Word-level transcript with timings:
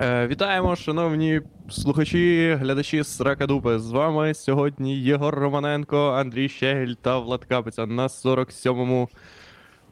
Е, 0.00 0.26
вітаємо, 0.26 0.76
шановні 0.76 1.40
слухачі, 1.70 2.56
глядачі 2.60 3.02
з 3.02 3.20
Ракадупи. 3.20 3.78
З 3.78 3.90
вами 3.90 4.34
сьогодні 4.34 5.00
Єгор 5.00 5.34
Романенко, 5.34 6.10
Андрій 6.10 6.48
Щегель 6.48 6.94
та 7.02 7.18
Влад 7.18 7.44
Капиця 7.44 7.86
на 7.86 8.06
47-му 8.06 9.08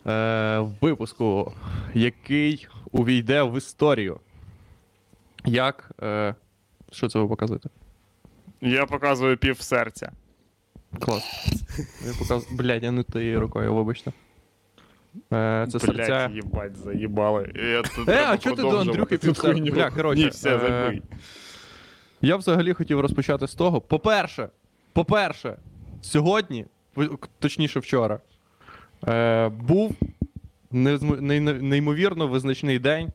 е, 0.07 0.59
випуску, 0.81 1.53
який 1.95 2.69
увійде 2.93 3.43
в 3.43 3.59
історію. 3.59 4.21
Як. 5.45 5.91
Е, 6.03 6.35
що 6.93 7.09
це 7.09 7.19
ви 7.19 7.29
показуєте? 7.29 7.69
Я 8.61 8.87
показую 8.87 9.37
пів 9.37 9.61
серця. 9.61 10.13
Клас. 10.99 11.25
Я 12.07 12.13
показ... 12.19 12.47
Блядь, 12.53 12.83
я 12.83 12.91
не 12.91 13.03
тією 13.03 13.41
рукою, 13.41 13.75
вибачте. 13.75 14.13
Е, 15.33 15.67
це 15.73 15.79
серця. 15.81 16.29
Блять, 16.29 16.45
їбать, 16.45 16.77
заїбали. 16.77 17.53
Е, 18.09 18.25
а 18.29 18.39
чого 18.39 18.57
ти 18.57 18.63
до 18.63 18.79
Андрюхи 18.79 19.19
цю. 19.19 19.33
Бля, 19.73 19.91
коротше, 19.91 20.23
Ні, 20.25 20.29
все, 20.29 20.57
е, 20.57 20.59
забий. 20.59 21.03
Я 22.21 22.37
взагалі 22.37 22.73
хотів 22.73 23.01
розпочати 23.01 23.49
з 23.49 23.55
того. 23.55 23.81
По-перше, 23.81 24.49
по-перше, 24.93 25.57
сьогодні, 26.03 26.67
в- 26.97 27.09
точніше 27.39 27.81
вчора, 27.81 28.21
е, 29.09 29.49
був 29.49 29.97
незм- 30.73 31.21
ней- 31.21 31.41
неймовірно 31.41 32.29
визначний 32.29 32.79
день 32.79 33.09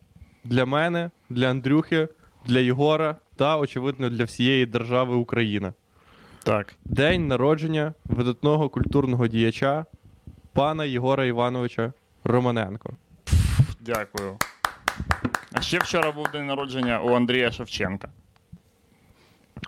для 0.43 0.65
мене, 0.65 1.11
для 1.29 1.49
Андрюхи, 1.49 2.07
для 2.45 2.59
Єгора 2.59 3.15
та, 3.35 3.57
очевидно, 3.57 4.09
для 4.09 4.23
всієї 4.23 4.65
держави 4.65 5.15
Україна. 5.15 5.73
Так. 6.43 6.73
День 6.85 7.27
народження 7.27 7.93
видатного 8.05 8.69
культурного 8.69 9.27
діяча 9.27 9.85
пана 10.55 10.85
Єгора 10.85 11.25
Івановича 11.25 11.93
Романенко. 12.23 12.89
Дякую. 13.79 14.37
А 15.53 15.61
ще 15.61 15.79
вчора 15.79 16.11
був 16.11 16.27
день 16.33 16.45
народження 16.45 17.01
у 17.01 17.13
Андрія 17.15 17.51
Шевченка. 17.51 18.07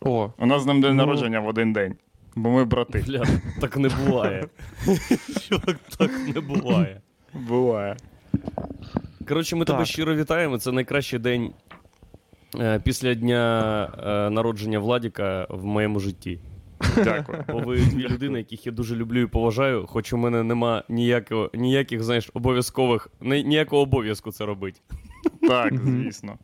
О, 0.01 0.31
У 0.37 0.45
нас 0.45 0.61
з 0.61 0.65
ним 0.65 0.81
день 0.81 0.95
Ну. 0.95 1.05
народження 1.05 1.39
в 1.39 1.47
один 1.47 1.73
день. 1.73 1.95
Бо 2.35 2.49
ми 2.49 2.65
брати. 2.65 3.03
Бля, 3.07 3.23
так 3.61 3.77
не 3.77 3.89
буває. 3.89 4.45
Чувак, 5.49 5.77
так 5.97 6.11
не 6.35 6.41
буває. 6.41 7.01
Буває. 7.33 7.97
Коротше, 9.27 9.55
ми 9.55 9.65
Так. 9.65 9.75
тебе 9.75 9.85
щиро 9.85 10.15
вітаємо. 10.15 10.57
Це 10.57 10.71
найкращий 10.71 11.19
день 11.19 11.53
е, 12.59 12.79
після 12.83 13.13
дня 13.13 13.83
е, 14.05 14.29
народження 14.29 14.79
Владіка 14.79 15.47
в 15.49 15.65
моєму 15.65 15.99
житті. 15.99 16.39
Дякую. 17.03 17.43
Бо 17.47 17.59
ви 17.59 17.77
дві 17.77 18.07
людини, 18.09 18.37
яких 18.37 18.65
я 18.65 18.71
дуже 18.71 18.95
люблю 18.95 19.21
і 19.21 19.25
поважаю, 19.27 19.85
хоч 19.87 20.13
у 20.13 20.17
мене 20.17 20.43
нема 20.43 20.83
ніякого, 20.89 21.49
ніяких, 21.53 22.03
знаєш, 22.03 22.29
обов'язкових, 22.33 23.07
ні- 23.21 23.43
ніякого 23.43 23.81
обов'язку 23.81 24.31
це 24.31 24.45
робити. 24.45 24.79
Так, 25.47 25.73
звісно. 25.83 26.37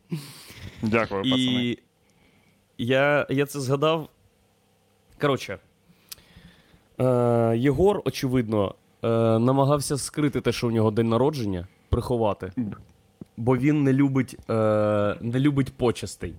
Дякую, 0.82 1.22
пацани. 1.22 1.42
І 1.42 1.78
я, 2.78 3.26
я 3.30 3.46
це 3.46 3.60
згадав. 3.60 4.08
Коротше, 5.20 5.58
е, 7.00 7.04
Єгор, 7.56 8.02
очевидно, 8.04 8.74
е, 9.04 9.08
намагався 9.38 9.96
скрити 9.98 10.40
те, 10.40 10.52
що 10.52 10.68
у 10.68 10.70
нього 10.70 10.90
день 10.90 11.08
народження, 11.08 11.66
приховати. 11.88 12.52
Бо 13.36 13.56
він 13.56 13.82
не 13.82 13.92
любить, 13.92 14.36
е, 14.50 14.54
не 15.20 15.40
любить 15.40 15.72
почестей. 15.76 16.34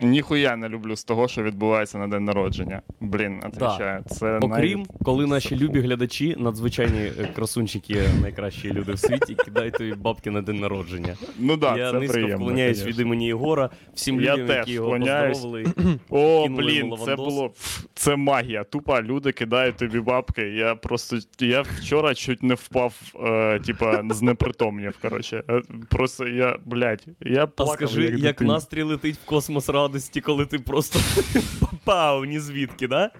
Ніхуя 0.00 0.56
не 0.56 0.68
люблю 0.68 0.96
з 0.96 1.04
того, 1.04 1.28
що 1.28 1.42
відбувається 1.42 1.98
на 1.98 2.08
день 2.08 2.24
народження. 2.24 2.82
Блін, 3.00 3.40
отвечаю. 3.46 4.04
Це 4.10 4.38
Окрім, 4.38 4.78
най... 4.78 4.86
коли 5.04 5.26
наші 5.26 5.56
любі 5.56 5.80
глядачі, 5.80 6.36
надзвичайні 6.38 6.98
е, 7.20 7.28
красунчики, 7.36 8.02
найкращі 8.22 8.72
люди 8.72 8.92
в 8.92 8.98
світі, 8.98 9.34
кидають 9.44 9.74
тобі 9.74 9.94
бабки 9.94 10.30
на 10.30 10.42
день 10.42 10.60
народження. 10.60 11.14
Ну 11.38 11.56
да, 11.56 11.76
я 11.76 11.90
це 11.92 11.98
низько 11.98 12.12
приємно, 12.12 12.36
вклоняюсь 12.36 12.78
конечно. 12.78 13.02
від 13.02 13.06
імені 13.06 13.26
Єгора, 13.26 13.70
всім 13.94 14.20
Я 14.20 14.32
людям, 14.32 14.46
теж 14.46 14.56
які 14.56 14.72
його 14.72 14.86
вклоняюсь. 14.88 15.38
поздоровили. 15.38 15.72
О, 16.10 16.48
блін, 16.48 16.94
це 17.04 17.16
було 17.16 17.52
це 17.94 18.16
магія. 18.16 18.64
Тупа 18.64 19.02
люди 19.02 19.32
кидають 19.32 19.76
тобі 19.76 20.00
бабки. 20.00 20.42
Я 20.42 20.74
просто 20.74 21.16
я 21.40 21.62
вчора 21.62 22.14
чуть 22.14 22.42
не 22.42 22.54
впав, 22.54 22.94
е, 23.24 23.58
типа, 23.60 24.02
знепритомнів. 24.10 24.98
Коротше, 25.02 25.42
Е, 25.50 25.62
просто 25.90 26.28
я, 26.28 26.58
блядь, 26.64 27.04
я 27.20 27.48
А 27.56 27.66
скажи, 27.66 28.02
як, 28.04 28.20
дитина. 28.20 28.52
настрій 28.54 28.82
летить 28.82 29.16
в 29.16 29.24
космос 29.24 29.68
радості, 29.86 30.20
коли 30.20 30.46
ти 30.46 30.58
просто 30.58 30.98
попав 31.60 32.24
ні 32.24 32.40
звідки, 32.40 32.88
да? 32.88 33.10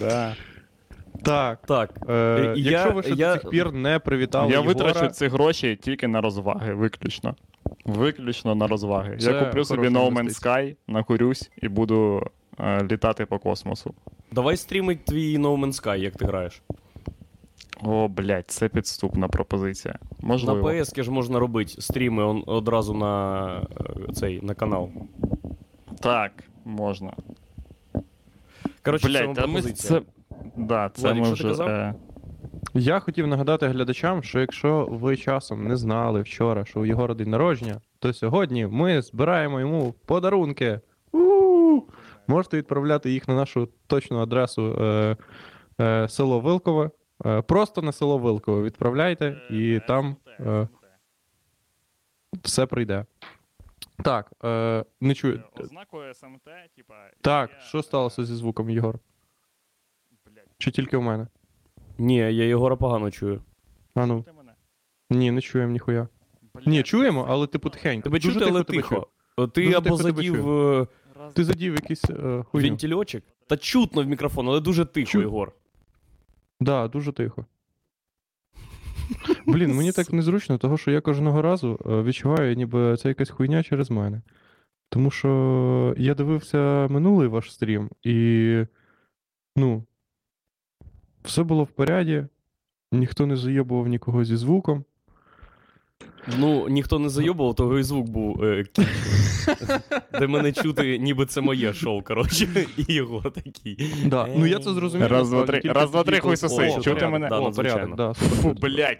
Да. 0.00 0.36
так. 1.22 1.60
Так. 1.66 1.90
Е, 2.08 2.12
Е, 2.14 2.54
я- 2.56 2.70
якщо 2.70 2.92
ви 2.92 3.02
ще 3.02 3.14
я- 3.14 3.34
до 3.34 3.40
сих 3.40 3.50
пір 3.50 3.72
не 3.72 3.98
привітали 3.98 4.52
Я 4.52 4.58
Єгора, 4.60 4.68
витрачу 4.86 5.08
ці 5.14 5.26
гроші 5.28 5.78
тільки 5.82 6.08
на 6.08 6.20
розваги, 6.20 6.74
виключно. 6.74 7.34
Виключно 7.84 8.54
на 8.54 8.66
розваги. 8.66 9.16
Це 9.16 9.32
я 9.32 9.44
куплю 9.44 9.64
собі 9.64 9.88
No 9.88 10.12
Man's. 10.12 10.44
Sky, 10.44 10.76
накурюсь 10.88 11.50
і 11.62 11.68
буду 11.68 12.22
е, 12.60 12.84
літати 12.90 13.26
по 13.26 13.38
космосу. 13.38 13.94
Давай 14.32 14.56
стрімить 14.56 15.04
твій 15.04 15.38
No 15.38 15.60
Man's 15.60 15.82
Sky, 15.84 15.96
як 15.96 16.16
ти 16.16 16.24
граєш. 16.24 16.62
О, 17.84 18.08
блядь, 18.08 18.50
це 18.50 18.68
підступна 18.68 19.28
пропозиція. 19.28 19.98
На 20.22 20.28
Можливо. 20.28 20.68
PS 20.70 21.02
ж 21.02 21.10
можна 21.10 21.38
робити 21.38 21.74
стріми 21.80 22.24
одразу 22.46 22.94
на 22.94 23.46
е, 23.80 24.12
цей 24.12 24.40
на 24.42 24.54
канал. 24.54 24.90
Так, 26.02 26.32
можна. 26.64 27.12
Коротше, 28.84 29.06
це 29.06 29.12
Блядь, 29.12 29.26
вам 29.26 29.34
та 29.34 29.46
ми 29.46 29.62
це. 29.62 30.02
Да, 30.56 30.90
це 30.94 31.02
Владик, 31.02 31.20
ми 31.20 31.36
що 31.36 31.36
ти 31.36 31.40
вже. 31.40 31.48
казав? 31.48 31.68
Е... 31.68 31.94
Я 32.74 33.00
хотів 33.00 33.26
нагадати 33.26 33.68
глядачам, 33.68 34.22
що 34.22 34.40
якщо 34.40 34.88
ви 34.90 35.16
часом 35.16 35.68
не 35.68 35.76
знали 35.76 36.22
вчора, 36.22 36.64
що 36.64 36.80
у 36.80 36.86
Єгора 36.86 37.14
день 37.14 37.30
народження, 37.30 37.80
то 37.98 38.12
сьогодні 38.12 38.66
ми 38.66 39.02
збираємо 39.02 39.60
йому 39.60 39.94
подарунки. 40.06 40.80
У-у-у! 41.12 41.82
Можете 42.26 42.56
відправляти 42.56 43.10
їх 43.10 43.28
на 43.28 43.34
нашу 43.34 43.68
точну 43.86 44.18
адресу 44.18 44.76
е, 44.82 45.16
е, 45.80 46.08
село 46.08 46.40
Вилкове. 46.40 46.90
Е, 47.26 47.42
просто 47.42 47.82
на 47.82 47.92
село 47.92 48.18
Вилкове 48.18 48.62
відправляйте, 48.62 49.42
і 49.50 49.80
там 49.88 50.16
е, 50.40 50.68
все 52.42 52.66
прийде. 52.66 53.04
Так, 54.02 54.32
е, 54.44 54.84
не 55.00 55.14
чую. 55.14 55.42
Ознакою 55.60 56.14
СМТ, 56.14 56.44
типа. 56.76 56.94
Так, 57.20 57.50
є, 57.50 57.56
що 57.60 57.82
сталося 57.82 58.24
зі 58.24 58.34
звуком, 58.34 58.70
Єгор? 58.70 58.98
Блядь, 60.26 60.46
Чи 60.58 60.70
тільки 60.70 60.96
у 60.96 61.00
мене? 61.02 61.26
Ні, 61.98 62.16
я 62.16 62.30
Єгора 62.30 62.76
погано 62.76 63.10
чую. 63.10 63.42
А 63.94 64.06
ну, 64.06 64.22
ти 64.22 64.32
мене? 64.32 64.52
ні, 65.10 65.30
не 65.30 65.40
чуємо 65.40 65.72
ніхуя. 65.72 66.08
Блядь, 66.54 66.66
Ні, 66.66 66.82
чуємо, 66.82 67.26
але 67.28 67.46
типу 67.46 67.70
тихенько. 67.70 68.04
Тебе 68.04 68.18
Дуже 68.18 68.32
чути, 68.40 68.50
але 68.50 68.64
тебе 68.64 68.82
чую. 68.82 69.00
тихо. 69.36 69.46
Ти 69.48 69.64
Дуже 69.64 69.76
або 69.76 69.84
тихо 69.84 69.96
тебе 69.96 70.12
задів 70.12 70.50
е, 70.50 70.86
раз- 71.20 71.32
Ти 71.34 71.44
задів 71.44 71.74
якийсь 71.74 72.04
е, 72.10 72.42
хуйню. 72.42 72.68
вентильочок, 72.68 73.22
та 73.46 73.56
чутно 73.56 74.02
в 74.02 74.06
мікрофон, 74.06 74.48
але 74.48 74.60
дуже 74.60 74.84
тихо, 74.84 75.10
Чу- 75.10 75.20
Єгор. 75.20 75.52
Да, 76.60 76.88
дуже 76.88 77.12
тихо. 77.12 77.46
Блін, 79.46 79.74
мені 79.74 79.92
так 79.92 80.12
незручно, 80.12 80.58
того 80.58 80.78
що 80.78 80.90
я 80.90 81.00
кожного 81.00 81.42
разу 81.42 81.80
е, 81.86 82.02
відчуваю, 82.02 82.56
ніби 82.56 82.96
це 82.96 83.08
якась 83.08 83.30
хуйня 83.30 83.62
через 83.62 83.90
мене. 83.90 84.22
Тому 84.88 85.10
що 85.10 85.94
я 85.98 86.14
дивився 86.14 86.88
минулий 86.90 87.28
ваш 87.28 87.52
стрім, 87.52 87.90
і. 88.02 88.66
Ну. 89.56 89.84
Все 91.24 91.42
було 91.42 91.64
в 91.64 91.68
поряді, 91.68 92.26
ніхто 92.92 93.26
не 93.26 93.36
зайобував 93.36 93.86
нікого 93.86 94.24
зі 94.24 94.36
звуком. 94.36 94.84
Ну, 96.38 96.68
ніхто 96.68 96.98
не 96.98 97.08
зайобував, 97.08 97.54
того 97.54 97.78
і 97.78 97.82
звук 97.82 98.08
був 98.08 98.44
е. 98.44 98.64
Де 100.20 100.26
мене 100.26 100.52
чути, 100.52 100.98
ніби 100.98 101.26
це 101.26 101.40
моє 101.40 101.72
шоу, 101.72 102.02
коротше, 102.02 102.66
і 102.76 102.92
Єгор 102.92 103.30
такий. 103.30 103.94
Да. 104.06 104.28
Ну 104.36 104.46
я 104.46 104.58
це 104.58 104.72
зрозумів. 104.72 105.06
Раз, 105.06 105.30
два, 105.30 105.42
три. 105.42 105.60
Раз, 105.64 105.90
два, 105.90 106.02
три, 106.04 106.20
хуй 106.20 106.36
соси. 106.36 106.78
Чути 106.84 107.06
мене? 107.06 107.28
Да, 107.28 107.38
О, 107.38 107.52
порядок, 107.52 107.96
да. 107.96 108.12
Фу, 108.12 108.54
блядь. 108.60 108.98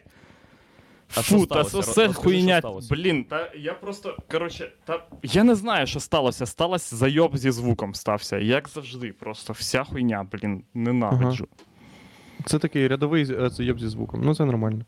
А 1.17 1.23
Фу, 1.23 1.47
та 1.47 1.65
це 1.65 2.13
хуйня. 2.13 2.63
Блін, 2.91 3.25
та 3.25 3.51
я 3.57 3.75
просто, 3.75 4.17
коротше, 4.31 4.73
та 4.85 5.05
я 5.23 5.45
не 5.45 5.55
знаю, 5.55 5.87
що 5.87 6.01
сталося. 6.01 6.47
Сталося 6.47 6.97
зайоб 6.97 7.37
зі 7.37 7.51
звуком 7.51 7.95
стався. 7.95 8.39
Як 8.39 8.69
завжди, 8.69 9.13
просто 9.13 9.53
вся 9.53 9.85
хуйня, 9.85 10.27
блін, 10.33 10.63
ненавиджу. 10.75 11.47
Це 12.47 12.59
такий 12.59 12.89
рядовий 12.89 13.23
е, 13.23 13.51
зайоб 13.51 13.81
зі 13.81 13.89
звуком. 13.89 14.21
Ну, 14.25 14.35
це 14.35 14.45
нормально. 14.45 14.85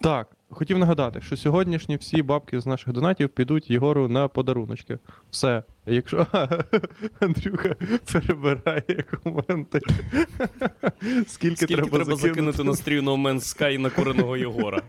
Так, 0.00 0.28
хотів 0.54 0.78
нагадати, 0.78 1.20
що 1.20 1.36
сьогоднішні 1.36 1.96
всі 1.96 2.22
бабки 2.22 2.60
з 2.60 2.66
наших 2.66 2.92
донатів 2.92 3.28
підуть 3.28 3.70
Єгору 3.70 4.08
на 4.08 4.28
подаруночки. 4.28 4.98
Все. 5.30 5.62
Якщо 5.86 6.26
Андрюха 7.20 7.74
перебирає 8.12 9.04
коменти. 9.24 9.80
Скільки, 11.26 11.56
Скільки 11.56 11.74
треба, 11.74 11.98
закинути? 11.98 12.16
закинути 12.28 12.64
на 12.64 12.74
стрій 12.74 13.00
No 13.00 13.22
Man's 13.22 13.34
Sky 13.58 13.78
на 13.78 13.90
куреного 13.90 14.36
Єгора? 14.36 14.82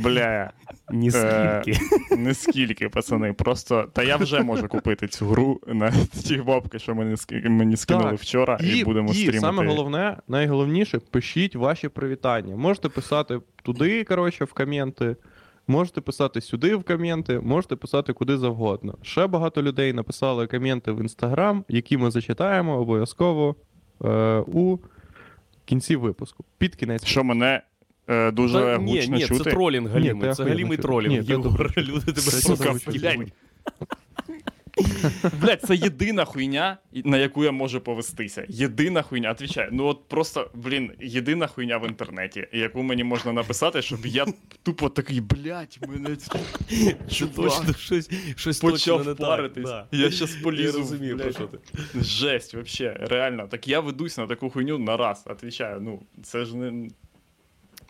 Бля, 0.00 0.50
Ні 0.92 1.10
Е, 1.14 1.62
скільки. 2.34 2.88
пацани. 2.88 3.32
Просто. 3.32 3.90
Та 3.92 4.02
я 4.02 4.16
вже 4.16 4.40
можу 4.42 4.68
купити 4.68 5.08
цю 5.08 5.26
гру 5.26 5.60
на 5.66 5.90
ті 6.24 6.36
бабки, 6.36 6.78
що 6.78 6.94
мені, 6.94 7.16
ски- 7.16 7.48
мені 7.48 7.76
скинули 7.76 8.10
Так, 8.10 8.20
вчора, 8.20 8.58
і, 8.62 8.78
І, 8.78 8.84
будемо 8.84 9.10
і 9.10 9.14
стрімити. 9.14 9.40
саме 9.40 9.66
головне, 9.66 10.16
найголовніше, 10.28 10.98
пишіть 11.10 11.56
ваші 11.56 11.88
привітання. 11.88 12.56
Можете 12.56 12.88
писати 12.88 13.40
туди, 13.62 14.04
коротше, 14.04 14.44
в 14.44 14.52
коменти. 14.52 15.16
Можете 15.72 16.00
писати 16.00 16.40
сюди 16.40 16.74
в 16.76 16.84
коменти, 16.84 17.40
можете 17.40 17.76
писати 17.76 18.12
куди 18.12 18.38
завгодно. 18.38 18.98
Ще 19.02 19.26
багато 19.26 19.62
людей 19.62 19.92
написали 19.92 20.46
коменти 20.46 20.92
в 20.92 21.00
інстаграм, 21.00 21.64
які 21.68 21.96
ми 21.96 22.10
зачитаємо 22.10 22.78
обов'язково 22.78 23.56
е, 24.04 24.38
у 24.38 24.78
кінці 25.64 25.96
випуску. 25.96 26.44
Під 26.58 26.76
кінець. 26.76 27.04
Що 27.04 27.24
мене 27.24 27.62
е, 28.08 28.30
дуже 28.30 28.58
Та, 28.58 28.78
ні, 28.78 28.96
гучно 28.96 29.16
ні, 29.16 29.22
чути. 29.22 29.44
це 29.44 29.50
тролінг 29.50 29.86
Ні, 29.86 29.92
галімий. 29.92 30.34
Це 30.34 30.44
галімий 30.44 30.78
тролінг. 30.78 31.20
Ні, 31.20 31.26
Єгор, 31.26 31.42
добре 31.42 31.82
люди 31.82 32.06
тебе 32.06 32.20
сука 32.20 32.74
Блядь, 35.40 35.62
це 35.62 35.76
єдина 35.76 36.24
хуйня, 36.24 36.78
на 36.92 37.16
яку 37.18 37.44
я 37.44 37.52
можу 37.52 37.80
повестися. 37.80 38.44
Єдина 38.48 39.02
хуйня, 39.02 39.30
отвічаю. 39.30 39.68
Ну 39.72 39.84
от 39.86 40.08
просто, 40.08 40.50
блін, 40.54 40.92
єдина 41.00 41.46
хуйня 41.46 41.78
в 41.78 41.88
інтернеті, 41.88 42.46
яку 42.52 42.82
мені 42.82 43.04
можна 43.04 43.32
написати, 43.32 43.82
щоб 43.82 44.06
я 44.06 44.26
тупо 44.62 44.88
такий, 44.88 45.20
блядь, 45.20 45.78
мене 45.88 46.16
чувак 47.10 47.34
точно 47.36 47.74
щось, 47.78 48.10
щось 48.36 48.60
точно 48.60 48.70
почав 48.70 49.06
не 49.06 49.14
паритись. 49.14 49.64
так. 49.70 49.86
Я 49.92 50.10
щас 50.10 50.36
Я 50.36 50.42
полізу. 50.42 50.78
розумію, 50.78 51.16
про 51.16 51.24
блядь. 51.24 51.34
що 51.34 51.46
ти. 51.46 51.58
Жесть, 52.00 52.54
вообще, 52.54 52.96
реально. 53.00 53.46
Так 53.48 53.68
я 53.68 53.80
ведусь 53.80 54.18
на 54.18 54.26
таку 54.26 54.50
хуйню 54.50 54.78
на 54.78 54.96
раз, 54.96 55.24
отвічаю. 55.26 55.80
Ну, 55.80 56.02
це 56.22 56.44
ж 56.44 56.56
не. 56.56 56.88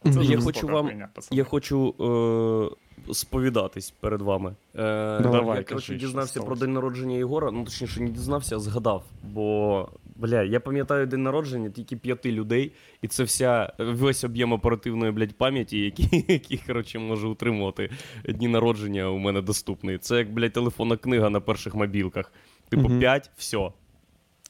Це 0.05 0.11
Я 0.11 0.15
жорстока 0.15 0.43
хочу 0.43 0.67
вам- 0.67 0.87
хуйня, 0.87 1.09
пацани. 1.15 1.39
Я 1.39 1.45
хочу 1.45 1.95
е, 2.01 2.77
сповідатись 3.13 3.91
перед 3.91 4.23
вами. 4.23 4.51
Е, 4.75 5.21
Давай, 5.21 5.41
я 5.41 5.45
кажи, 5.55 5.65
коротше, 5.65 5.85
що 5.87 5.95
дізнався 5.95 6.33
про 6.35 6.43
сталося. 6.43 6.61
день 6.65 6.73
народження 6.75 7.17
Єгора. 7.17 7.51
Ну, 7.51 7.65
точніше, 7.65 8.01
не 8.03 8.11
дізнався, 8.11 8.57
а 8.57 8.59
згадав. 8.59 9.05
Бо, 9.23 9.89
бля, 10.17 10.43
я 10.43 10.61
пам'ятаю 10.61 11.07
день 11.07 11.23
народження 11.23 11.71
тільки 11.71 11.97
п'яти 11.97 12.33
людей, 12.33 12.73
і 13.03 13.09
це 13.09 13.25
вся 13.25 13.73
весь 13.79 14.25
об'єм 14.25 14.53
оперативної, 14.53 15.13
блядь, 15.13 15.33
пам'яті, 15.37 15.79
які, 15.79 16.25
які 16.29 16.57
коротше, 16.57 16.99
можу 16.99 17.31
утримувати 17.31 17.91
дні 18.29 18.49
народження 18.49 19.09
у 19.11 19.19
мене 19.19 19.43
доступний. 19.43 19.99
Це 19.99 20.19
як, 20.19 20.33
блядь, 20.33 20.53
телефонна 20.53 20.97
книга 20.97 21.31
на 21.31 21.41
перших 21.41 21.75
мобілках. 21.75 22.33
Типу, 22.69 22.89
Мгм. 22.89 22.99
5, 23.01 23.31
все. 23.37 23.71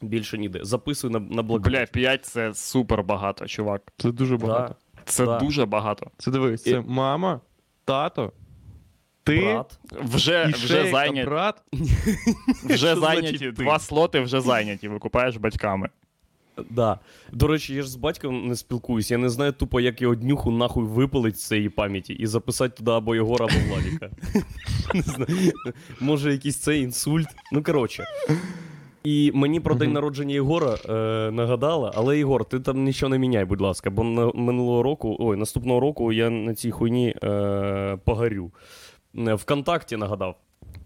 Більше 0.01 0.37
ніде. 0.37 0.59
Записуй 0.63 1.11
на, 1.11 1.19
на 1.19 1.41
блокнот. 1.43 1.71
Бля, 1.73 1.85
5 1.85 2.25
це 2.25 2.53
супер 2.53 3.03
багато, 3.03 3.47
чувак. 3.47 3.81
Це 3.97 4.11
дуже 4.11 4.37
Да. 4.37 4.45
багато. 4.47 4.75
Це 5.05 5.25
Да. 5.25 5.39
дуже 5.39 5.65
багато. 5.65 6.11
Це 6.17 6.31
дивись, 6.31 6.63
це 6.63 6.71
І- 6.71 6.79
мама, 6.87 7.41
тато, 7.85 8.31
ти 9.23 9.39
Брат. 9.39 9.79
Вже, 10.03 10.45
і 10.49 10.53
вже 10.53 10.91
зайняті, 10.91 11.29
брат. 11.29 11.61
вже 12.63 12.95
зайняті, 12.95 13.51
два 13.51 13.79
слоти 13.79 14.19
вже 14.19 14.41
зайняті, 14.41 14.87
викупаєш 14.87 15.37
батьками. 15.37 15.89
Да. 16.69 16.99
До 17.31 17.47
речі, 17.47 17.73
я 17.73 17.81
ж 17.81 17.89
з 17.89 17.95
батьком 17.95 18.47
не 18.47 18.55
спілкуюсь. 18.55 19.11
Я 19.11 19.17
не 19.17 19.29
знаю 19.29 19.51
тупо, 19.51 19.79
як 19.79 20.01
його 20.01 20.15
днюху 20.15 20.51
нахуй 20.51 20.85
випалить 20.85 21.39
з 21.39 21.47
цієї 21.47 21.69
пам'яті 21.69 22.13
і 22.13 22.27
записати 22.27 22.77
туди 22.77 22.91
або 22.91 23.15
Єгора, 23.15 23.45
або 23.45 23.73
Владіка. 23.73 24.09
Не 24.93 25.01
знаю. 25.01 25.51
Може, 25.99 26.31
якийсь 26.31 26.57
цей 26.57 26.81
інсульт. 26.81 27.27
Ну, 27.51 27.63
коротше. 27.63 28.05
І 29.03 29.31
мені 29.35 29.59
про 29.59 29.75
день 29.75 29.91
народження 29.91 30.33
Єгора 30.33 30.77
е, 30.89 31.31
нагадала, 31.31 31.91
але 31.95 32.17
Єгор, 32.17 32.45
ти 32.45 32.59
там 32.59 32.83
нічого 32.83 33.09
не 33.09 33.17
міняй, 33.17 33.45
будь 33.45 33.61
ласка, 33.61 33.89
бо 33.89 34.03
на, 34.03 34.31
минулого 34.35 34.83
року, 34.83 35.17
ой, 35.19 35.37
наступного 35.37 35.79
року 35.79 36.11
я 36.11 36.29
на 36.29 36.55
цій 36.55 36.71
хуйні 36.71 37.15
е, 37.23 37.97
погорю. 38.05 38.51
Е, 39.17 39.33
Вконтакті 39.33 39.97
нагадав. 39.97 40.35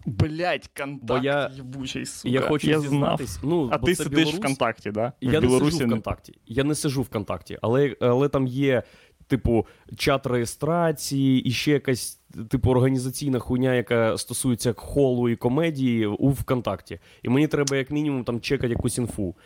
Блять, 0.06 0.70
контакт 0.78 1.24
я- 1.24 1.50
єбучий, 1.56 2.06
сука. 2.06 2.28
Я 2.34 2.40
хочу 2.40 2.66
знав. 2.68 2.82
дізнатись. 2.82 3.38
Ну, 3.42 3.68
А 3.72 3.78
бо 3.78 3.86
ти 3.86 3.94
це 3.94 4.02
сидиш 4.04 4.18
Білорусь. 4.18 4.40
ВКонтакті, 4.40 4.90
да? 4.90 5.12
Я 5.20 5.40
в 5.40 5.42
не 5.42 5.48
сижу 5.50 5.76
в 5.78 5.86
ВКонтакті. 5.88 6.34
Я 6.46 6.64
не 6.64 6.74
сижу 6.74 7.02
в 7.02 7.04
ВКонтакті, 7.04 7.58
але, 7.62 7.96
але 8.00 8.28
там 8.28 8.46
є, 8.46 8.82
типу, 9.26 9.66
чат 9.96 10.26
реєстрації 10.26 11.40
і 11.42 11.50
ще 11.50 11.72
якась, 11.72 12.20
типу, 12.48 12.70
організаційна 12.70 13.38
хуйня, 13.38 13.74
яка 13.74 14.18
стосується 14.18 14.72
холу 14.76 15.28
і 15.28 15.36
комедії 15.36 16.06
у 16.06 16.28
ВКонтакті. 16.30 16.98
І 17.22 17.28
мені 17.28 17.46
треба, 17.48 17.76
як 17.76 17.90
мінімум, 17.90 18.24
там 18.24 18.40
чекати 18.40 18.68
якусь 18.68 18.98
інфу. 18.98 19.36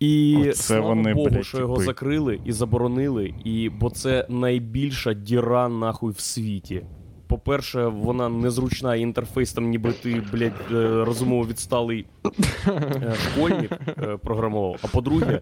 І 0.00 0.36
Оце 0.40 0.52
слава 0.54 0.86
вони, 0.88 1.14
Богу, 1.14 1.28
блядь, 1.28 1.46
що 1.46 1.58
його 1.58 1.74
типи. 1.74 1.84
закрили 1.84 2.40
і 2.44 2.52
заборонили, 2.52 3.34
і, 3.44 3.68
бо 3.68 3.90
це 3.90 4.26
найбільша 4.28 5.12
діра 5.14 5.68
нахуй 5.68 6.12
в 6.12 6.20
світі. 6.20 6.82
По-перше, 7.26 7.86
вона 7.86 8.28
незручна, 8.28 8.96
інтерфейс 8.96 9.52
там 9.52 9.68
ніби 9.68 9.92
ти, 9.92 10.22
блядь, 10.32 10.52
е, 10.70 11.04
розумово 11.04 11.46
відсталий 11.46 12.06
е, 12.66 13.14
школьник 13.14 13.72
е, 13.88 14.16
програмував. 14.16 14.76
А 14.82 14.86
по-друге, 14.86 15.40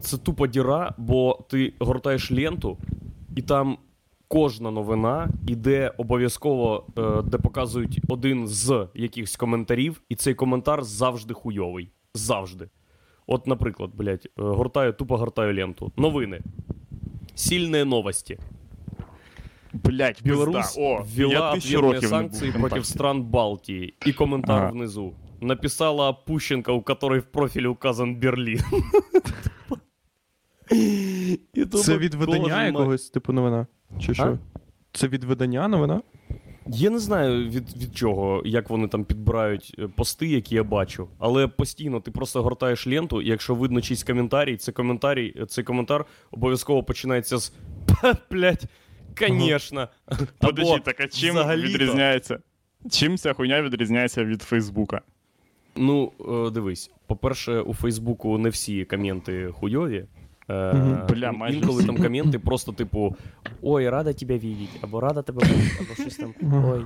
це 0.00 0.18
тупо 0.18 0.46
діра, 0.46 0.94
бо 0.98 1.44
ти 1.50 1.72
гортаєш 1.78 2.30
ленту, 2.30 2.78
і 3.36 3.42
там 3.42 3.78
кожна 4.28 4.70
новина 4.70 5.28
іде 5.46 5.92
обов'язково, 5.98 6.86
де 7.24 7.38
показують 7.38 8.00
один 8.08 8.48
з 8.48 8.86
якихось 8.94 9.36
коментарів, 9.36 10.02
і 10.08 10.14
цей 10.14 10.34
коментар 10.34 10.84
завжди 10.84 11.34
хуйовий. 11.34 11.90
Завжди. 12.14 12.68
От, 13.26 13.46
наприклад, 13.46 13.90
блядь, 13.94 14.28
гортаю, 14.36 14.92
тупо 14.92 15.16
гортаю 15.16 15.54
ленту. 15.54 15.92
Новини. 15.96 16.40
Сильные 17.36 17.84
новости. 17.84 18.38
Блять. 19.84 20.22
О, 20.76 21.04
ввела 21.16 21.54
років 21.74 22.08
санкции 22.08 22.50
против 22.50 22.86
стран 22.86 23.22
Балтии. 23.22 23.94
И 24.06 24.12
комментар 24.12 24.62
Ага. 24.62 24.70
внизу. 24.70 25.14
Написала 25.40 26.12
Пущенко, 26.12 26.72
у 26.74 26.82
которой 26.82 27.20
в 27.20 27.24
профиле 27.24 27.68
указан 27.68 28.16
Берлин. 28.16 28.60
І 31.54 31.64
Це 31.64 31.98
від 31.98 32.14
видання 32.14 32.66
якогось, 32.66 33.10
типу, 33.10 33.32
новина? 33.32 33.66
Чи 34.00 34.14
що? 34.14 34.38
Це 34.92 35.08
від 35.08 35.24
видання 35.24 35.68
новина? 35.68 36.02
Я 36.68 36.90
не 36.90 36.98
знаю 36.98 37.48
від, 37.48 37.76
від 37.76 37.96
чого, 37.96 38.42
як 38.44 38.70
вони 38.70 38.88
там 38.88 39.04
підбирають 39.04 39.74
е, 39.78 39.88
пости, 39.88 40.26
які 40.26 40.54
я 40.54 40.62
бачу. 40.64 41.08
Але 41.18 41.48
постійно 41.48 42.00
ти 42.00 42.10
просто 42.10 42.42
гортаєш 42.42 42.86
ленту, 42.86 43.22
і 43.22 43.28
якщо 43.28 43.54
видно 43.54 43.80
чийсь 43.80 44.04
коментарій, 44.04 44.56
це 44.56 44.72
коментарій, 44.72 45.44
цей 45.48 45.64
коментар 45.64 46.04
обов'язково 46.30 46.82
починається 46.82 47.38
з 47.38 47.52
«Ха, 48.00 48.16
блядь, 48.30 48.64
конечно. 49.18 49.88
Подожди, 50.38 50.80
так 50.84 51.00
а 51.00 51.08
чим 51.08 51.36
відрізняється? 51.36 52.38
Чим 52.90 53.18
ця 53.18 53.32
хуйня 53.32 53.62
відрізняється 53.62 54.24
від 54.24 54.42
Фейсбука? 54.42 55.00
Ну, 55.76 56.12
е, 56.20 56.50
дивись, 56.50 56.90
по-перше, 57.06 57.60
у 57.60 57.74
Фейсбуку 57.74 58.38
не 58.38 58.48
всі 58.48 58.84
коменти 58.84 59.50
хуйові. 59.52 60.04
Е. 60.50 61.06
Бля, 61.10 61.32
майже 61.32 61.58
інколи 61.58 61.84
там 61.84 61.96
коменти 61.96 62.38
просто 62.38 62.72
типу: 62.72 63.16
Ой, 63.62 63.88
рада 63.88 64.12
тебе 64.12 64.34
видеть, 64.34 64.70
або 64.80 65.00
рада 65.00 65.22
тебе 65.22 65.40
бачити, 65.40 65.76
або 65.80 65.94
щось 65.94 66.16
там. 66.16 66.34
Ой, 66.64 66.84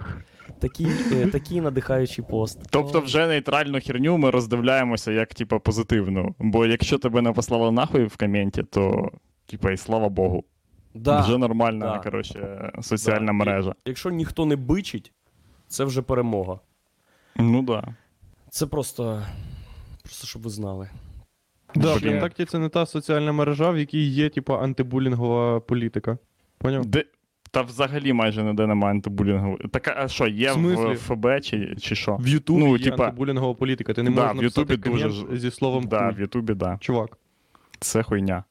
такий, 0.59 0.87
е, 1.13 1.27
такий 1.27 1.61
надихаючий 1.61 2.25
пост. 2.31 2.61
Тобто, 2.71 2.99
Ой. 2.99 3.05
вже 3.05 3.27
нейтральну 3.27 3.81
херню 3.81 4.19
ми 4.19 4.31
роздивляємося 4.31 5.13
як, 5.13 5.35
типа, 5.35 5.59
позитивну. 5.59 6.35
Бо 6.39 6.67
якщо 6.67 6.99
тебе 6.99 7.23
не 7.23 7.33
послали 7.33 7.73
нахуй 7.73 8.05
в 8.05 8.17
коменті, 8.17 8.63
то, 8.63 9.11
типа, 9.47 9.71
і 9.71 9.77
слава 9.77 10.09
Богу. 10.09 10.45
Да. 10.95 11.21
Вже 11.21 11.39
нормальна, 11.39 11.87
да. 11.87 11.99
коротше, 11.99 12.71
соціальна 12.81 13.27
Да. 13.27 13.33
мережа. 13.33 13.75
Якщо 13.87 14.11
ніхто 14.11 14.47
не 14.47 14.57
бичить, 14.57 15.13
це 15.69 15.85
вже 15.85 16.03
перемога. 16.03 16.61
Ну 17.37 17.63
да. 17.63 17.85
Це 18.51 18.67
просто. 18.67 19.23
Просто 20.03 20.27
щоб 20.27 20.43
ви 20.43 20.51
знали. 20.51 20.89
Да, 21.75 21.97
Блін. 21.99 22.09
ВКонтакті 22.09 22.45
це 22.45 22.59
не 22.59 22.69
та 22.69 22.87
соціальна 22.87 23.33
мережа, 23.33 23.71
в 23.71 23.79
якій 23.79 24.09
є, 24.09 24.29
типу, 24.29 24.55
антибулінгова 24.55 25.61
політика. 25.61 26.19
Поняв? 26.59 26.87
Де... 26.87 27.05
Та 27.53 27.63
взагалі 27.63 28.13
майже 28.13 28.43
ніде 28.43 28.67
немає 28.67 28.91
антибулінгу. 28.91 29.59
Так, 29.73 29.89
а 29.97 30.09
що, 30.09 30.27
є 30.27 30.53
В 30.53 30.95
в 30.95 30.97
ФБ 30.97 31.41
чи, 31.43 31.77
чи 31.81 31.95
що? 31.95 32.17
В 32.17 32.29
Ютубі 32.29 32.61
Ну, 32.61 32.77
є 32.77 32.85
типа- 32.85 33.05
антибулінгова 33.05 33.55
політика. 33.55 33.95
Ти 33.95 34.03
не 34.03 34.11
Да, 34.11 34.33
можеш 34.33 34.57
написати 34.57 34.77
дуже 34.77 35.39
зі 35.39 35.51
словом 35.51 35.87
Да, 35.87 36.09
в 36.09 36.21
Ютубі, 36.21 36.55
да. 36.55 36.79
Чувак, 36.81 37.19
Це 37.81 38.03
хуйня. 38.03 38.45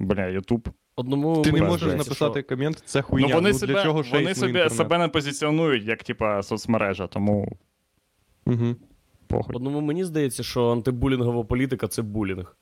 Бля, 0.00 0.26
Ютуб. 0.26 0.68
Одному 0.96 1.42
ти 1.42 1.52
не 1.52 1.62
можеш 1.62 1.80
здається, 1.80 2.10
написати 2.10 2.42
комент, 2.42 2.82
це 2.84 3.02
хуйня. 3.02 3.28
ну 3.28 3.34
вони 3.34 3.50
для 3.50 3.58
себе, 3.58 3.82
чого 3.82 4.04
вони 4.12 4.34
себе, 4.34 4.70
себе 4.70 4.98
не 4.98 5.08
позиціонують 5.08 5.84
як, 5.84 6.02
типа, 6.02 6.42
соцмережа, 6.42 7.06
тому 7.06 7.56
Угу. 8.46 8.76
Похуй. 9.26 9.56
Одному 9.56 9.80
мені 9.80 10.04
здається, 10.04 10.42
що 10.42 10.72
антибулінгова 10.72 11.44
політика 11.44 11.88
це 11.88 12.02
булінг. 12.02 12.56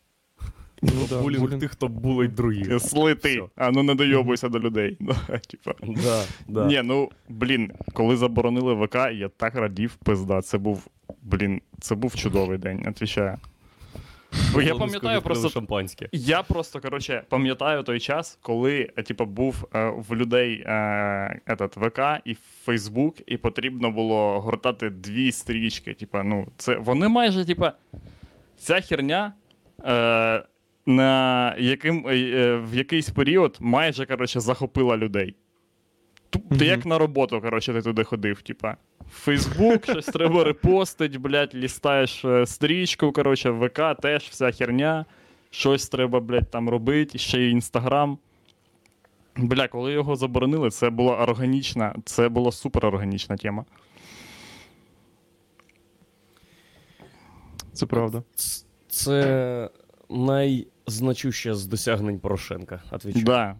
Ну, 0.82 0.90
да, 1.10 1.22
булінг 1.22 1.42
булінг. 1.42 1.60
тих, 1.60 1.70
хто 1.70 1.88
булить 1.88 2.34
других. 2.34 2.80
Слитий. 2.80 3.32
Всьо. 3.32 3.50
А 3.56 3.70
ну 3.70 3.82
не 3.82 3.94
дойобуйся 3.94 4.48
до 4.48 4.60
людей. 4.60 4.98
Типа. 5.48 5.74
Да, 5.82 6.24
да. 6.48 6.66
Ні, 6.66 6.82
ну 6.84 7.10
блін, 7.28 7.72
коли 7.92 8.16
заборонили 8.16 8.74
ВК, 8.74 8.94
я 8.94 9.28
так 9.28 9.54
радів, 9.54 9.94
пизда. 9.94 10.42
Це 10.42 10.58
був, 10.58 10.86
блін, 11.22 11.60
це 11.80 11.94
був 11.94 12.14
чудовий 12.14 12.58
день, 12.58 12.86
отвічаю. 12.88 13.38
Бо 14.52 14.62
я 14.62 14.74
пам'ятаю 14.74 15.22
просто. 15.22 15.48
шампанське. 15.48 16.08
Я 16.12 16.42
просто, 16.42 16.80
коротше, 16.80 17.22
пам'ятаю 17.28 17.82
той 17.82 18.00
час, 18.00 18.38
коли 18.42 18.90
е, 18.96 19.02
типу, 19.02 19.24
був 19.24 19.68
е, 19.74 19.92
в 20.08 20.16
людей 20.16 20.62
е, 20.66 21.40
этот, 21.46 21.88
ВК 21.88 22.22
і 22.24 22.36
Фейсбук, 22.64 23.16
і 23.26 23.36
потрібно 23.36 23.90
було 23.90 24.40
гортати 24.40 24.90
дві 24.90 25.32
стрічки. 25.32 25.94
Типу, 25.94 26.18
ну, 26.24 26.46
це, 26.56 26.76
вони 26.76 27.08
майже, 27.08 27.44
типу, 27.44 27.66
ця 28.56 28.80
херня 28.80 29.32
е, 29.84 30.42
на 30.86 31.54
яким, 31.58 32.06
е, 32.08 32.56
в 32.56 32.74
якийсь 32.74 33.10
період 33.10 33.56
майже 33.60 34.06
коротше, 34.06 34.40
захопила 34.40 34.96
людей. 34.96 35.34
Ти 36.58 36.66
як 36.66 36.86
на 36.86 36.98
роботу, 36.98 37.40
коротше, 37.40 37.72
ти 37.72 37.82
туди 37.82 38.04
ходив, 38.04 38.42
типа. 38.42 38.76
Фейсбук, 39.10 39.84
щось 39.84 40.06
треба 40.06 40.44
репостить, 40.44 41.16
блядь, 41.16 41.54
лістаєш 41.54 42.24
е, 42.24 42.46
стрічку, 42.46 43.12
коротше, 43.12 43.50
ВК 43.50 43.80
теж 44.02 44.22
вся 44.22 44.52
херня. 44.52 45.04
Щось 45.50 45.88
треба, 45.88 46.20
блядь, 46.20 46.50
там 46.50 46.68
робити, 46.68 47.18
ще 47.18 47.40
й 47.40 47.50
інстаграм. 47.50 48.18
Бля, 49.36 49.68
коли 49.68 49.92
його 49.92 50.16
заборонили, 50.16 50.70
це 50.70 50.90
була 50.90 51.16
органічна, 51.16 51.94
це 52.04 52.28
була 52.28 52.52
супер 52.52 52.86
органічна 52.86 53.36
тема. 53.36 53.64
Це 57.72 57.86
правда. 57.86 58.22
Це 58.88 59.70
найзначуще 60.10 61.54
з 61.54 61.66
досягнень 61.66 62.18
Порошенка. 62.18 62.82
Отвічаю. 62.90 63.24
Да. 63.24 63.56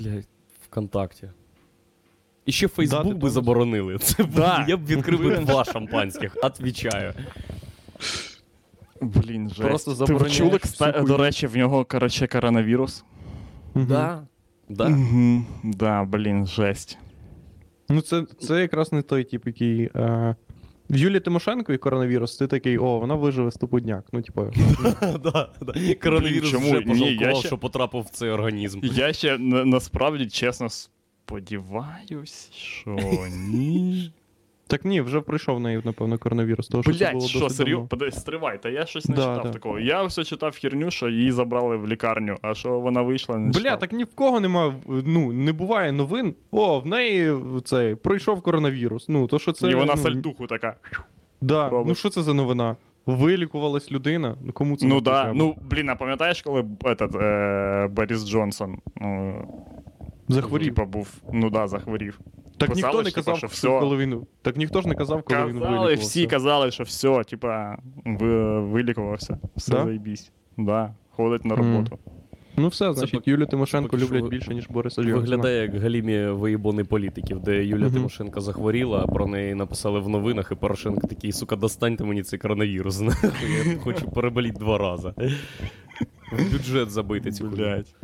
Блядь, 0.00 0.28
ВКонтакті. 0.64 1.28
І 2.46 2.52
ще 2.52 2.68
Фейсбук 2.68 3.14
би 3.14 3.30
заборонили. 3.30 3.98
Це 4.00 4.22
б- 4.24 4.34
Да. 4.34 4.64
я 4.68 4.76
б 4.76 4.86
відкрив 4.86 5.22
би 5.22 5.38
два 5.38 5.64
шампанських. 5.64 6.36
Отвічаю. 6.42 7.12
Блін, 9.00 9.48
жесть. 9.48 9.60
Просто 9.60 10.06
хуйню. 10.06 10.58
до 11.06 11.16
речі, 11.16 11.46
в 11.46 11.56
нього, 11.56 11.84
коротше, 11.84 12.26
коронавірус? 12.26 13.04
Да. 13.74 14.22
Да. 14.68 14.88
Угу. 14.88 15.44
Да, 15.64 16.04
блін, 16.04 16.46
жесть. 16.46 16.98
Ну, 17.88 18.00
це, 18.00 18.24
це 18.40 18.60
якраз 18.60 18.92
не 18.92 19.02
той 19.02 19.24
тип, 19.24 19.46
який. 19.46 19.90
Е... 19.96 20.36
В 20.90 20.96
Юлі 20.96 21.20
Тимошенко 21.20 21.72
і 21.72 21.78
коронавірус, 21.78 22.36
ти 22.36 22.46
такий, 22.46 22.78
о, 22.78 22.98
вона 22.98 23.14
виживе 23.14 23.50
ступудняк. 23.50 24.04
Ну, 24.12 24.22
типу. 24.22 24.40
Коронавірус 26.02 26.52
вже 26.54 26.80
пожалкував, 26.80 27.44
що 27.44 27.58
потрапив 27.58 28.02
в 28.02 28.08
цей 28.10 28.30
організм. 28.30 28.80
Я 28.84 29.12
ще 29.12 29.38
насправді 29.38 30.26
чесно 30.26 30.68
сподіваюсь, 30.68 32.48
що 32.52 32.90
ні. 33.48 34.12
Так 34.68 34.84
ні, 34.84 35.00
вже 35.00 35.20
пройшов 35.20 35.60
неї, 35.60 35.80
напевно, 35.84 36.18
коронавірус. 36.18 36.68
Тому 36.68 36.82
що 36.82 36.94
це 36.94 37.12
було 37.12 37.28
що, 37.28 37.50
серйозно? 37.50 37.88
давно. 37.90 38.10
Стривай, 38.10 38.62
та 38.62 38.68
я 38.68 38.86
щось 38.86 39.08
не 39.08 39.14
Да, 39.14 39.20
читав 39.22 39.42
да. 39.42 39.50
такого. 39.50 39.78
Я 39.78 40.02
все 40.02 40.24
читав 40.24 40.56
херню, 40.60 40.90
що 40.90 41.08
її 41.08 41.32
забрали 41.32 41.76
в 41.76 41.88
лікарню, 41.88 42.36
а 42.42 42.54
що 42.54 42.80
вона 42.80 43.02
вийшла, 43.02 43.38
не 43.38 43.50
Бля, 43.50 43.76
так 43.76 43.92
ні 43.92 44.04
в 44.04 44.14
кого 44.14 44.40
немає, 44.40 44.74
ну, 44.86 45.32
не 45.32 45.52
буває 45.52 45.92
новин. 45.92 46.34
О, 46.50 46.80
в 46.80 46.86
неї 46.86 47.32
цей 47.64 47.94
пройшов 47.94 48.42
коронавірус. 48.42 49.08
Ну, 49.08 49.26
то 49.26 49.38
що 49.38 49.52
це. 49.52 49.70
І 49.70 49.74
вона 49.74 49.94
ну, 49.96 50.02
сальтуху 50.02 50.46
така. 50.46 50.76
Да. 51.40 51.68
робить. 51.68 51.88
Ну 51.88 51.94
що 51.94 52.08
це 52.08 52.22
за 52.22 52.34
новина? 52.34 52.76
Вилікувалась 53.06 53.92
людина. 53.92 54.36
Ну 54.44 54.52
кому 54.52 54.76
це 54.76 54.86
Ну 54.86 55.00
да. 55.00 55.22
треба? 55.22 55.38
Ну, 55.38 55.56
блін, 55.70 55.90
а 55.90 55.96
пам'ятаєш, 55.96 56.42
коли 56.42 56.60
этот, 56.60 57.22
е, 57.22 57.88
Борис 57.88 58.28
Джонсон 58.28 58.78
е, 59.00 59.34
захворів. 60.28 60.66
типа, 60.66 60.84
був, 60.84 61.08
ну 61.32 61.50
да, 61.50 61.68
захворів. 61.68 62.20
Так 62.58 62.68
писали 62.68 62.92
ніхто 62.92 63.02
не 63.02 63.08
ж, 63.10 63.14
казав, 63.14 63.36
що 63.38 63.48
що 63.48 63.54
всьо. 63.56 63.80
коли 63.80 63.96
він. 63.96 64.20
Так 64.42 64.56
ніхто 64.56 64.80
ж 64.82 64.88
не 64.88 64.94
казав, 64.94 65.22
коли 65.22 65.38
він 65.40 65.46
Казали, 65.58 65.66
вилікувався. 65.76 66.02
всі 66.02 66.26
казали, 66.26 66.70
що 66.70 66.84
все, 66.84 67.24
типа, 67.24 67.76
ви, 68.04 68.60
вилікувався. 68.60 69.38
Все 69.56 69.72
Да? 69.72 69.84
заєбісь. 69.84 70.30
Да, 70.56 70.94
ходить 71.10 71.44
на 71.44 71.54
Мгм. 71.54 71.74
роботу. 71.76 71.98
Ну 72.58 72.68
все, 72.68 72.92
значить, 72.92 73.20
пок- 73.20 73.28
Юлію 73.30 73.46
Тимошенко 73.46 73.88
поки 73.88 73.98
що 73.98 74.06
люблять 74.06 74.22
ви- 74.22 74.28
більше, 74.28 74.54
ніж 74.54 74.66
Бориса 74.70 75.02
Джонсона. 75.02 75.20
Виглядає 75.22 75.62
як 75.62 75.74
галімі 75.82 76.26
виїбони 76.26 76.84
політиків, 76.84 77.40
де 77.40 77.64
Юлія 77.64 77.86
Мгм. 77.86 77.94
Тимошенко 77.94 78.40
захворіла, 78.40 79.00
а 79.02 79.06
про 79.06 79.26
неї 79.26 79.54
написали 79.54 80.00
в 80.00 80.08
новинах, 80.08 80.52
і 80.52 80.54
Порошенко 80.54 81.06
такий, 81.06 81.32
сука, 81.32 81.56
достаньте 81.56 82.04
мені 82.04 82.22
цей 82.22 82.38
коронавірус. 82.38 83.00
нахуй, 83.00 83.30
Я 83.68 83.78
хочу 83.78 84.10
переболіти 84.10 84.58
два 84.58 84.78
рази. 84.78 85.12
В 86.32 86.52
бюджет 86.52 86.90
забити 86.90 87.32
цю 87.32 87.44
хуйню. 87.44 87.56
Блять. 87.56 87.94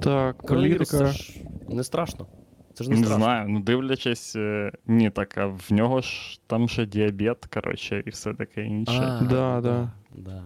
Так, 0.00 0.46
політика. 0.46 0.84
це 0.84 1.06
ж 1.06 1.32
не 1.68 1.84
страшно. 1.84 2.26
Це 2.74 2.84
ж 2.84 2.90
не 2.90 2.96
Не 2.96 3.02
страшно. 3.02 3.24
знаю, 3.24 3.48
ну 3.48 3.60
дивлячись, 3.60 4.36
е, 4.36 4.72
ні, 4.86 5.10
так, 5.10 5.38
а 5.38 5.46
в 5.46 5.66
нього 5.70 6.00
ж 6.00 6.40
там 6.46 6.68
ще 6.68 6.86
діабет, 6.86 7.46
коротше, 7.46 8.02
і 8.06 8.10
все 8.10 8.34
таке 8.34 8.64
інше. 8.64 8.92
А, 9.02 9.24
Да, 9.24 9.60
да. 9.60 9.90
да. 10.16 10.42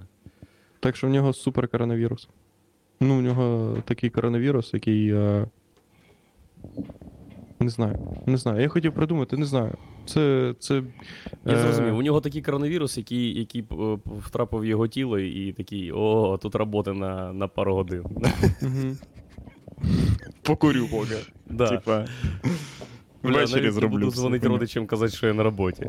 Так 0.80 0.96
що 0.96 1.06
в 1.06 1.10
нього 1.10 1.32
супер 1.32 1.68
коронавірус. 1.68 2.28
Ну, 3.00 3.18
в 3.18 3.22
нього 3.22 3.76
такий 3.84 4.10
коронавірус, 4.10 4.74
який. 4.74 5.10
Е... 5.14 5.46
Не 7.60 7.68
знаю. 7.68 7.98
Не 8.26 8.36
знаю. 8.36 8.60
Я 8.60 8.68
хотів 8.68 8.92
придумати, 8.94 9.36
не 9.36 9.44
знаю. 9.46 9.74
Це. 10.06 10.54
це 10.58 10.82
Я 11.44 11.52
е, 11.52 11.58
зрозумів, 11.58 11.96
у 11.96 12.02
нього 12.02 12.20
такий 12.20 12.42
коронавірус, 12.42 12.98
який, 12.98 13.38
який 13.38 13.64
втрапив 14.06 14.60
в 14.60 14.64
його 14.64 14.88
тіло, 14.88 15.18
і 15.18 15.52
такий, 15.52 15.92
о, 15.92 16.38
тут 16.42 16.54
роботи 16.54 16.92
на, 16.92 17.32
на 17.32 17.48
пару 17.48 17.74
годин. 17.74 18.04
Покурю 20.42 20.88
поки. 20.88 21.16
Да. 21.46 21.68
Типа. 21.68 22.04
Бля, 23.22 23.30
Ввечері 23.32 23.50
навіть 23.50 23.64
не 23.64 23.72
зроблю. 23.72 23.98
буду 23.98 24.10
дзвонити 24.10 24.48
родичам 24.48 24.86
казати, 24.86 25.12
що 25.12 25.26
я 25.26 25.34
на 25.34 25.42
роботі. 25.42 25.86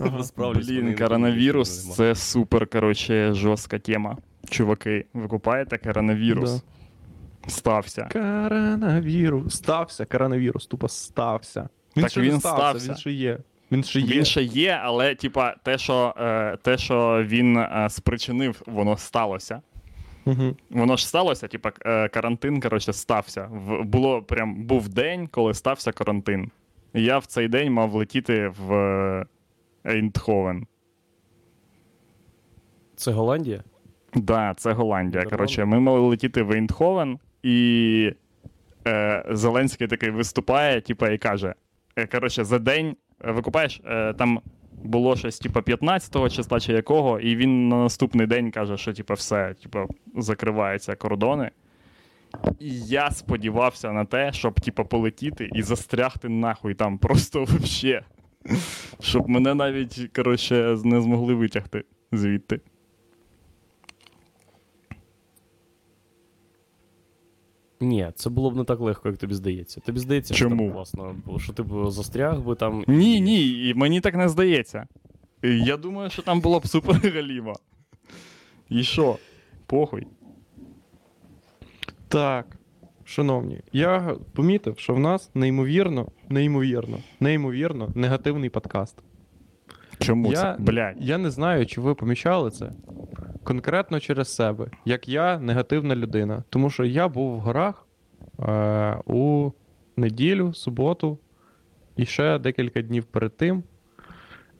Ага. 0.00 0.22
Справлюсь, 0.24 0.66
вони 0.66 0.80
Блін, 0.80 0.90
не 0.90 0.94
коронавірус 0.94 1.84
що 1.84 1.92
це 1.92 2.14
супер, 2.14 2.66
коротше, 2.66 3.32
жорстка 3.34 3.78
тема. 3.78 4.16
Чуваки, 4.50 5.04
ви 5.14 5.28
купаєте 5.28 5.78
коронавірус? 5.78 6.62
Стався. 7.46 8.08
Коронавірус. 8.12 9.54
Стався, 9.54 10.04
коронавірус, 10.04 10.66
тупо 10.66 10.88
стався. 10.88 11.68
Він 11.96 12.02
Так 12.02 12.10
ще 12.10 12.20
він 12.20 12.32
не 12.32 12.40
стався, 12.40 12.58
стався. 12.58 12.88
він 12.92 12.96
ще 12.96 13.10
є. 13.12 13.38
Він 13.72 13.84
ще 13.84 14.00
є. 14.00 14.06
Він 14.16 14.24
ще 14.24 14.42
є, 14.42 14.80
але 14.82 15.14
типа, 15.14 15.54
те, 15.62 15.78
що, 15.78 16.14
е, 16.18 16.56
те, 16.62 16.78
що 16.78 17.24
він 17.26 17.56
е, 17.56 17.86
спричинив, 17.90 18.62
воно 18.66 18.96
сталося. 18.96 19.62
Угу. 20.24 20.56
Воно 20.70 20.96
ж 20.96 21.08
сталося, 21.08 21.48
типа, 21.48 21.72
е, 21.86 22.08
карантин, 22.08 22.60
коротше, 22.60 22.92
стався. 22.92 23.48
В, 23.52 23.84
було 23.84 24.22
прям 24.22 24.64
був 24.64 24.88
день, 24.88 25.26
коли 25.26 25.54
стався 25.54 25.92
карантин. 25.92 26.50
І 26.94 27.02
я 27.02 27.18
в 27.18 27.26
цей 27.26 27.48
день 27.48 27.72
мав 27.72 27.94
летіти 27.94 28.52
в 28.58 28.74
е, 28.74 29.26
Ейндховен. 29.86 30.66
Це 32.96 33.12
Голландія? 33.12 33.62
Да, 34.14 34.54
це 34.56 34.72
Голландія. 34.72 35.24
Коротше, 35.24 35.64
ми 35.64 35.80
мали 35.80 36.00
летіти 36.00 36.42
в 36.42 36.52
Ейндховен, 36.52 37.18
і 37.42 38.12
е, 38.86 39.24
Зеленський 39.30 39.86
такий 39.86 40.10
виступає, 40.10 40.80
типа, 40.80 41.08
і 41.08 41.18
каже: 41.18 41.54
е, 41.96 42.06
коротше, 42.06 42.44
за 42.44 42.58
день 42.58 42.96
викупаєш, 43.20 43.80
е, 43.84 44.12
там 44.12 44.40
було 44.84 45.16
щось, 45.16 45.38
типу, 45.38 45.60
15-го 45.60 46.28
числа 46.28 46.60
чи 46.60 46.72
якого, 46.72 47.20
і 47.20 47.36
він 47.36 47.68
на 47.68 47.76
наступний 47.76 48.26
день 48.26 48.50
каже, 48.50 48.76
що 48.76 48.92
типу, 48.92 49.14
все, 49.14 49.54
типа, 49.62 49.86
закриваються 50.16 50.94
кордони. 50.96 51.50
І 52.60 52.80
я 52.80 53.10
сподівався 53.10 53.92
на 53.92 54.04
те, 54.04 54.32
щоб 54.32 54.60
типу, 54.60 54.84
полетіти 54.84 55.50
і 55.52 55.62
застрягти 55.62 56.28
нахуй 56.28 56.74
там 56.74 56.98
просто 56.98 57.44
вообще. 57.44 58.02
Щоб 59.00 59.28
мене 59.28 59.54
навіть, 59.54 60.10
коротше, 60.16 60.76
не 60.84 61.00
змогли 61.00 61.34
витягти 61.34 61.84
звідти. 62.12 62.60
Ні, 67.80 68.10
це 68.14 68.30
було 68.30 68.50
б 68.50 68.56
не 68.56 68.64
так 68.64 68.80
легко, 68.80 69.08
як 69.08 69.18
тобі 69.18 69.34
здається. 69.34 69.80
Тобі 69.80 69.98
здається, 70.00 70.34
що 70.34 70.48
Чому? 70.48 70.64
так 70.64 70.72
класно, 70.74 71.14
що 71.38 71.52
ти 71.52 71.62
б 71.62 71.90
застряг 71.90 72.40
би 72.40 72.54
там. 72.54 72.84
Ні, 72.88 73.20
ні, 73.20 73.68
і 73.68 73.74
мені 73.74 74.00
так 74.00 74.14
не 74.14 74.28
здається. 74.28 74.86
Я 75.42 75.76
думаю, 75.76 76.10
що 76.10 76.22
там 76.22 76.40
було 76.40 76.60
б 76.60 76.66
супер 76.66 77.12
галімо. 77.14 77.54
І 78.68 78.82
що? 78.82 79.16
Похуй. 79.66 80.06
Так, 82.08 82.56
шановні, 83.04 83.60
я 83.72 84.16
помітив, 84.32 84.78
що 84.78 84.94
в 84.94 84.98
нас 84.98 85.30
неймовірно, 85.34 86.08
неймовірно, 86.28 86.98
неймовірно 87.20 87.88
негативний 87.94 88.50
подкаст. 88.50 88.96
Чому 89.98 90.32
Я, 90.32 90.36
це? 90.36 90.56
Блядь. 90.58 90.96
я 91.00 91.18
не 91.18 91.30
знаю, 91.30 91.66
чи 91.66 91.80
ви 91.80 91.94
помічали 91.94 92.50
це 92.50 92.72
конкретно 93.44 94.00
через 94.00 94.34
себе, 94.34 94.66
як 94.84 95.08
я 95.08 95.38
негативна 95.38 95.96
людина. 95.96 96.44
Тому 96.50 96.70
що 96.70 96.84
я 96.84 97.08
був 97.08 97.36
в 97.36 97.40
горах 97.40 97.86
е, 98.38 98.98
у 99.06 99.50
неділю, 99.96 100.54
суботу 100.54 101.18
і 101.96 102.06
ще 102.06 102.38
декілька 102.38 102.82
днів 102.82 103.04
перед 103.04 103.36
тим. 103.36 103.62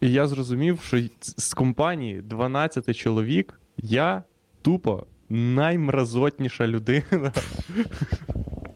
І 0.00 0.12
я 0.12 0.26
зрозумів, 0.26 0.80
що 0.80 1.00
з 1.20 1.54
компанії 1.54 2.22
12 2.22 2.96
чоловік 2.96 3.60
я 3.76 4.22
тупо 4.62 5.06
наймразотніша 5.28 6.66
людина. 6.66 7.32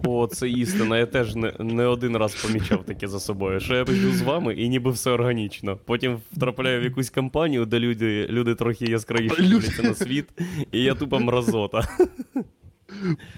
О, 0.06 0.26
це 0.26 0.48
істина. 0.50 0.98
Я 0.98 1.06
теж 1.06 1.34
не, 1.34 1.52
не 1.58 1.86
один 1.86 2.16
раз 2.16 2.34
помічав 2.34 2.84
таке 2.84 3.08
за 3.08 3.20
собою. 3.20 3.60
Що 3.60 3.74
я 3.74 3.84
біжу 3.84 4.12
з 4.12 4.22
вами 4.22 4.54
і 4.54 4.68
ніби 4.68 4.90
все 4.90 5.10
органічно. 5.10 5.76
Потім 5.84 6.18
втрапляю 6.32 6.80
в 6.80 6.84
якусь 6.84 7.10
компанію, 7.10 7.66
де 7.66 7.78
люди, 7.80 8.26
люди 8.30 8.54
трохи 8.54 8.84
яскравіше 8.86 9.42
дивляться 9.42 9.82
на 9.82 9.94
світ, 9.94 10.26
і 10.72 10.82
я 10.82 10.94
тупо 10.94 11.18
мразота. 11.20 11.82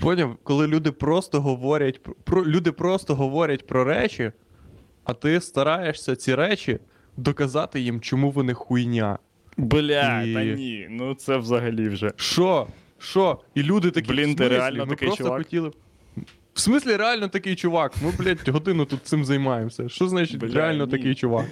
Поняв, 0.00 0.36
коли 0.42 0.66
люди 0.66 0.92
просто 0.92 1.40
говорять 1.40 2.00
про- 2.24 2.46
люди 2.46 2.72
просто 2.72 3.14
говорять 3.14 3.66
про 3.66 3.84
речі, 3.84 4.32
а 5.04 5.14
ти 5.14 5.40
стараєшся 5.40 6.16
ці 6.16 6.34
речі 6.34 6.78
доказати 7.16 7.80
їм, 7.80 8.00
чому 8.00 8.30
вони 8.30 8.54
хуйня. 8.54 9.18
Бля, 9.56 10.22
І- 10.22 10.34
та 10.34 10.44
ні, 10.44 10.86
ну 10.90 11.14
це 11.14 11.36
взагалі 11.36 11.88
вже. 11.88 12.12
Що? 12.16 12.66
Що? 12.98 13.40
І 13.54 13.62
люди 13.62 13.90
такі. 13.90 14.12
Блін, 14.12 14.32
«В 14.32 14.36
ти 14.36 14.48
реально 14.48 14.84
Ми 14.86 14.90
такий 14.90 15.08
просто 15.08 15.24
чувак?» 15.24 15.38
хотіли. 15.42 15.70
В 16.56 16.60
смислі, 16.60 16.96
реально 16.96 17.28
такий 17.28 17.56
чувак. 17.56 17.92
Ми, 18.02 18.12
блядь, 18.18 18.48
годину 18.48 18.84
тут 18.84 19.04
цим 19.06 19.24
займаємося. 19.24 19.88
Що 19.88 20.08
значить 20.08 20.38
Бля, 20.38 20.54
реально 20.54 20.84
ні. 20.84 20.90
такий 20.90 21.14
чувак? 21.14 21.46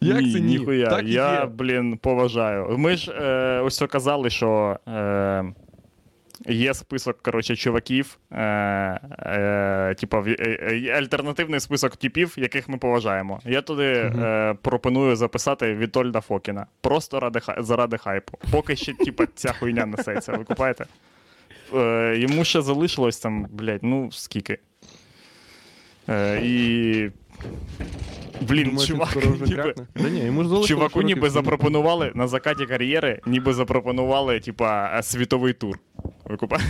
Як 0.00 0.20
ні, 0.20 0.32
це 0.32 0.40
ні? 0.40 0.58
Ніхуя. 0.58 0.88
Так 0.90 1.04
і 1.04 1.12
я, 1.12 1.40
є. 1.40 1.46
блін, 1.46 1.96
поважаю. 1.96 2.78
Ми 2.78 2.96
ж 2.96 3.12
е, 3.12 3.60
ось 3.60 3.82
казали, 3.90 4.30
що 4.30 4.78
е, 4.88 5.44
є 6.46 6.74
список, 6.74 7.22
коротше, 7.22 7.56
чуваків, 7.56 8.18
е, 8.32 8.40
е, 9.18 9.94
типа, 9.98 10.24
е, 10.26 10.36
е, 10.40 10.98
альтернативний 10.98 11.60
список 11.60 11.96
типів, 11.96 12.34
яких 12.36 12.68
ми 12.68 12.78
поважаємо. 12.78 13.40
Я 13.44 13.62
туди 13.62 13.84
е, 13.84 14.54
пропоную 14.62 15.16
записати 15.16 15.74
Вітольда 15.74 16.20
Фокіна. 16.20 16.66
Просто 16.80 17.20
ради, 17.20 17.40
заради 17.58 17.98
хайпу. 17.98 18.38
Поки 18.50 18.76
ще, 18.76 18.94
типа, 18.94 19.26
ця 19.34 19.52
хуйня 19.52 19.86
несеться. 19.86 20.32
Ви 20.32 20.44
купаєте? 20.44 20.86
Е, 21.74 22.16
йому 22.18 22.44
ще 22.44 22.62
залишилось 22.62 23.18
там, 23.18 23.46
блядь, 23.50 23.82
ну 23.82 24.12
скільки. 24.12 24.58
Е, 26.08 26.40
і. 26.44 27.10
Блін, 28.40 28.68
він 28.70 28.78
чувак, 28.78 29.10
скоро 29.10 29.30
вже 29.32 29.44
ніби, 29.44 29.62
крякне? 29.62 29.86
Да 29.96 30.08
ні, 30.08 30.20
йому 30.20 30.42
ж 30.42 30.48
залишилось 30.48 30.68
чуваку 30.68 30.98
років 30.98 31.16
ніби 31.16 31.26
сім. 31.26 31.34
запропонували 31.34 32.12
на 32.14 32.28
закаті 32.28 32.66
кар'єри, 32.66 33.20
ніби 33.26 33.54
запропонували, 33.54 34.40
типа, 34.40 34.98
е, 34.98 35.02
світовий 35.02 35.52
тур. 35.52 35.78
Купаєш? 36.38 36.64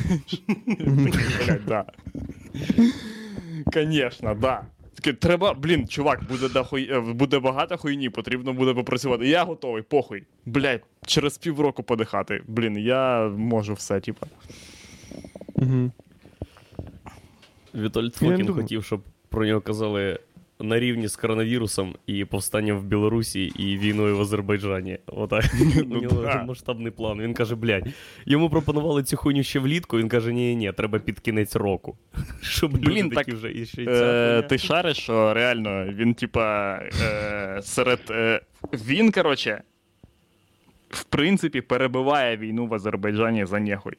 Блядь, 0.78 1.66
да. 1.66 1.84
Конечно, 3.72 4.34
да. 4.34 4.62
Таке, 4.94 5.12
треба, 5.12 5.54
блін, 5.54 5.88
чувак, 5.88 6.24
буде, 6.28 6.48
да 6.48 6.62
хуй, 6.62 6.92
е, 6.92 7.00
буде 7.00 7.38
багато 7.38 7.76
хуйні, 7.76 8.10
потрібно 8.10 8.52
буде 8.52 8.74
попрацювати. 8.74 9.28
Я 9.28 9.44
готовий, 9.44 9.82
похуй. 9.82 10.22
Блядь, 10.46 10.82
через 11.06 11.38
півроку 11.38 11.82
подихати. 11.82 12.42
Блін, 12.46 12.78
я 12.78 13.28
можу 13.28 13.74
все, 13.74 14.00
типа. 14.00 14.26
Мгм. 15.62 15.92
Вітольд 17.74 18.14
Фокін 18.14 18.52
хотів, 18.52 18.84
щоб 18.84 19.00
про 19.28 19.46
нього 19.46 19.60
казали 19.60 20.18
на 20.60 20.80
рівні 20.80 21.08
з 21.08 21.16
коронавірусом 21.16 21.94
і 22.06 22.24
повстанням 22.24 22.78
в 22.78 22.84
Білорусі 22.84 23.44
і 23.44 23.78
війною 23.78 24.16
в 24.16 24.20
Азербайджані. 24.20 24.98
Отак. 25.06 25.44
У 25.76 25.84
Ну 25.86 26.00
нього 26.00 26.44
масштабний 26.46 26.92
план. 26.92 27.22
Він 27.22 27.34
каже, 27.34 27.54
блядь, 27.54 27.88
йому 28.26 28.50
пропонували 28.50 29.02
цю 29.02 29.16
хуйню 29.16 29.42
ще 29.42 29.58
влітку. 29.58 29.98
Він 29.98 30.08
каже, 30.08 30.32
ні, 30.32 30.56
ні, 30.56 30.72
треба 30.72 30.98
під 30.98 31.20
кінець 31.20 31.56
року. 31.56 31.98
Щоб 32.42 32.72
Блін, 32.72 33.04
люди 33.06 33.14
так, 33.14 33.24
такі 33.26 33.32
вже 33.32 33.52
і 33.52 33.66
ще 33.66 33.84
ця 33.84 33.90
Е, 33.90 34.42
ти 34.42 34.58
шариш, 34.58 34.96
що 34.96 35.34
реально 35.34 35.84
він, 35.84 36.14
типа, 36.14 36.74
е, 37.02 37.60
серед. 37.62 38.00
Е, 38.10 38.40
він, 38.72 39.12
короче, 39.12 39.62
в 40.90 41.04
принципі, 41.04 41.60
перебиває 41.60 42.36
війну 42.36 42.66
в 42.66 42.74
Азербайджані 42.74 43.44
за 43.44 43.60
нехуй. 43.60 43.94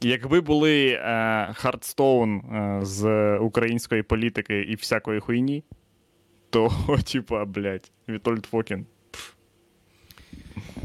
Якби 0.00 0.40
були 0.40 0.88
е, 0.88 1.52
Hearthstone 1.54 2.36
е, 2.36 2.78
з 2.82 3.36
української 3.38 4.02
політики 4.02 4.60
і 4.60 4.74
всякої 4.74 5.20
хуйні, 5.20 5.64
то, 6.50 6.72
типа, 7.12 7.44
блядь, 7.44 7.90
Вітольд 8.08 8.46
Фокін. 8.46 8.86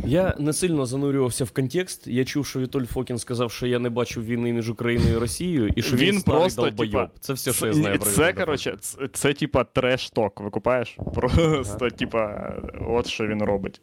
Я 0.05 0.35
не 0.39 0.53
сильно 0.53 0.85
занурювався 0.85 1.45
в 1.45 1.51
контекст. 1.51 2.07
Я 2.07 2.25
чув, 2.25 2.45
що 2.45 2.59
Вітольд 2.59 2.89
Фокін 2.89 3.17
сказав, 3.17 3.51
що 3.51 3.67
я 3.67 3.79
не 3.79 3.89
бачив 3.89 4.25
війни 4.25 4.53
між 4.53 4.69
Україною 4.69 5.15
і 5.15 5.17
Росією, 5.17 5.67
і 5.75 5.81
що 5.81 5.95
він, 5.95 6.05
Він 6.05 6.19
старий 6.19 6.39
просто, 6.39 6.71
типа, 6.71 7.09
Це 7.19 7.33
все, 7.33 7.53
що 7.53 7.67
я 7.67 7.73
знаю 7.73 7.99
про 7.99 8.09
Це, 8.09 8.33
короче, 8.33 8.75
це, 8.79 9.07
це 9.13 9.33
типа 9.33 9.63
треш-ток, 9.63 10.41
викупаєш? 10.41 10.97
Просто, 11.13 11.89
типа, 11.89 12.53
от 12.87 13.07
що 13.07 13.27
він 13.27 13.43
робить. 13.43 13.81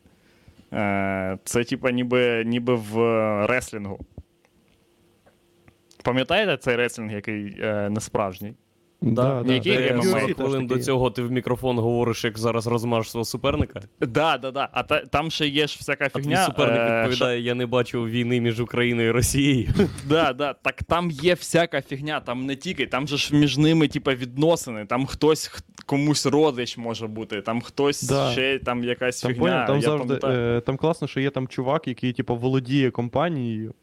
Е, 0.73 1.39
це, 1.45 1.65
типа, 1.65 1.91
ніби, 1.91 2.45
ніби 2.47 2.75
в 2.75 2.97
реслінгу. 3.47 3.99
Пам'ятаєте 6.03 6.57
цей 6.57 6.77
реслінг, 6.77 7.13
який 7.13 7.57
е, 7.61 7.91
не 7.91 8.01
справжній? 8.01 8.53
Да, 9.05 9.43
да. 9.47 9.53
Який? 9.55 9.75
40 10.03 10.27
теж 10.27 10.35
хвилин 10.37 10.67
до 10.67 10.79
цього 10.79 11.11
ти 11.11 11.23
в 11.23 11.33
мікрофон 11.33 11.79
говориш, 11.79 12.25
як 12.25 12.39
зараз 12.39 12.67
розмажеш 12.67 13.11
свого 13.11 13.25
суперника. 13.25 13.81
Да, 14.01 14.39
да, 14.39 14.51
да. 14.51 14.69
А 14.73 14.83
та, 14.83 15.01
там 15.01 15.31
ще 15.31 15.47
є 15.49 15.67
ж 15.67 15.77
всяка 15.81 16.05
А 16.05 16.09
твій 16.09 16.23
фігня. 16.23 16.45
суперник 16.47 16.79
е, 16.81 17.01
відповідає: 17.03 17.41
я 17.41 17.55
не 17.55 17.67
бачив 17.67 18.09
війни 18.11 18.41
між 18.41 18.61
Україною 18.61 19.09
і 19.09 19.11
Росією. 19.11 19.69
Да, 20.09 20.33
да, 20.33 20.53
так 20.53 20.83
там 20.83 21.11
є 21.11 21.35
всяка 21.35 21.83
фігня, 21.83 22.21
там 22.21 22.47
не 22.47 22.57
тільки, 22.57 22.87
там 22.87 23.09
же 23.09 23.17
ж 23.17 23.35
між 23.37 23.59
ними, 23.59 23.88
типа, 23.88 24.15
відносини, 24.15 24.85
там 24.85 25.07
хтось 25.07 25.47
х- 25.47 25.62
комусь 25.87 26.27
родич 26.27 26.79
може 26.79 27.07
бути, 27.07 27.41
там 27.43 27.61
хтось 27.61 28.03
Да. 28.03 28.33
ще 28.33 28.59
там 28.59 28.85
якась 28.85 29.21
Там, 29.21 29.35
фігня. 29.35 29.67
там 29.67 29.77
я 29.77 29.83
завжди 29.83 30.19
е, 30.25 30.61
там 30.67 30.77
класно, 30.77 31.09
що 31.09 31.21
є 31.21 31.31
там 31.31 31.49
чувак, 31.49 31.88
який 31.88 32.12
типу, 32.12 32.37
володіє 32.37 32.91
компанією, 32.91 33.75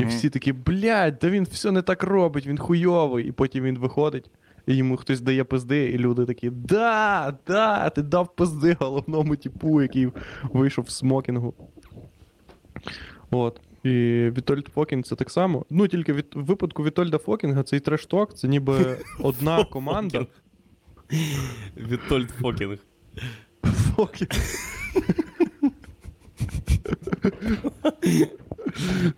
і 0.00 0.04
всі 0.04 0.30
такі, 0.30 0.52
блядь, 0.52 1.18
да 1.20 1.30
він 1.30 1.44
все 1.44 1.70
не 1.70 1.82
так 1.82 2.02
робить, 2.02 2.46
він 2.46 2.58
хуйовий. 2.58 3.28
І 3.28 3.32
потім 3.32 3.64
він 3.64 3.78
виходить, 3.78 4.30
і 4.66 4.74
йому 4.74 4.96
хтось 4.96 5.20
дає 5.20 5.44
пизди, 5.44 5.84
і 5.84 5.98
люди 5.98 6.24
такі, 6.24 6.50
да, 6.50 7.34
да, 7.46 7.90
ти 7.90 8.02
дав 8.02 8.36
пизди 8.36 8.76
головному 8.80 9.36
типу, 9.36 9.82
який 9.82 10.08
вийшов 10.42 10.84
в 10.84 10.90
смокінгу. 10.90 11.54
От. 13.30 13.60
І 13.82 13.88
Вітольд 14.36 14.68
Фокін 14.74 15.04
це 15.04 15.16
так 15.16 15.30
само. 15.30 15.66
Ну, 15.70 15.88
тільки 15.88 16.12
від, 16.12 16.26
в 16.34 16.44
випадку 16.44 16.84
Вітольда 16.84 17.18
Фокінга 17.18 17.62
цей 17.62 17.80
trash 17.80 18.07
talk, 18.07 18.34
це 18.34 18.48
ніби 18.48 18.98
одна 19.20 19.64
команда. 19.64 20.26
Вітольд 21.76 22.30
Фокінг. 22.30 22.78
Фокін. 23.62 24.28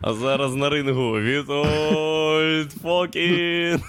А 0.00 0.14
зараз 0.14 0.54
на 0.54 0.70
рингу 0.70 1.20
Вітольд 1.20 2.72
Фокін. 2.72 3.80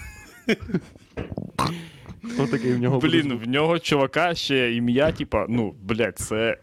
Отакий 2.39 2.73
в 2.73 2.79
нього 2.79 2.99
буде 2.99 3.21
Блін, 3.21 3.33
в 3.43 3.47
нього 3.47 3.79
чувака 3.79 4.35
ще 4.35 4.73
ім'я, 4.73 5.11
типа, 5.11 5.45
ну, 5.49 5.75
блядь, 5.83 6.17
це. 6.17 6.57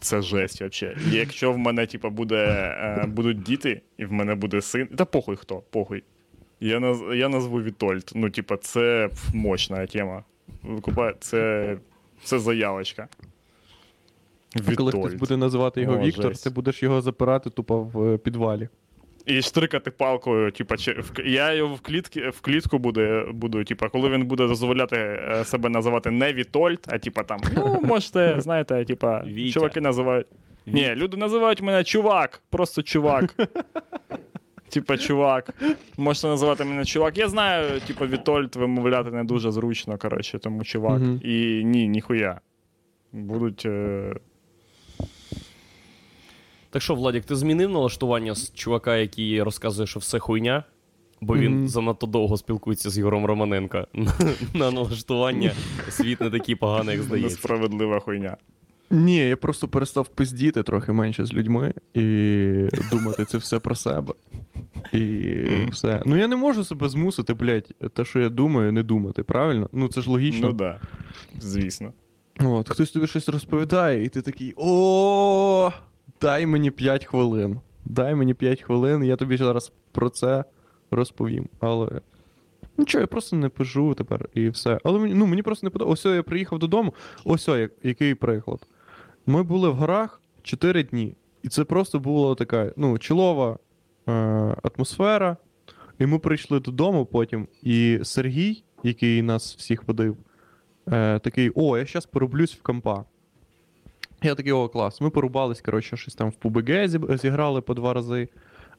Це 0.00 0.22
жесть 0.22 0.60
вообще. 0.60 0.96
І 1.12 1.16
Якщо 1.16 1.52
в 1.52 1.58
мене, 1.58 1.86
типа, 1.86 2.10
буде, 2.10 2.36
е, 2.36 3.06
будуть 3.06 3.42
діти, 3.42 3.80
і 3.98 4.04
в 4.04 4.12
мене 4.12 4.34
буде 4.34 4.60
син. 4.60 4.86
Та 4.86 5.04
похуй 5.04 5.36
хто, 5.36 5.62
похуй. 5.70 6.02
Я, 6.60 6.80
наз, 6.80 7.02
я 7.14 7.28
назву 7.28 7.62
Вітольд. 7.62 8.10
Ну, 8.14 8.30
типа, 8.30 8.56
це 8.56 9.10
мощна 9.34 9.86
тема. 9.86 10.24
Це, 11.20 11.76
це 12.24 12.38
заявочка. 12.38 13.08
А 14.68 14.74
коли 14.74 14.92
хтось 14.92 15.14
буде 15.14 15.36
називати 15.36 15.80
його 15.80 15.94
О, 15.94 15.98
Віктор, 15.98 16.28
жесть. 16.28 16.44
ти 16.44 16.50
будеш 16.50 16.82
його 16.82 17.00
запирати 17.00 17.50
тупо 17.50 17.82
в 17.82 18.14
е, 18.14 18.18
підвалі. 18.18 18.68
І 19.26 19.42
штрикати 19.42 19.90
палкою, 19.90 20.52
типа, 20.52 20.76
чи, 20.76 20.92
в, 20.92 21.12
я 21.24 21.52
його 21.52 21.74
в, 21.74 21.80
клітки, 21.80 22.28
в 22.28 22.40
клітку 22.40 22.78
буду, 22.78 23.30
буду, 23.32 23.64
типа, 23.64 23.88
коли 23.88 24.08
він 24.08 24.26
буде 24.26 24.46
дозволяти 24.46 24.96
е, 24.96 25.44
себе 25.44 25.68
називати 25.68 26.10
не 26.10 26.32
Вітольд, 26.32 26.80
а 26.86 26.98
типа 26.98 27.22
там, 27.22 27.40
ну, 27.56 27.80
можете, 27.84 28.34
знаєте, 28.38 28.84
типа, 28.84 29.24
чуваки 29.52 29.80
називають. 29.80 30.26
Ні, 30.66 30.94
люди 30.94 31.16
називають 31.16 31.62
мене 31.62 31.84
чувак, 31.84 32.42
просто 32.50 32.82
чувак. 32.82 33.34
Типа, 34.68 34.98
чувак. 34.98 35.54
Можете 35.96 36.26
називати 36.26 36.64
мене 36.64 36.84
чувак. 36.84 37.18
Я 37.18 37.28
знаю, 37.28 37.80
типа, 37.80 38.06
Вітольд 38.06 38.56
вимовляти 38.56 39.10
не 39.10 39.24
дуже 39.24 39.50
зручно, 39.50 39.98
коротше, 39.98 40.38
тому 40.38 40.64
чувак. 40.64 41.02
І 41.22 41.62
ні, 41.64 41.88
ніхуя. 41.88 42.40
Будуть. 43.12 43.66
Е... 43.66 44.14
Так 46.72 46.82
що, 46.82 46.94
Владік, 46.94 47.24
ти 47.24 47.36
змінив 47.36 47.70
налаштування 47.70 48.34
з 48.34 48.52
чувака, 48.54 48.96
який 48.96 49.42
розказує, 49.42 49.86
що 49.86 50.00
все 50.00 50.18
хуйня? 50.18 50.64
Бо 51.20 51.36
він 51.36 51.68
занадто 51.68 52.06
довго 52.06 52.36
спілкується 52.36 52.90
з 52.90 52.98
Ігорем 52.98 53.26
Романенко. 53.26 53.86
На 54.54 54.70
налаштування 54.70 55.52
світ 55.88 56.20
не 56.20 56.30
такий 56.30 56.54
поганий, 56.54 56.94
як 56.94 57.04
здається. 57.04 57.36
Несправедлива 57.36 58.00
хуйня. 58.00 58.36
Ні, 58.90 59.16
я 59.16 59.36
просто 59.36 59.68
перестав 59.68 60.08
пиздіти 60.08 60.62
трохи 60.62 60.92
менше 60.92 61.24
з 61.24 61.32
людьми 61.32 61.74
і 61.94 62.02
думати 62.90 63.24
це 63.24 63.38
все 63.38 63.58
про 63.58 63.74
себе. 63.74 64.14
І 64.92 65.34
все. 65.70 66.02
Ну 66.06 66.16
я 66.16 66.28
не 66.28 66.36
можу 66.36 66.64
себе 66.64 66.88
змусити, 66.88 67.34
блядь, 67.34 67.74
те, 67.94 68.04
що 68.04 68.20
я 68.20 68.28
думаю, 68.28 68.72
не 68.72 68.82
думати, 68.82 69.22
правильно? 69.22 69.68
Ну 69.72 69.88
це 69.88 70.00
ж 70.00 70.10
логічно. 70.10 70.46
Ну 70.48 70.52
да. 70.52 70.80
Звісно. 71.40 71.92
От, 72.40 72.68
хтось 72.68 72.90
тобі 72.90 73.06
щось 73.06 73.28
розповідає, 73.28 74.04
і 74.04 74.08
ти 74.08 74.22
такий: 74.22 74.54
о, 74.56 75.70
дай 76.22 76.46
мені 76.46 76.70
5 76.70 77.04
хвилин. 77.04 77.60
Дай 77.84 78.14
мені 78.14 78.34
5 78.34 78.62
хвилин, 78.62 79.04
я 79.04 79.16
тобі 79.16 79.36
зараз 79.36 79.72
про 79.92 80.10
це 80.10 80.44
розповім. 80.90 81.48
Але. 81.60 82.00
Нічого, 82.78 83.00
я 83.00 83.06
просто 83.06 83.36
не 83.36 83.48
пижу 83.48 83.94
тепер 83.94 84.28
і 84.34 84.48
все. 84.48 84.80
Але 84.84 84.98
мені, 84.98 85.14
ну, 85.14 85.26
мені 85.26 85.42
просто 85.42 85.66
не 85.66 85.70
подобається. 85.70 86.08
Ось 86.08 86.14
я 86.14 86.22
приїхав 86.22 86.58
додому. 86.58 86.94
Ось 87.24 87.48
як, 87.48 87.72
який 87.82 88.14
приклад. 88.14 88.66
Ми 89.26 89.42
були 89.42 89.68
в 89.68 89.74
горах 89.74 90.20
4 90.42 90.82
дні. 90.82 91.14
І 91.42 91.48
це 91.48 91.64
просто 91.64 91.98
була 92.00 92.34
така, 92.34 92.72
ну, 92.76 92.98
чолова 92.98 93.58
е- 94.08 94.56
атмосфера. 94.62 95.36
І 95.98 96.06
ми 96.06 96.18
прийшли 96.18 96.60
додому 96.60 97.06
потім. 97.06 97.48
І 97.62 97.98
Сергій, 98.02 98.64
який 98.82 99.22
нас 99.22 99.56
всіх 99.56 99.88
водив, 99.88 100.16
е, 100.88 101.18
такий: 101.18 101.50
о, 101.54 101.78
я 101.78 101.84
зараз 101.84 102.06
пороблюсь 102.06 102.54
в 102.54 102.62
компа. 102.62 103.04
Я 104.22 104.34
такий, 104.34 104.52
о, 104.52 104.68
клас. 104.68 105.00
Ми 105.00 105.10
порубались, 105.10 105.60
коротше, 105.60 105.96
щось 105.96 106.14
там 106.14 106.30
в 106.30 106.46
PUBG 106.46 107.16
зіграли 107.18 107.60
по 107.60 107.74
два 107.74 107.94
рази. 107.94 108.28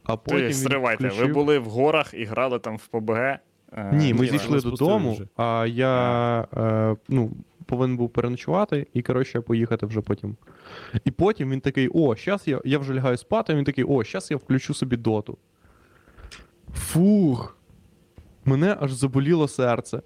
А 0.03 0.17
потім 0.17 0.39
є, 0.39 0.47
він 0.47 0.53
стривайте, 0.53 1.07
ви 1.09 1.27
були 1.27 1.59
в 1.59 1.65
горах 1.65 2.13
і 2.13 2.23
грали 2.23 2.59
там 2.59 2.77
в 2.77 2.87
ПБГ. 2.87 3.17
Е, 3.17 3.39
Ні, 3.93 4.13
ми 4.13 4.27
зійшли 4.27 4.61
додому, 4.61 5.17
а 5.37 5.65
я 5.69 6.47
е, 6.57 6.95
ну, 7.09 7.31
повинен 7.65 7.97
був 7.97 8.09
переночувати 8.09 8.87
і, 8.93 9.01
коротше, 9.01 9.41
поїхати 9.41 9.85
вже 9.85 10.01
потім. 10.01 10.35
І 11.05 11.11
потім 11.11 11.49
він 11.49 11.61
такий: 11.61 11.89
о, 11.93 12.15
щас 12.15 12.47
я, 12.47 12.61
я 12.65 12.79
вже 12.79 12.93
лягаю 12.93 13.17
спати, 13.17 13.55
він 13.55 13.63
такий, 13.63 13.83
о, 13.83 14.03
щас 14.03 14.31
я 14.31 14.37
включу 14.37 14.73
собі 14.73 14.97
доту. 14.97 15.37
Фух. 16.73 17.57
Мене 18.45 18.77
аж 18.79 18.91
заболіло 18.91 19.47
серце. 19.47 20.01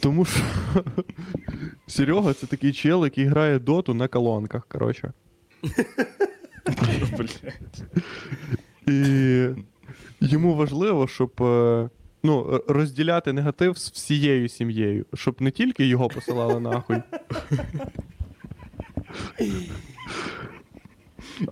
Тому 0.00 0.24
що 0.24 0.40
Серега 1.86 2.34
це 2.34 2.46
такий 2.46 2.72
чел, 2.72 3.04
який 3.04 3.24
грає 3.24 3.58
доту 3.58 3.94
на 3.94 4.08
колонках, 4.08 4.66
коротше. 4.68 5.12
І 8.86 9.46
йому 10.20 10.54
важливо, 10.54 11.08
щоб 11.08 11.42
е, 11.42 11.88
ну, 12.22 12.64
розділяти 12.68 13.32
негатив 13.32 13.78
з 13.78 13.90
всією 13.90 14.48
сім'єю, 14.48 15.06
щоб 15.14 15.42
не 15.42 15.50
тільки 15.50 15.86
його 15.86 16.08
посилали 16.08 16.60
нахуй. 16.60 17.02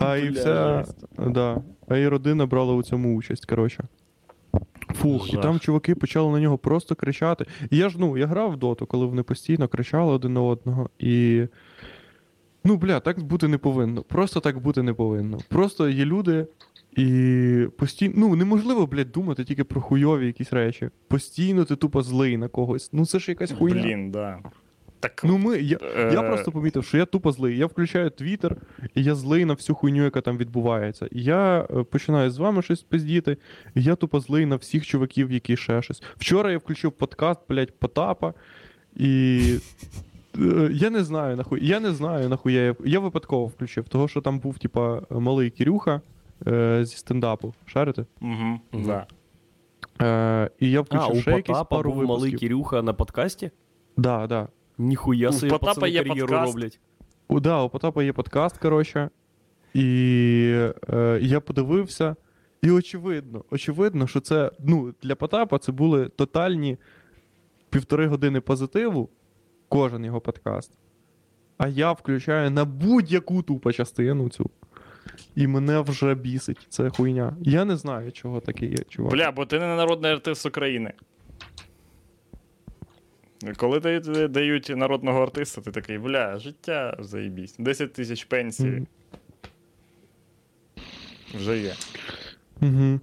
А 0.00 0.16
і 0.16 0.28
вся. 0.28 0.84
Да, 1.18 1.62
а 1.88 1.96
і 1.96 2.08
родина 2.08 2.46
брала 2.46 2.74
у 2.74 2.82
цьому 2.82 3.16
участь, 3.16 3.46
коротше. 3.46 3.84
Фух, 4.94 5.34
і 5.34 5.36
там 5.36 5.60
чуваки 5.60 5.94
почали 5.94 6.32
на 6.32 6.40
нього 6.40 6.58
просто 6.58 6.94
кричати. 6.94 7.46
І 7.70 7.76
я 7.76 7.88
ж 7.88 7.96
ну, 7.98 8.18
я 8.18 8.26
грав 8.26 8.52
в 8.52 8.56
доту, 8.56 8.86
коли 8.86 9.06
вони 9.06 9.22
постійно 9.22 9.68
кричали 9.68 10.12
один 10.12 10.32
на 10.32 10.42
одного. 10.42 10.90
І. 10.98 11.42
Ну, 12.64 12.76
бля, 12.76 13.00
так 13.00 13.22
бути 13.22 13.48
не 13.48 13.58
повинно. 13.58 14.02
Просто 14.02 14.40
так 14.40 14.58
бути 14.58 14.82
не 14.82 14.92
повинно. 14.92 15.38
Просто 15.48 15.88
є 15.88 16.04
люди, 16.04 16.46
і 16.96 17.66
постійно. 17.78 18.14
Ну, 18.16 18.36
неможливо, 18.36 18.86
блядь, 18.86 19.12
думати 19.12 19.44
тільки 19.44 19.64
про 19.64 19.80
хуйові 19.80 20.26
якісь 20.26 20.52
речі. 20.52 20.90
Постійно 21.08 21.64
ти 21.64 21.76
тупо 21.76 22.02
злий 22.02 22.36
на 22.36 22.48
когось. 22.48 22.90
Ну 22.92 23.06
це 23.06 23.18
ж 23.18 23.30
якась 23.30 23.52
хуйня. 23.52 23.82
Блін, 23.82 24.10
да. 24.10 24.38
Так, 25.00 25.24
Ну, 25.24 25.38
ми, 25.38 25.58
я, 25.58 25.78
я 25.96 26.20
е, 26.22 26.28
просто 26.28 26.52
помітив, 26.52 26.84
що 26.84 26.98
я 26.98 27.04
тупо 27.06 27.32
злий. 27.32 27.58
Я 27.58 27.66
включаю 27.66 28.10
Твіттер, 28.10 28.56
і 28.94 29.02
я 29.02 29.14
злий 29.14 29.44
на 29.44 29.54
всю 29.54 29.76
хуйню, 29.76 30.04
яка 30.04 30.20
там 30.20 30.36
відбувається. 30.38 31.08
І 31.12 31.22
я 31.22 31.60
е, 31.70 31.82
починаю 31.82 32.30
з 32.30 32.38
вами 32.38 32.62
щось 32.62 32.82
пиздіти, 32.82 33.36
і 33.74 33.82
я 33.82 33.94
тупо 33.94 34.20
злий 34.20 34.46
на 34.46 34.56
всіх 34.56 34.86
чуваків, 34.86 35.32
які 35.32 35.56
ще 35.56 35.82
щось. 35.82 36.02
Вчора 36.16 36.52
я 36.52 36.58
включив 36.58 36.92
подкаст, 36.92 37.40
блядь, 37.48 37.78
Потапа, 37.78 38.34
і. 38.96 39.40
е, 40.38 40.68
Я 40.72 40.90
не 40.90 41.04
знаю 41.04 41.36
нахуй. 41.36 41.66
Я 41.66 41.80
не 41.80 41.92
знаю 41.92 42.28
нахуя. 42.28 42.60
Я, 42.62 42.74
я 42.84 43.00
випадково 43.00 43.46
включив, 43.46 43.88
того 43.88 44.08
що 44.08 44.20
там 44.20 44.38
був, 44.38 44.58
типа, 44.58 45.00
малий 45.10 45.50
Кирюха 45.50 46.00
е, 46.46 46.84
зі 46.84 46.96
стендапу. 46.96 47.54
Шарите? 47.66 48.04
Угу, 48.20 48.60
да. 48.72 49.06
Е, 50.02 50.50
і 50.60 50.70
я 50.70 50.78
А, 50.78 50.82
включив 50.82 51.16
у 51.16 51.20
ще 51.20 51.30
якісь 51.30 51.58
пару 51.70 51.90
був 51.90 51.96
малий 52.04 52.08
випусків. 52.08 52.38
Кирюха 52.40 52.82
на 52.82 52.92
подкасті? 52.92 53.50
Да, 53.96 54.26
да. 54.26 54.48
Ніхуя 54.78 55.32
собі 55.32 55.50
Потапа 55.50 55.66
пацани 55.66 55.90
є 55.90 56.04
кар'єру 56.04 56.28
подкаст. 56.28 56.54
роблять. 56.54 56.80
У, 57.28 57.40
да, 57.40 57.62
у 57.62 57.68
Потапа 57.68 58.02
є 58.02 58.12
подкаст, 58.12 58.58
коротше. 58.58 59.10
І 59.74 60.60
е, 60.90 61.18
я 61.22 61.40
подивився. 61.40 62.16
І 62.62 62.70
очевидно, 62.70 63.44
очевидно, 63.50 64.06
що 64.06 64.20
це 64.20 64.50
ну, 64.58 64.94
для 65.02 65.14
Потапа 65.14 65.58
це 65.58 65.72
були 65.72 66.08
тотальні 66.08 66.78
півтори 67.70 68.06
години 68.06 68.40
позитиву, 68.40 69.08
кожен 69.68 70.04
його 70.04 70.20
подкаст. 70.20 70.72
А 71.58 71.68
я 71.68 71.92
включаю 71.92 72.50
на 72.50 72.64
будь-яку 72.64 73.42
тупо 73.42 73.72
частину 73.72 74.28
цю. 74.28 74.50
І 75.34 75.46
мене 75.46 75.80
вже 75.80 76.14
бісить. 76.14 76.66
Це 76.68 76.90
хуйня. 76.90 77.36
Я 77.40 77.64
не 77.64 77.76
знаю, 77.76 78.12
чого 78.12 78.40
таке 78.40 78.66
є, 78.66 78.76
чувак. 78.88 79.12
Бля, 79.12 79.30
бо 79.32 79.46
ти 79.46 79.58
не 79.58 79.66
народний 79.66 80.12
артист 80.12 80.46
України. 80.46 80.92
Коли 83.56 83.80
дають, 83.80 84.30
дають 84.32 84.72
народного 84.76 85.22
артиста, 85.22 85.60
ти 85.60 85.70
такий, 85.70 85.98
бля, 85.98 86.38
життя 86.38 86.96
заєбісь. 86.98 87.54
10 87.58 87.92
тисяч 87.92 88.24
пенсій. 88.24 88.64
Мгм. 88.64 88.86
Вже 91.34 91.58
є. 91.58 91.74
Угу. 92.62 93.00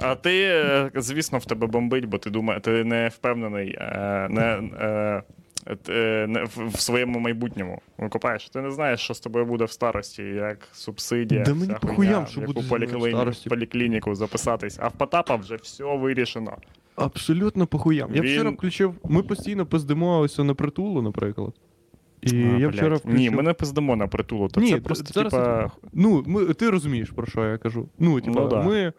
А 0.00 0.14
ти, 0.14 0.42
е, 0.42 0.90
звісно, 0.94 1.38
в 1.38 1.44
тебе 1.44 1.66
бомбить, 1.66 2.04
бо 2.04 2.18
ти 2.18 2.30
думаєш, 2.30 2.62
ти 2.62 2.84
не 2.84 3.08
впевнений 3.08 3.76
е, 3.80 4.28
не, 4.30 4.62
е, 5.88 6.26
не, 6.26 6.44
в, 6.44 6.80
своєму 6.80 7.18
майбутньому. 7.18 7.82
Викупаєш, 7.98 8.48
ти 8.48 8.60
не 8.60 8.70
знаєш, 8.70 9.00
що 9.00 9.14
з 9.14 9.20
тобою 9.20 9.44
буде 9.46 9.64
в 9.64 9.70
старості, 9.70 10.22
як 10.22 10.68
субсидія. 10.72 11.42
Да 11.42 11.52
вся 11.52 11.78
хуйня, 11.94 12.26
що 12.26 12.40
буде 12.40 12.60
яку 12.60 13.32
зі 13.32 13.46
в 13.46 13.48
поліклініку 13.48 14.14
записатись. 14.14 14.78
А 14.80 14.88
в 14.88 14.92
Потапа 14.92 15.36
вже 15.36 15.56
все 15.56 15.84
вирішено. 15.84 16.56
Абсолютно 16.96 17.66
похуям. 17.66 18.14
Я 18.14 18.20
Він- 18.22 18.32
вчора 18.34 18.50
включив. 18.50 18.94
Ми 19.04 19.22
постійно 19.22 19.66
пиздимо 19.66 20.18
ось 20.18 20.38
на 20.38 20.54
притулу, 20.54 21.02
наприклад. 21.02 21.52
І 22.22 22.30
А, 22.30 22.36
я 22.36 22.58
блядь. 22.58 22.74
вчора 22.74 22.96
включив. 22.96 23.18
Ні, 23.20 23.30
ми 23.30 23.42
не 23.42 23.52
пиздимо 23.52 23.96
на 23.96 24.06
притулу. 24.06 24.48
То 24.48 24.60
Ні, 24.60 24.68
це 24.70 24.74
т- 24.74 24.80
просто, 24.80 25.04
зараз 25.14 25.32
типа. 25.32 25.70
Ну, 25.92 26.24
ми, 26.26 26.44
ти 26.54 26.70
розумієш, 26.70 27.10
про 27.10 27.26
що 27.26 27.44
я 27.44 27.58
кажу. 27.58 27.88
Ну, 27.98 28.20
типа, 28.20 28.40
Ну, 28.40 28.48
да. 28.48 28.62
ми 28.62 28.92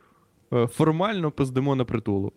е, 0.53 0.67
формально 0.67 1.31
пиздимо 1.31 1.75
на 1.75 1.85
притулу. 1.85 2.31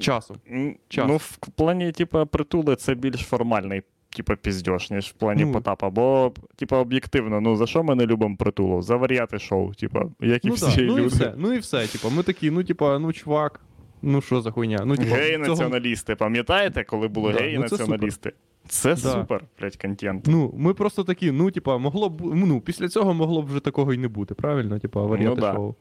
Часом. 0.00 0.36
м, 0.50 0.76
час. 0.88 1.04
Ну, 1.08 1.16
в 1.16 1.36
плані, 1.56 1.92
типа, 1.92 2.26
притули 2.26 2.76
це 2.76 2.94
більш 2.94 3.20
формальний. 3.20 3.82
Типа 4.16 4.36
піздьош, 4.36 4.90
ніж 4.90 5.04
в 5.06 5.12
плані 5.12 5.44
Ну. 5.44 5.52
Потапа. 5.52 5.90
Бо, 5.90 6.32
типа, 6.56 6.78
об'єктивно, 6.78 7.40
ну 7.40 7.56
за 7.56 7.66
що 7.66 7.82
ми 7.82 7.94
не 7.94 8.06
любимо 8.06 8.36
притулу? 8.36 8.82
За 8.82 8.96
варіати 8.96 9.38
шоу, 9.38 9.74
типа, 9.74 10.04
як 10.20 10.44
і 10.44 10.48
Ну, 10.48 10.54
всі 10.54 10.76
да. 10.76 10.82
ну 10.82 10.92
люди. 10.92 11.02
і 11.02 11.06
все. 11.06 11.34
Ну 11.36 11.52
і 11.52 11.58
все. 11.58 11.86
Типа, 11.86 12.08
ми 12.16 12.22
такі, 12.22 12.50
ну, 12.50 12.64
типа, 12.64 12.98
ну, 12.98 13.12
чувак, 13.12 13.60
ну 14.04 14.20
що 14.20 14.40
за 14.40 14.50
хуйня? 14.50 14.82
Ну, 14.84 14.96
типа, 14.96 15.08
цього... 15.08 15.20
Геї-націоналісти, 15.20 16.14
пам'ятаєте, 16.14 16.84
коли 16.84 17.08
були 17.08 17.32
Да, 17.32 17.32
ну, 17.32 17.40
це 17.40 17.44
геї-націоналісти? 17.46 18.32
Це 18.68 18.88
Да. 18.88 18.96
супер, 18.96 19.44
блядь, 19.60 19.76
контент. 19.76 20.26
Ну, 20.26 20.54
ми 20.56 20.74
просто 20.74 21.04
такі, 21.04 21.30
ну, 21.30 21.50
типа, 21.50 21.78
могло 21.78 22.08
б. 22.08 22.20
Ну, 22.34 22.60
після 22.60 22.88
цього 22.88 23.14
могло 23.14 23.42
б 23.42 23.46
вже 23.46 23.60
такого 23.60 23.92
й 23.94 23.98
не 23.98 24.08
бути, 24.08 24.34
правильно? 24.34 24.78
Типа, 24.78 25.02
варіати 25.02 25.28
Ну, 25.34 25.40
да. 25.40 25.52
шоу. 25.54 25.74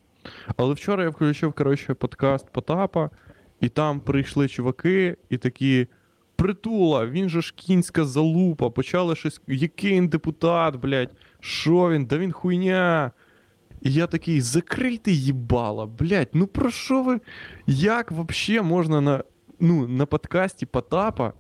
Але 0.57 0.73
вчора 0.73 1.03
я 1.03 1.09
включив, 1.09 1.53
коротше, 1.53 1.93
подкаст 1.93 2.49
Потапа, 2.51 3.09
і 3.61 3.69
там 3.69 3.99
прийшли 3.99 4.47
чуваки 4.47 5.17
і 5.29 5.37
такі. 5.37 5.87
Притула, 6.35 7.05
він 7.05 7.29
же 7.29 7.41
ж 7.41 7.53
кінська 7.55 8.05
залупа, 8.05 8.69
почали 8.69 9.15
щось. 9.15 9.41
Який 9.47 9.91
він 9.93 10.07
депутат, 10.07 10.75
блядь? 10.75 11.09
Що 11.39 11.89
він? 11.89 12.05
Да 12.05 12.17
він 12.17 12.31
хуйня. 12.31 13.11
І 13.83 13.93
я 13.93 14.07
такий, 14.07 14.41
закрийте 14.41 15.11
їбала, 15.11 15.85
блядь, 15.85 16.29
ну 16.33 16.47
про 16.47 16.71
що 16.71 17.03
ви? 17.03 17.19
Як 17.67 18.11
вообще 18.11 18.61
можна 18.61 19.01
на, 19.01 19.23
ну, 19.59 19.87
на 19.87 20.05
подкасті 20.05 20.65
Потапа 20.65 21.33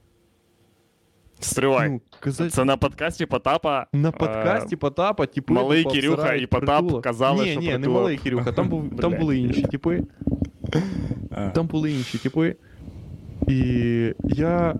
Стривай. 1.39 1.89
ну, 1.89 2.01
казати, 2.19 2.49
Це 2.49 2.65
на 2.65 2.77
подкасті 2.77 3.25
Потапа. 3.25 3.87
на 3.93 4.09
е, 4.09 4.11
подкасті 4.11 4.75
Потапа, 4.75 5.25
типи, 5.25 5.53
малий 5.53 5.83
типу, 5.83 5.95
Кирюха 5.95 6.33
і 6.33 6.45
Потап 6.45 7.01
казали, 7.01 7.45
ні, 7.45 7.51
що 7.51 7.59
ні, 7.59 7.77
не 7.77 7.87
малий 7.87 8.17
Кирюха, 8.17 8.51
там, 8.51 8.69
був, 8.69 8.95
там 9.01 9.17
були 9.17 9.37
інші 9.37 9.61
типи. 9.61 10.03
Там 11.53 11.67
були 11.67 11.91
інші 11.91 12.17
типи. 12.17 12.55
І 13.47 14.13
я. 14.23 14.75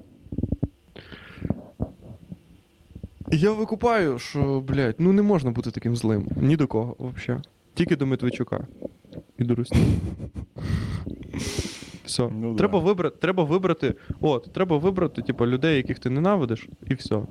Я 3.31 3.51
викупаю, 3.51 4.19
що, 4.19 4.63
блядь, 4.67 4.95
ну 4.99 5.13
не 5.13 5.21
можна 5.21 5.51
бути 5.51 5.71
таким 5.71 5.95
злим. 5.95 6.27
Ні 6.35 6.55
до 6.55 6.67
кого, 6.67 6.95
взагалі. 6.99 7.43
Тільки 7.73 7.95
до 7.95 8.05
Медведчука. 8.05 8.67
І 9.37 9.43
до 9.43 9.55
Русні. 9.55 9.77
Все. 12.05 12.29
Ну 12.31 12.51
да. 12.51 12.57
треба, 12.57 12.79
вибрати, 12.79 13.17
треба 13.21 13.43
вибрати. 13.43 13.93
От, 14.21 14.53
треба 14.53 14.77
вибрати, 14.77 15.21
типу, 15.21 15.47
людей, 15.47 15.77
яких 15.77 15.99
ти 15.99 16.09
ненавидиш, 16.09 16.67
і 16.89 16.93
все. 16.93 17.21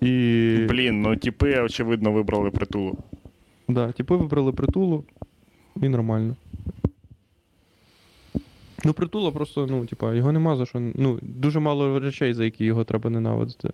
І. 0.00 0.66
Блін, 0.68 1.02
ну 1.02 1.16
типи, 1.16 1.60
очевидно, 1.60 2.12
вибрали 2.12 2.50
притулу. 2.50 2.98
Да, 3.68 3.92
типи 3.92 4.16
вибрали 4.16 4.52
притулу, 4.52 5.04
і 5.76 5.88
нормально. 5.88 6.36
Ну, 8.84 8.92
притула 8.92 9.30
просто, 9.30 9.66
ну, 9.66 9.86
типа, 9.86 10.14
його 10.14 10.32
нема 10.32 10.56
за 10.56 10.66
що. 10.66 10.80
Ну, 10.80 11.18
дуже 11.22 11.60
мало 11.60 12.00
речей, 12.00 12.34
за 12.34 12.44
які 12.44 12.64
його 12.64 12.84
треба 12.84 13.10
ненавидити. 13.10 13.70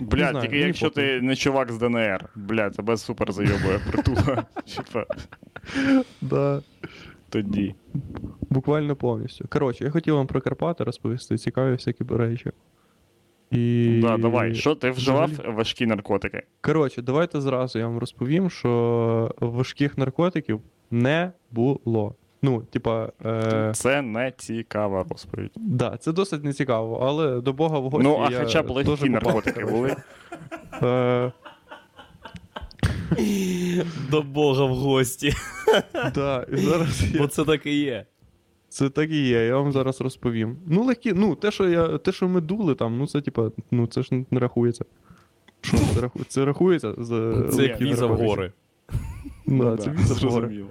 Бля, 0.00 0.30
знаю, 0.30 0.40
тільки 0.46 0.58
якщо 0.58 0.90
ти 0.90 1.20
не 1.20 1.36
чувак 1.36 1.72
з 1.72 1.78
ДНР. 1.78 2.28
Бля, 2.34 2.70
тебе 2.70 2.96
супер 2.96 3.32
зайобує 3.32 3.80
притула. 3.92 4.44
Да. 6.20 6.62
тоді. 7.28 7.74
Буквально 8.50 8.96
повністю. 8.96 9.44
Коротше, 9.48 9.84
я 9.84 9.90
хотів 9.90 10.14
вам 10.14 10.26
про 10.26 10.40
Карпати 10.40 10.84
розповісти, 10.84 11.36
цікаві 11.36 11.72
всякі 11.72 12.04
речі. 12.10 12.50
І... 13.50 13.98
Да, 14.02 14.18
давай. 14.18 14.54
Що 14.54 14.74
ти 14.74 14.90
вживав 14.90 15.30
взагалі- 15.30 15.54
важкі 15.54 15.86
наркотики? 15.86 16.42
Коротше, 16.60 17.02
давайте 17.02 17.40
зразу 17.40 17.78
я 17.78 17.86
вам 17.86 17.98
розповім, 17.98 18.50
що 18.50 19.34
важких 19.40 19.98
наркотиків 19.98 20.60
не 20.90 21.32
було. 21.50 22.14
Ну, 22.42 22.62
типа, 22.62 23.12
е... 23.24 23.72
Це 23.74 24.02
не 24.02 24.32
цікава 24.36 25.06
розповідь. 25.10 25.50
да, 25.56 25.96
це 25.96 26.12
досить 26.12 26.44
нецікаво, 26.44 26.98
але 27.02 27.40
до 27.40 27.52
Бога 27.52 27.78
в 27.78 27.90
гості. 27.90 28.08
Ну, 28.08 28.24
а 28.26 28.30
я 28.30 28.40
хоча 28.40 28.62
б 28.62 28.70
легкі 28.70 29.08
наркотики 29.08 29.64
були. 29.64 29.96
Е... 30.82 31.32
До 34.10 34.22
Бога 34.22 34.64
в 34.64 34.74
гості. 34.74 35.32
Да, 36.14 36.46
і 36.52 36.56
зараз 36.56 37.14
я 37.14 37.20
Бо 37.20 37.26
це 37.26 37.44
так 37.44 37.66
і 37.66 37.80
є. 37.80 38.06
Це 38.68 38.90
так 38.90 39.10
і 39.10 39.28
є, 39.28 39.46
я 39.46 39.56
вам 39.56 39.72
зараз 39.72 40.00
розповім. 40.00 40.56
Ну, 40.66 40.84
легкі, 40.84 41.12
ну, 41.12 41.34
те, 41.34 41.50
що 41.50 41.68
я, 41.68 41.98
те, 41.98 42.12
що 42.12 42.28
ми 42.28 42.40
дули 42.40 42.74
там, 42.74 42.98
ну 42.98 43.06
це 43.06 43.20
типа, 43.20 43.50
ну 43.70 43.86
це 43.86 44.02
ж 44.02 44.24
не 44.30 44.40
рахується. 44.40 44.84
Що 45.60 45.76
це 45.76 46.00
рахується? 46.00 46.32
Це 46.32 46.44
рахується 46.44 46.94
за 46.98 47.48
Це 47.48 47.62
як 47.62 47.80
віза 47.80 48.06
в 48.06 48.16
гори. 48.16 48.52
Да, 49.46 49.76
це 49.76 49.90
віза 49.90 50.26
в 50.26 50.30
гори. 50.30 50.64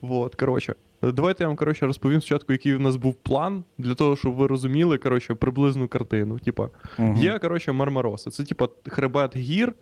Вот, 0.00 0.34
коротше. 0.34 0.74
Давайте 1.02 1.44
я 1.44 1.48
вам 1.48 1.56
коротше, 1.56 1.86
розповім 1.86 2.20
спочатку, 2.20 2.52
який 2.52 2.74
у 2.74 2.78
нас 2.78 2.96
був 2.96 3.14
план, 3.14 3.64
для 3.78 3.94
того, 3.94 4.16
щоб 4.16 4.34
ви 4.34 4.46
розуміли 4.46 4.98
коротше, 4.98 5.34
приблизну 5.34 5.88
картину. 5.88 6.38
Типа, 6.38 6.68
Мгм. 6.98 7.16
Є, 7.16 7.38
коротше, 7.38 7.72
Мармароса. 7.72 8.30
Це 8.30 8.44
типа 8.44 8.68
хребет 8.88 9.36
гір. 9.36 9.74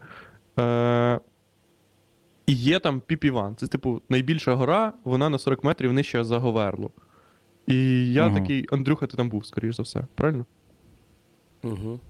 Е- 0.59 1.21
і 2.47 2.53
є 2.53 2.79
там 2.79 3.01
Піпіван. 3.01 3.57
Це, 3.57 3.67
типу, 3.67 4.03
найбільша 4.09 4.55
гора, 4.55 4.93
вона 5.05 5.29
на 5.29 5.39
40 5.39 5.65
метрів 5.65 5.93
нижче 5.93 6.25
за 6.25 6.39
Говерлу. 6.39 6.91
І 7.67 8.13
я 8.13 8.29
Мгм. 8.29 8.35
такий, 8.41 8.67
Андрюха, 8.73 9.07
ти 9.07 9.17
там 9.17 9.29
був, 9.29 9.47
скоріш 9.47 9.77
за 9.77 9.83
все, 9.83 10.07
правильно? 10.15 10.47
Угу. 11.63 12.01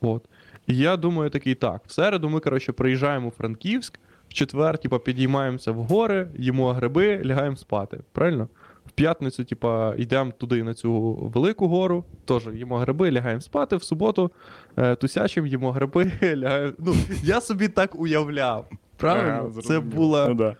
От. 0.00 0.24
І 0.66 0.76
я 0.76 0.96
думаю, 0.96 1.30
такий, 1.30 1.54
так. 1.54 1.82
В 1.86 1.92
середу 1.92 2.28
ми, 2.28 2.40
коротше, 2.40 2.72
приїжджаємо 2.72 3.28
у 3.28 3.30
Франківськ, 3.30 3.98
в 4.30 4.34
четвер, 4.34 4.78
типа, 4.78 4.98
підіймаємося 4.98 5.72
в 5.72 5.76
гори, 5.76 6.28
їмо 6.38 6.72
гриби, 6.72 7.22
лягаємо 7.24 7.56
спати. 7.56 8.00
Правильно? 8.12 8.48
В 8.86 8.90
п'ятницю, 8.90 9.44
типа, 9.44 9.94
йдемо 9.98 10.30
туди 10.38 10.62
на 10.62 10.74
цю 10.74 11.14
велику 11.34 11.68
гору, 11.68 12.04
теж 12.24 12.46
їмо 12.54 12.78
гриби, 12.78 13.12
лягаємо 13.12 13.40
спати. 13.40 13.76
В 13.76 13.82
суботу 13.82 14.30
е, 14.76 14.94
тусячим, 14.96 15.46
їмо 15.46 15.72
гриби, 15.72 16.12
лягаємо. 16.36 16.72
Ну, 16.78 16.94
я 17.22 17.40
собі 17.40 17.68
так 17.68 17.94
уявляв. 18.00 18.68
Правильно? 18.96 19.50
Ага, 19.52 19.62
Це 19.62 19.80
була 19.80 20.28
Ну, 20.28 20.34
да. 20.34 20.56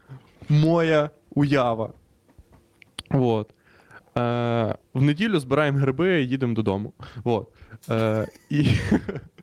моя 0.48 1.11
уява. 1.35 1.92
От. 3.11 3.50
Е, 4.18 4.74
в 4.94 5.02
неділю 5.02 5.38
збираємо 5.40 5.78
гриби 5.78 6.22
і 6.22 6.28
їдемо 6.28 6.54
додому. 6.54 6.92
От. 7.24 7.48
Е, 7.90 8.26
і, 8.50 8.66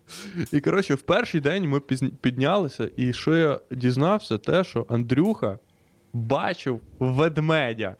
і 0.52 0.60
коротше, 0.62 0.96
в 0.96 1.02
перший 1.02 1.42
день 1.42 1.70
ми 1.70 1.80
піднялися, 2.22 2.90
і 2.96 3.14
що 3.14 3.38
я 3.38 3.60
дізнався, 3.72 4.38
те, 4.38 4.64
що 4.64 4.86
Андрюха 4.90 5.60
бачив 6.14 6.82
ведмедя. 7.00 7.96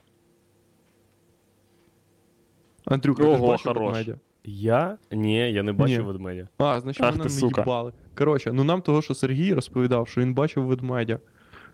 Андрюха, 2.86 3.24
ти 3.24 3.36
ж 3.36 3.42
бачив 3.42 3.68
хорош. 3.74 3.84
ведмедя? 3.96 4.16
Я? 4.46 4.98
Ні, 5.12 5.52
я 5.52 5.64
не 5.64 5.74
бачив 5.74 6.02
Ні. 6.02 6.08
ведмедя. 6.12 6.48
А, 6.58 6.80
значить, 6.82 7.04
Ах 7.04 7.18
ти, 7.18 7.24
не 7.24 7.30
сука. 7.30 7.62
їбали. 7.62 7.94
Коротше, 8.18 8.52
ну 8.54 8.64
нам 8.64 8.82
того, 8.82 9.02
що 9.02 9.14
Сергій 9.14 9.54
розповідав, 9.54 10.08
що 10.08 10.22
він 10.22 10.34
бачив 10.34 10.66
ведмедя, 10.66 11.20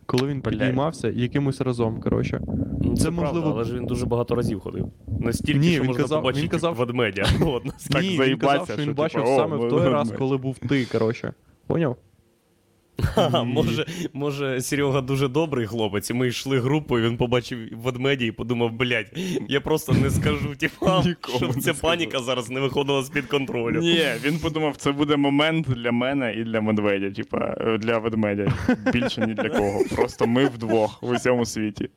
коли 0.06 0.28
він 0.28 0.42
Блядь. 0.42 0.60
підіймався 0.60 1.10
якимось 1.10 1.62
разом. 1.62 2.02
Коротше. 2.02 2.42
Ну, 2.82 2.96
Це, 2.98 3.04
Це, 3.04 3.10
можливо... 3.12 3.34
можливо- 3.36 3.50
але 3.56 3.64
ж 3.64 3.76
він 3.76 3.86
дуже 3.86 4.06
багато 4.06 4.36
разів 4.36 4.60
ходив. 4.60 4.92
Настільки, 5.24 5.60
Ні, 5.60 5.72
що 5.72 5.82
він 5.82 5.88
можна 5.88 6.02
казав- 6.04 6.20
побачити 6.22 6.42
він 6.44 6.50
казав- 6.50 6.76
ведмедя. 6.76 7.26
От, 7.42 7.66
наскільки. 7.66 7.94
Так 7.94 8.02
Ні, 8.04 8.10
він 8.10 8.18
заїбаться, 8.18 8.60
казав, 8.60 8.66
що 8.68 8.76
він 8.78 8.84
що, 8.84 8.94
бачив 8.94 9.24
о, 9.26 9.36
саме 9.38 9.58
в 9.58 9.62
ми- 9.64 9.70
той 9.70 9.90
раз, 9.90 10.14
коли 10.18 10.38
був 10.38 10.58
ти, 10.70 10.86
коротше. 10.86 11.34
Поняв? 11.68 11.98
Ха, 13.00 13.44
може, 13.44 13.86
може, 14.14 14.62
Серега 14.62 15.02
дуже 15.02 15.28
добрий 15.28 15.68
хлопець, 15.68 16.10
і 16.10 16.14
ми 16.14 16.28
йшли 16.28 16.60
групою, 16.60 17.10
він 17.10 17.18
побачив 17.18 17.60
ведмедя 17.72 18.26
і 18.26 18.32
подумав, 18.32 18.72
блядь, 18.72 19.18
я 19.50 19.62
просто 19.62 19.94
не 19.94 20.10
скажу 20.10 20.56
Нікому 21.06 21.38
щоб 21.38 21.62
ця 21.62 21.74
паніка 21.74 22.20
зараз 22.20 22.50
не 22.50 22.60
виходила 22.60 23.04
з-під 23.04 23.26
контролю. 23.26 23.80
Ні, 23.80 24.06
він 24.24 24.40
подумав, 24.40 24.76
це 24.78 24.92
буде 24.92 25.16
момент 25.16 25.68
для 25.68 25.92
мене 25.92 26.34
і 26.34 26.44
для 26.44 26.62
медведя, 26.62 27.12
типа, 27.12 27.56
е, 27.60 27.78
для 27.78 27.98
ведмедя. 27.98 28.54
Більше 28.94 29.28
ні 29.28 29.34
для 29.34 29.50
кого. 29.50 29.84
Просто 29.96 30.28
ми 30.28 30.46
вдвох 30.46 31.04
в 31.04 31.10
усьому 31.10 31.46
світі. 31.46 31.90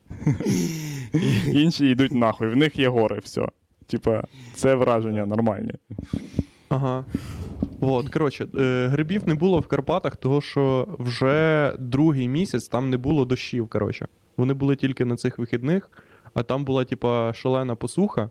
Інші 1.53 1.89
йдуть 1.89 2.11
нахуй, 2.11 2.47
в 2.47 2.55
них 2.55 2.79
є 2.79 2.89
гори, 2.89 3.19
все. 3.23 3.47
Типа, 3.87 4.23
це 4.53 4.75
враження 4.75 5.25
нормальні. 5.25 5.71
Ага. 6.69 7.05
От, 7.79 8.09
коротше, 8.09 8.47
е, 8.57 8.87
грибів 8.87 9.27
не 9.27 9.35
було 9.35 9.59
в 9.59 9.67
Карпатах, 9.67 10.15
того 10.15 10.41
що 10.41 10.87
вже 10.99 11.73
другий 11.79 12.27
місяць 12.27 12.67
там 12.67 12.89
не 12.89 12.97
було 12.97 13.25
дощів, 13.25 13.67
коротше. 13.67 14.07
Вони 14.37 14.53
були 14.53 14.75
тільки 14.75 15.05
на 15.05 15.15
цих 15.15 15.39
вихідних, 15.39 15.89
а 16.33 16.43
там 16.43 16.65
була, 16.65 16.85
типа, 16.85 17.33
шалена 17.33 17.75
посуха. 17.75 18.29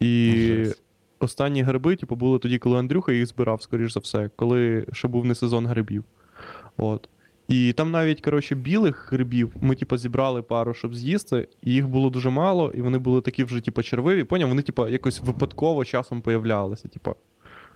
І 0.00 0.32
Жесть. 0.32 0.82
останні 1.18 1.62
гриби, 1.62 1.96
типу, 1.96 2.16
були 2.16 2.38
тоді, 2.38 2.58
коли 2.58 2.78
Андрюха 2.78 3.12
їх 3.12 3.26
збирав, 3.26 3.62
скоріш 3.62 3.92
за 3.92 4.00
все, 4.00 4.30
коли 4.36 4.86
ще 4.92 5.08
був 5.08 5.24
не 5.24 5.34
сезон 5.34 5.66
грибів. 5.66 6.04
От. 6.76 7.08
І 7.48 7.72
там 7.72 7.90
навіть, 7.90 8.20
коротше, 8.20 8.54
білих 8.54 9.12
грибів 9.12 9.52
ми, 9.60 9.74
типу, 9.74 9.96
зібрали 9.96 10.42
пару, 10.42 10.74
щоб 10.74 10.94
з'їсти, 10.94 11.48
і 11.62 11.72
їх 11.72 11.88
було 11.88 12.10
дуже 12.10 12.30
мало, 12.30 12.72
і 12.74 12.82
вони 12.82 12.98
були 12.98 13.20
такі 13.20 13.44
вже, 13.44 13.60
типу, 13.60 13.82
червиві. 13.82 14.24
Поняв? 14.24 14.48
Вони, 14.48 14.62
типу, 14.62 14.88
якось 14.88 15.20
випадково 15.20 15.84
часом 15.84 16.22
появлялися. 16.22 16.88
Типу. 16.88 17.14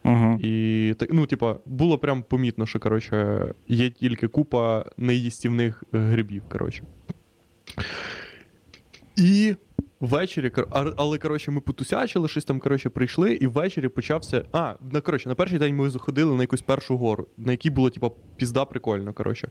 Угу. 0.05 0.39
І 0.43 0.95
так, 0.99 1.09
ну, 1.13 1.27
типа, 1.27 1.57
було 1.67 1.99
прям 1.99 2.23
помітно, 2.23 2.67
що 2.67 2.79
коротше, 2.79 3.47
є 3.69 3.91
тільки 3.91 4.29
купа 4.29 4.85
неїстівних 4.97 5.85
грибів. 5.93 6.43
коротше. 6.49 6.83
І 9.17 9.55
ввечері, 10.01 10.53
але 10.97 11.19
коротше, 11.19 11.51
ми 11.51 11.61
потусячили, 11.61 12.29
щось 12.29 12.45
там 12.45 12.61
коротше, 12.61 12.89
прийшли, 12.91 13.33
і 13.33 13.47
ввечері 13.47 13.89
почався. 13.89 14.45
А, 14.53 14.75
на, 14.93 15.01
коротше, 15.01 15.29
на 15.29 15.35
перший 15.35 15.59
день 15.59 15.77
ми 15.77 15.91
заходили 15.91 16.37
на 16.37 16.43
якусь 16.43 16.63
першу 16.63 16.97
гору, 16.97 17.27
на 17.37 17.53
якій 17.53 17.71
було, 17.71 17.91
типа, 17.91 18.11
пізда 18.37 18.65
прикольно, 18.65 19.13
коротше. 19.13 19.49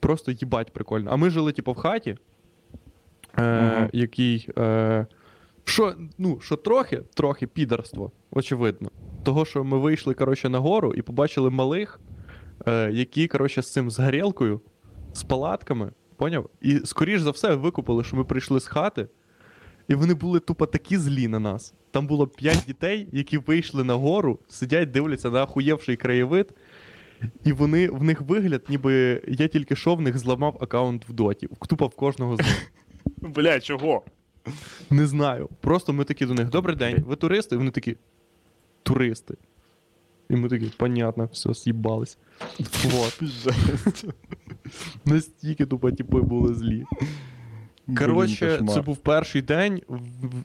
Просто 0.00 0.32
їбать 0.32 0.72
прикольно. 0.72 1.10
А 1.10 1.16
ми 1.16 1.30
жили, 1.30 1.52
типу, 1.52 1.72
в 1.72 1.76
хаті, 1.76 2.16
е, 3.38 3.90
який. 3.92 4.48
Е, 4.58 5.06
що, 5.68 5.94
ну, 6.18 6.40
що 6.40 6.56
трохи, 6.56 7.02
трохи 7.14 7.46
підарство, 7.46 8.12
очевидно. 8.30 8.90
Того, 9.24 9.44
що 9.44 9.64
ми 9.64 9.78
вийшли, 9.78 10.14
коротше, 10.14 10.48
на 10.48 10.58
гору 10.58 10.94
і 10.94 11.02
побачили 11.02 11.50
малих, 11.50 12.00
е, 12.66 12.90
які, 12.92 13.28
коротше, 13.28 13.62
з 13.62 13.72
цим 13.72 13.90
з 13.90 13.98
горілкою, 13.98 14.60
з 15.12 15.22
палатками, 15.22 15.92
поняв? 16.16 16.50
І, 16.60 16.80
скоріш 16.84 17.20
за 17.20 17.30
все, 17.30 17.54
викупили, 17.54 18.04
що 18.04 18.16
ми 18.16 18.24
прийшли 18.24 18.60
з 18.60 18.66
хати, 18.66 19.08
і 19.88 19.94
вони 19.94 20.14
були 20.14 20.40
тупо 20.40 20.66
такі 20.66 20.96
злі 20.96 21.28
на 21.28 21.38
нас. 21.38 21.74
Там 21.90 22.06
було 22.06 22.26
п'ять 22.26 22.64
дітей, 22.66 23.08
які 23.12 23.38
вийшли 23.38 23.84
на 23.84 23.94
гору, 23.94 24.38
сидять, 24.48 24.90
дивляться 24.90 25.30
на 25.30 25.42
ахуєвший 25.42 25.96
краєвид, 25.96 26.54
і 27.44 27.52
вони, 27.52 27.88
в 27.88 28.02
них 28.02 28.20
вигляд, 28.20 28.62
ніби 28.68 29.22
я 29.28 29.48
тільки 29.48 29.76
що 29.76 29.94
в 29.94 30.00
них 30.00 30.18
зламав 30.18 30.58
аккаунт 30.60 31.08
в 31.08 31.12
доті. 31.12 31.48
Тупо 31.68 31.86
в 31.86 31.96
кожного 31.96 32.36
з 32.36 32.38
них. 32.38 32.72
Бля, 33.20 33.60
чого? 33.60 34.02
Не 34.90 35.06
знаю. 35.06 35.48
Просто 35.60 35.92
ми 35.92 36.04
такі 36.04 36.26
до 36.26 36.34
них: 36.34 36.48
добрий 36.48 36.76
день, 36.76 37.04
ви 37.06 37.16
туристи? 37.16 37.54
І 37.54 37.58
вони 37.58 37.70
такі. 37.70 37.96
Туристи. 38.82 39.34
І 40.30 40.36
ми 40.36 40.48
такі, 40.48 40.72
понятно, 40.76 41.28
все, 41.32 41.54
з'їбались. 41.54 42.18
Вот. 42.84 43.22
Настільки 45.04 45.66
тупо 45.66 45.92
типи 45.92 46.20
були 46.20 46.54
злі. 46.54 46.84
Коротше, 47.98 48.60
це 48.74 48.82
був 48.82 48.96
перший 48.96 49.42
день, 49.42 49.82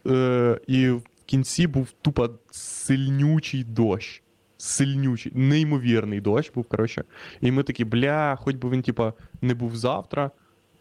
е, 0.08 0.60
і 0.68 0.90
в 0.90 1.02
кінці 1.26 1.68
був 1.68 1.92
тупо 2.02 2.30
сильнючий 2.52 3.64
дощ. 3.64 4.24
Сильнючий, 4.58 5.32
неймовірний 5.36 6.22
дощ 6.22 6.52
був, 6.56 6.66
коротше. 6.66 7.04
І 7.42 7.52
ми 7.52 7.64
такі, 7.64 7.86
бля, 7.86 8.36
хоч 8.36 8.56
би 8.56 8.70
він, 8.70 8.82
типа, 8.82 9.14
не 9.42 9.54
був 9.54 9.76
завтра. 9.76 10.32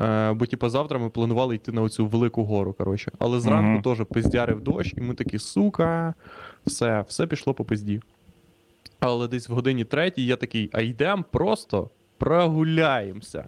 Е, 0.03 0.33
бо, 0.33 0.47
типу, 0.47 0.69
завтра 0.69 0.99
ми 0.99 1.11
планували 1.11 1.55
йти 1.55 1.73
на 1.73 1.83
оцю 1.83 2.07
велику 2.07 2.45
гору, 2.45 2.73
коротше. 2.73 3.13
Але 3.19 3.41
зранку 3.41 3.83
теж 3.95 4.07
пиздярив 4.07 4.61
дощ, 4.61 4.95
і 4.97 5.01
ми 5.01 5.15
такі, 5.15 5.39
сука, 5.39 6.15
все, 6.67 7.05
все 7.09 7.27
пішло 7.27 7.55
по 7.55 7.65
пизді. 7.65 8.01
Але 9.01 9.29
десь 9.29 9.49
в 9.49 9.53
годині 9.53 9.85
третій 9.85 10.27
я 10.27 10.37
такий, 10.37 10.71
а 10.73 10.81
йдемо 10.81 11.25
просто 11.31 11.91
прогуляємося. 12.19 13.45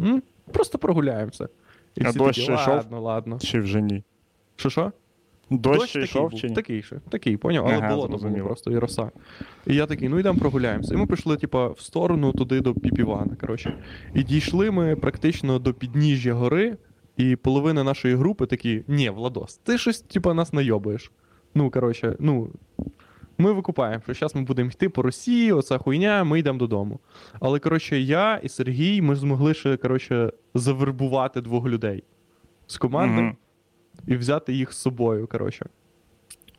М? 0.00 0.22
Просто 0.52 0.78
прогуляємося. 0.78 1.48
І 1.96 2.04
А 2.04 2.08
всі 2.10 2.18
дощ 2.18 2.28
такі, 2.28 2.40
ще 2.42 2.54
йшов? 2.54 2.74
ладно, 2.74 3.00
ладно. 3.00 3.38
Чи 3.38 3.60
вже 3.60 3.80
ні? 3.80 4.02
Що 4.56 4.70
що? 4.70 4.92
Дощ, 5.50 5.88
ще 5.88 5.92
такий 5.92 6.04
йшов 6.04 6.30
був, 6.30 6.40
чи 6.40 6.48
ні? 6.48 6.54
такий 6.54 6.82
ще, 6.82 6.96
такий, 7.10 7.36
поняв, 7.36 7.66
але 7.66 7.76
Ага, 7.78 7.88
було 7.88 8.02
то 8.02 8.06
було 8.08 8.18
зрозуміло. 8.18 8.46
просто 8.46 8.70
і 8.70 8.78
роса. 8.78 9.10
І 9.66 9.74
я 9.74 9.86
такий, 9.86 10.08
ну 10.08 10.18
йдемо 10.18 10.38
прогуляємося. 10.38 10.94
І 10.94 10.96
ми 10.96 11.06
пішли, 11.06 11.36
типа, 11.36 11.68
в 11.68 11.80
сторону 11.80 12.32
туди 12.32 12.60
до 12.60 12.74
Піпівана. 12.74 13.36
Коротше. 13.40 13.78
І 14.14 14.22
дійшли 14.22 14.70
ми 14.70 14.96
практично 14.96 15.58
до 15.58 15.74
підніжжя 15.74 16.32
гори, 16.34 16.76
і 17.16 17.36
половина 17.36 17.84
нашої 17.84 18.14
групи 18.14 18.46
такі: 18.46 18.84
ні, 18.88 19.10
Владос, 19.10 19.56
ти 19.56 19.78
щось, 19.78 20.00
типа, 20.00 20.34
нас 20.34 20.52
найобуєш. 20.52 21.12
Ну, 21.54 21.70
коротше, 21.70 22.16
ну. 22.18 22.48
Ми 23.40 23.52
викупаємо, 23.52 24.02
що 24.04 24.14
зараз 24.14 24.34
ми 24.34 24.42
будемо 24.42 24.70
йти 24.70 24.88
по 24.88 25.02
Росії, 25.02 25.52
оця 25.52 25.78
хуйня, 25.78 26.24
ми 26.24 26.38
йдемо 26.38 26.58
додому. 26.58 27.00
Але, 27.40 27.58
коротше, 27.58 28.00
я 28.00 28.40
і 28.42 28.48
Сергій, 28.48 29.02
ми 29.02 29.16
змогли 29.16 29.54
ще, 29.54 29.76
коротше, 29.76 30.32
завербувати 30.54 31.40
двох 31.40 31.66
людей 31.66 32.04
з 32.66 32.78
команди 32.78 33.22
Мгм. 33.22 33.36
І 34.06 34.16
взяти 34.16 34.52
їх 34.52 34.72
з 34.72 34.76
собою, 34.76 35.26
коротше. 35.26 35.66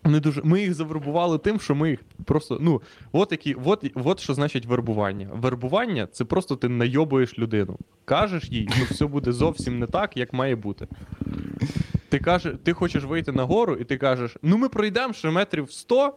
Вони 0.04 0.20
дуже. 0.20 0.42
Ми 0.44 0.62
їх 0.62 0.74
завербували 0.74 1.38
тим, 1.38 1.60
що 1.60 1.76
ми 1.76 1.90
їх 1.90 2.00
просто. 2.26 2.58
Ну, 2.62 2.82
от 3.12 3.32
які, 3.32 3.56
от, 3.66 3.86
от 3.96 4.20
що 4.20 4.34
значить 4.34 4.66
вербування. 4.66 5.30
Вербування 5.34 6.08
це 6.12 6.26
просто 6.26 6.56
ти 6.56 6.70
найобуєш 6.70 7.40
людину. 7.40 7.78
Кажеш 8.06 8.50
їй, 8.50 8.70
що 8.76 8.86
все 8.86 9.06
буде 9.06 9.32
зовсім 9.32 9.80
не 9.80 9.88
так, 9.88 10.18
як 10.18 10.34
має 10.34 10.56
бути. 10.56 10.88
Ти 12.10 12.20
кажеш, 12.20 12.54
ти 12.64 12.74
хочеш 12.74 13.04
вийти 13.04 13.32
на 13.32 13.44
гору, 13.44 13.76
і 13.76 13.84
ти 13.84 13.98
кажеш: 13.98 14.38
ну 14.42 14.58
ми 14.58 14.70
пройдемо 14.70 15.14
ще 15.14 15.30
метрів 15.30 15.72
100 15.72 16.14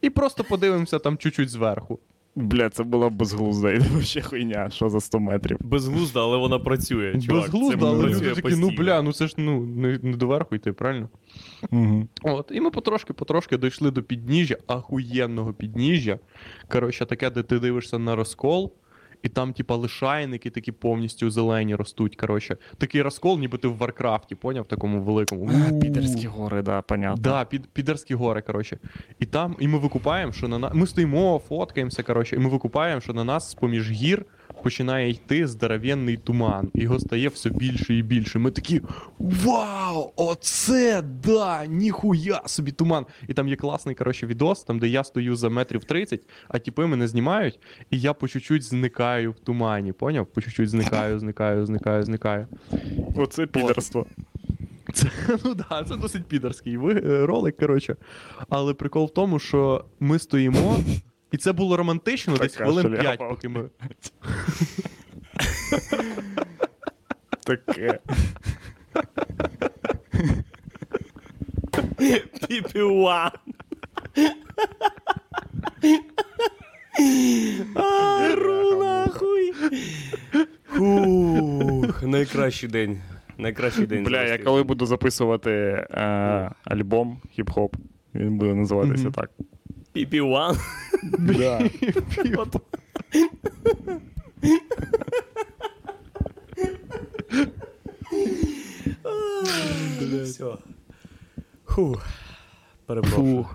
і 0.00 0.10
просто 0.10 0.44
подивимося 0.44 0.98
там 0.98 1.16
чуть-чуть 1.16 1.50
зверху. 1.50 1.98
Бля, 2.38 2.70
це 2.70 2.84
була 2.84 3.08
безглузда 3.08 3.72
і 3.72 3.78
вообще 3.92 4.22
хуйня, 4.22 4.70
що 4.70 4.88
за 4.88 5.00
100 5.00 5.20
метрів. 5.20 5.56
Безглузда, 5.60 6.20
але 6.20 6.36
вона 6.36 6.58
працює. 6.58 7.20
Чувак. 7.20 7.42
Безглузда, 7.42 7.80
Це 7.80 7.86
але 7.86 8.06
люди 8.06 8.34
такі, 8.34 8.56
ну 8.56 8.70
бля, 8.70 9.02
ну 9.02 9.12
це 9.12 9.26
ж 9.26 9.34
ну 9.38 9.60
не, 9.60 9.98
не 10.02 10.16
доверху 10.16 10.54
йти, 10.54 10.72
правильно? 10.72 11.08
Угу. 11.70 12.08
От, 12.22 12.50
і 12.54 12.60
ми 12.60 12.70
потрошки-потрошки 12.70 13.58
дійшли 13.58 13.90
до 13.90 14.02
підніжжя, 14.02 14.56
ахуєнного 14.66 15.52
підніжжя. 15.52 16.18
Коротше, 16.68 17.06
таке, 17.06 17.30
де 17.30 17.42
ти 17.42 17.58
дивишся 17.58 17.98
на 17.98 18.16
розкол, 18.16 18.72
і 19.22 19.28
там, 19.28 19.52
типа, 19.52 19.76
лишайники 19.76 20.50
такі 20.50 20.72
повністю 20.72 21.30
зелені 21.30 21.74
ростуть. 21.74 22.16
Коротше, 22.16 22.56
такий 22.78 23.02
розкол, 23.02 23.38
ніби 23.38 23.58
ти 23.58 23.68
в 23.68 23.76
Варкрафті, 23.76 24.34
поняв, 24.34 24.64
такому 24.64 25.02
великому. 25.02 25.50
Підерські 25.80 26.26
гори, 26.26 26.62
да, 26.62 26.82
понятно. 26.82 27.22
Да, 27.22 27.44
під, 27.44 27.66
підерські 27.66 28.14
гори, 28.14 28.42
коротше. 28.42 28.78
І 29.18 29.26
там, 29.26 29.56
і 29.60 29.68
ми 29.68 29.78
викупаємо, 29.78 30.32
що 30.32 30.48
на 30.48 30.58
нас. 30.58 30.74
Ми 30.74 30.86
стоїмо, 30.86 31.42
фоткаємося, 31.48 32.02
коротше, 32.02 32.36
і 32.36 32.38
ми 32.38 32.48
викупаємо, 32.48 33.00
що 33.00 33.12
на 33.12 33.24
нас 33.24 33.50
з-поміж 33.50 33.90
гір 33.90 34.24
починає 34.62 35.10
йти 35.10 35.46
здоровенний 35.46 36.16
туман. 36.16 36.70
Його 36.74 36.98
стає 36.98 37.28
все 37.28 37.50
більше 37.50 37.94
і 37.94 38.02
більше. 38.02 38.38
Ми 38.38 38.50
такі. 38.50 38.80
Вау! 39.18 40.12
Оце 40.16 41.02
да! 41.02 41.66
Ніхуя 41.66 42.42
собі 42.46 42.72
туман! 42.72 43.06
І 43.28 43.34
там 43.34 43.48
є 43.48 43.56
класний, 43.56 43.94
коротше, 43.94 44.26
відос, 44.26 44.64
там, 44.64 44.78
де 44.78 44.88
я 44.88 45.04
стою 45.04 45.36
за 45.36 45.48
метрів 45.48 45.84
30, 45.84 46.20
а 46.48 46.58
тіпи 46.58 46.86
мене 46.86 47.08
знімають, 47.08 47.58
і 47.90 48.00
я 48.00 48.12
по 48.12 48.28
чуть-чуть 48.28 48.62
зникаю 48.62 49.32
в 49.32 49.38
тумані. 49.38 49.92
Поняв? 49.92 50.26
По 50.26 50.40
чуть-чуть 50.40 50.70
зникаю, 50.70 51.18
зникаю, 51.18 51.66
зникаю, 51.66 52.02
зникаю. 52.02 52.46
Оце 53.16 53.46
підерство. 53.46 54.06
Це, 54.92 55.06
ну 55.44 55.54
да, 55.54 55.84
це 55.88 55.96
досить 55.96 56.24
підерський 56.24 56.74
е, 56.74 57.26
ролик, 57.26 57.56
коротше. 57.56 57.96
Але 58.48 58.74
прикол 58.74 59.04
в 59.04 59.14
тому, 59.14 59.38
що 59.38 59.84
ми 60.00 60.18
стоїмо, 60.18 60.76
і 61.32 61.36
це 61.36 61.52
було 61.52 61.76
романтично 61.76 62.36
десь 62.36 62.56
хвилин 62.56 62.86
шляпа. 62.86 63.02
5, 63.02 63.18
поки 63.18 63.48
ми. 63.48 63.68
Таке. 67.44 67.98
Піпіуан. 72.48 73.30
А, 77.74 78.34
ру 78.34 78.78
нахуй. 78.78 79.52
Фух, 80.66 82.02
найкращий 82.02 82.68
день. 82.68 83.00
Найкращий 83.38 83.86
день. 83.86 84.04
Бля, 84.04 84.22
я 84.22 84.38
коли 84.38 84.62
буду 84.62 84.86
записувати 84.86 85.50
е, 85.50 86.50
альбом 86.64 87.20
хіп-хоп, 87.38 87.72
він 88.14 88.38
буде 88.38 88.54
називатися 88.54 89.10
так. 89.10 89.30
Піпіуан. 89.92 90.56
Да. 91.02 91.60
Все. 100.24 100.58
Перепрошую. 102.86 103.46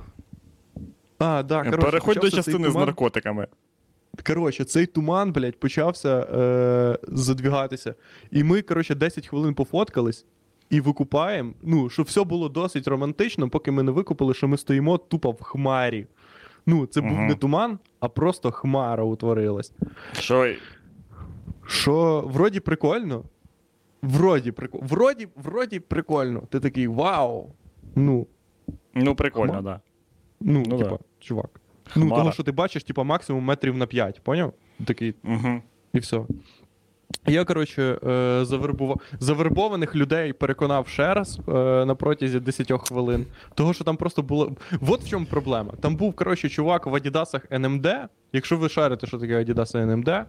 А, 1.20 1.44
да, 1.44 1.64
коротше, 1.64 1.82
Переходь 1.86 2.16
до 2.16 2.22
почався 2.22 2.30
цей 2.32 2.38
частини 2.54 2.70
з 2.70 2.72
туман. 2.72 2.86
наркотиками. 2.86 3.48
Коротше, 4.28 4.64
цей 4.66 4.86
туман, 4.86 5.32
блядь, 5.34 5.60
почався 5.60 6.20
е, 6.20 6.98
задвігатися. 7.08 7.96
І 8.32 8.44
ми, 8.44 8.62
коротше, 8.62 8.96
10 8.96 9.28
хвилин 9.28 9.54
пофоткались 9.54 10.26
і 10.70 10.82
викупаємо. 10.82 11.54
Ну, 11.62 11.90
що 11.90 12.04
все 12.04 12.24
було 12.24 12.50
досить 12.50 12.88
романтично, 12.88 13.50
поки 13.50 13.72
ми 13.72 13.84
не 13.84 13.92
викупили, 13.92 14.34
що 14.34 14.48
ми 14.48 14.58
стоїмо 14.58 14.98
тупо 14.98 15.32
в 15.32 15.42
хмарі. 15.42 16.08
Ну, 16.66 16.86
це 16.86 17.02
був 17.02 17.12
Мгм. 17.12 17.28
не 17.28 17.36
туман, 17.36 17.80
а 18.00 18.10
просто 18.10 18.52
хмара 18.52 19.04
утворилась. 19.04 19.74
Що 20.14 20.56
Що 21.68 22.24
вроді 22.28 22.60
прикольно. 22.60 23.24
Вроді 24.02 24.52
прикольно. 24.52 24.86
Вроді, 24.88 25.28
вроді 25.36 25.80
прикольно. 25.80 26.42
Ти 26.50 26.60
такий 26.60 26.88
вау. 26.88 27.50
Ну, 27.96 28.28
ну 28.94 29.16
прикольно, 29.16 29.54
Хма- 29.54 29.64
да. 29.64 29.80
ну, 30.40 30.64
Ну 30.68 30.78
типа, 30.78 30.90
да. 30.90 30.98
чувак. 31.20 31.62
Ну, 31.96 32.06
Хмара. 32.06 32.22
того, 32.22 32.32
що 32.32 32.44
ти 32.44 32.52
бачиш, 32.52 32.84
типа, 32.84 33.04
максимум 33.04 33.44
метрів 33.44 33.78
на 33.78 33.86
5, 33.88 34.22
поняв? 34.24 34.54
Такий, 34.86 35.16
Угу. 35.24 35.62
і 35.94 36.00
все. 36.00 36.26
Я, 37.28 37.46
коротше, 37.46 38.00
е, 38.08 38.46
завербував 38.46 39.02
завербованих 39.20 39.96
людей 39.96 40.34
переконав 40.34 40.88
ще 40.88 41.14
раз 41.14 41.40
е, 41.48 41.52
на 41.86 41.96
протязі 41.96 42.40
10 42.40 42.88
хвилин. 42.88 43.26
Того, 43.56 43.74
що 43.74 43.84
там 43.84 43.98
просто 43.98 44.22
було. 44.22 44.56
От 44.88 45.04
в 45.04 45.10
чому 45.10 45.26
проблема. 45.26 45.74
Там 45.82 45.96
був, 45.96 46.14
коротше, 46.14 46.50
чувак 46.50 46.86
в 46.86 46.96
Адідасах 46.96 47.46
NMD. 47.52 48.08
Якщо 48.34 48.58
ви 48.58 48.70
шарите, 48.70 49.08
що 49.08 49.18
таке 49.18 49.44
Adidas 49.44 49.76
NMD. 49.76 50.26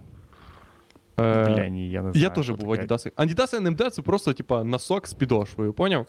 Е, 1.21 1.45
Бля, 1.45 1.69
ні, 1.69 1.91
я 1.91 2.03
не 2.03 2.13
знаю. 2.13 2.23
я 2.25 2.31
теж 2.31 2.51
був 2.51 2.69
в 2.69 2.77
таке. 2.77 2.95
Adidas. 2.95 3.13
Adidas 3.15 3.61
NMD 3.61 3.91
це 3.91 4.03
просто, 4.03 4.33
типа, 4.33 4.65
носок 4.65 5.07
з 5.09 5.15
підошвою, 5.15 5.73
поняв? 5.73 6.07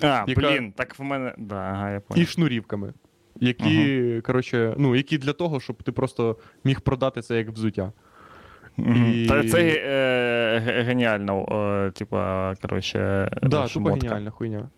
А, 0.00 0.24
яка- 0.26 0.40
блін, 0.40 0.72
так 0.72 0.98
в 0.98 1.02
мене. 1.02 1.34
Да, 1.38 1.56
ага, 1.56 1.90
я 1.90 2.00
понял. 2.00 2.22
І 2.22 2.26
шнурівками. 2.26 2.92
Які, 3.40 4.20
коротше, 4.26 4.74
ну, 4.78 4.96
які 4.96 5.18
для 5.18 5.32
того, 5.32 5.60
щоб 5.60 5.82
ти 5.82 5.92
просто 5.92 6.36
міг 6.64 6.80
продати 6.80 7.22
це 7.22 7.36
як 7.36 7.48
взуття. 7.48 7.92
І- 8.78 9.26
Та 9.28 9.44
це 9.48 9.82
е, 9.86 10.82
геніально, 10.86 11.46
е, 11.86 11.90
типа, 11.90 12.54
коротше, 12.62 13.30
Да, 13.42 13.68
тупо 13.68 13.90
геніальна 13.90 14.30
хуйня. 14.30 14.68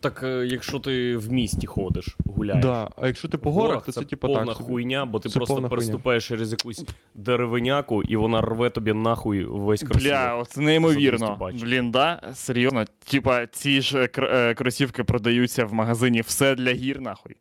Так, 0.00 0.20
е, 0.22 0.46
якщо 0.46 0.78
ти 0.78 1.16
в 1.16 1.32
місті 1.32 1.66
ходиш, 1.66 2.16
гуляєш. 2.26 2.62
Да, 2.64 2.88
а 2.96 3.06
якщо 3.06 3.28
ти 3.28 3.38
по 3.38 3.50
В 3.50 3.52
горах, 3.52 3.84
то 3.86 3.92
це, 3.92 4.00
це 4.00 4.06
типа 4.06 4.28
повна 4.28 4.46
так. 4.54 4.56
хуйня, 4.62 5.04
бо 5.06 5.18
ти 5.18 5.28
Це 5.28 5.38
просто 5.38 5.54
повна 5.54 5.68
хуйня. 5.68 5.80
переступаєш 5.80 6.28
через 6.28 6.50
якусь 6.52 6.84
деревиняку, 7.14 8.02
і 8.02 8.16
вона 8.16 8.40
рве 8.40 8.70
тобі 8.70 8.92
нахуй 8.92 9.44
весь 9.44 9.82
кросівок. 9.82 10.12
Бля, 10.12 10.44
це 10.48 10.60
неймовірно. 10.60 11.50
Блін, 11.62 11.90
да? 11.90 12.20
Серйозно. 12.34 12.84
Типа, 13.10 13.46
ці 13.46 13.80
ж 13.80 14.08
е, 14.18 14.54
кросівки 14.54 15.04
продаються 15.04 15.64
в 15.64 15.74
магазині 15.74 16.20
все 16.20 16.54
для 16.54 16.72
гір, 16.72 17.00
нахуй. 17.00 17.36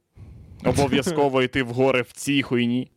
Обов'язково 0.65 1.41
йти 1.41 1.63
в 1.63 1.67
гори 1.69 2.02
в 2.02 2.12
цій 2.12 2.41
хуйні. 2.41 2.91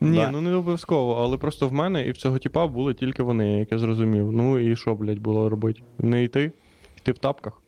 Ні, 0.00 0.16
Да. 0.18 0.30
ну 0.30 0.40
не 0.40 0.54
обов'язково, 0.54 1.14
але 1.14 1.36
просто 1.36 1.68
в 1.68 1.72
мене 1.72 2.06
і 2.06 2.10
в 2.10 2.16
цього 2.16 2.38
типа 2.38 2.66
були 2.66 2.94
тільки 2.94 3.22
вони, 3.22 3.58
як 3.58 3.72
я 3.72 3.78
зрозумів. 3.78 4.32
Ну 4.32 4.58
і 4.58 4.76
що, 4.76 4.94
блядь, 4.94 5.18
було 5.18 5.48
робити? 5.48 5.82
Не 5.98 6.24
йти? 6.24 6.52
Йти 6.96 7.12
в 7.12 7.18
тапках. 7.18 7.62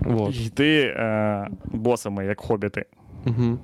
Вот. 0.00 0.36
Йти 0.36 0.94
е, 0.96 1.48
босами, 1.64 2.24
як 2.24 2.40
хобіти. 2.40 2.84
Угу. 3.26 3.58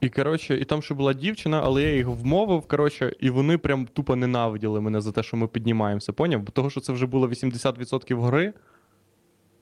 І 0.00 0.08
коротше, 0.08 0.56
і 0.56 0.64
там 0.64 0.82
ще 0.82 0.94
була 0.94 1.14
дівчина, 1.14 1.60
але 1.64 1.82
я 1.82 1.94
їх 1.94 2.06
вмовив, 2.06 2.66
коротше, 2.66 3.12
і 3.20 3.30
вони 3.30 3.58
прям 3.58 3.86
тупо 3.86 4.16
ненавиділи 4.16 4.80
мене 4.80 5.00
за 5.00 5.12
те, 5.12 5.22
що 5.22 5.36
ми 5.36 5.46
піднімаємося, 5.46 6.12
поняв? 6.12 6.40
Бо 6.40 6.52
того, 6.52 6.70
що 6.70 6.80
це 6.80 6.92
вже 6.92 7.06
було 7.06 7.28
80% 7.28 8.14
гори. 8.14 8.52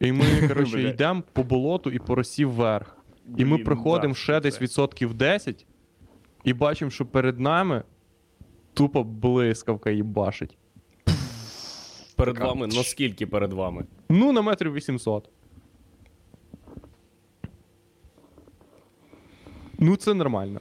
І 0.00 0.12
ми, 0.12 0.24
коротше, 0.48 0.82
йдемо 0.82 1.22
по 1.32 1.42
болоту 1.42 1.90
і 1.90 1.98
по 1.98 2.14
росі 2.14 2.44
вверх. 2.44 2.96
І 3.36 3.44
ми 3.44 3.58
проходимо 3.58 4.14
ще 4.14 4.40
десь 4.40 4.62
відсотків 4.62 5.14
10, 5.14 5.66
і 6.44 6.52
бачимо, 6.52 6.90
що 6.90 7.06
перед 7.06 7.40
нами 7.40 7.82
тупо 8.74 9.04
блискавка 9.04 9.90
їбашить. 9.90 10.56
Перед 12.16 12.34
Така- 12.34 12.46
вами, 12.48 12.66
наскільки 12.66 13.26
перед 13.26 13.52
вами? 13.52 13.84
Ну, 14.08 14.32
на 14.32 14.42
метрів 14.42 14.72
800. 14.74 15.28
Ну, 19.78 19.96
це 19.96 20.14
нормально. 20.14 20.60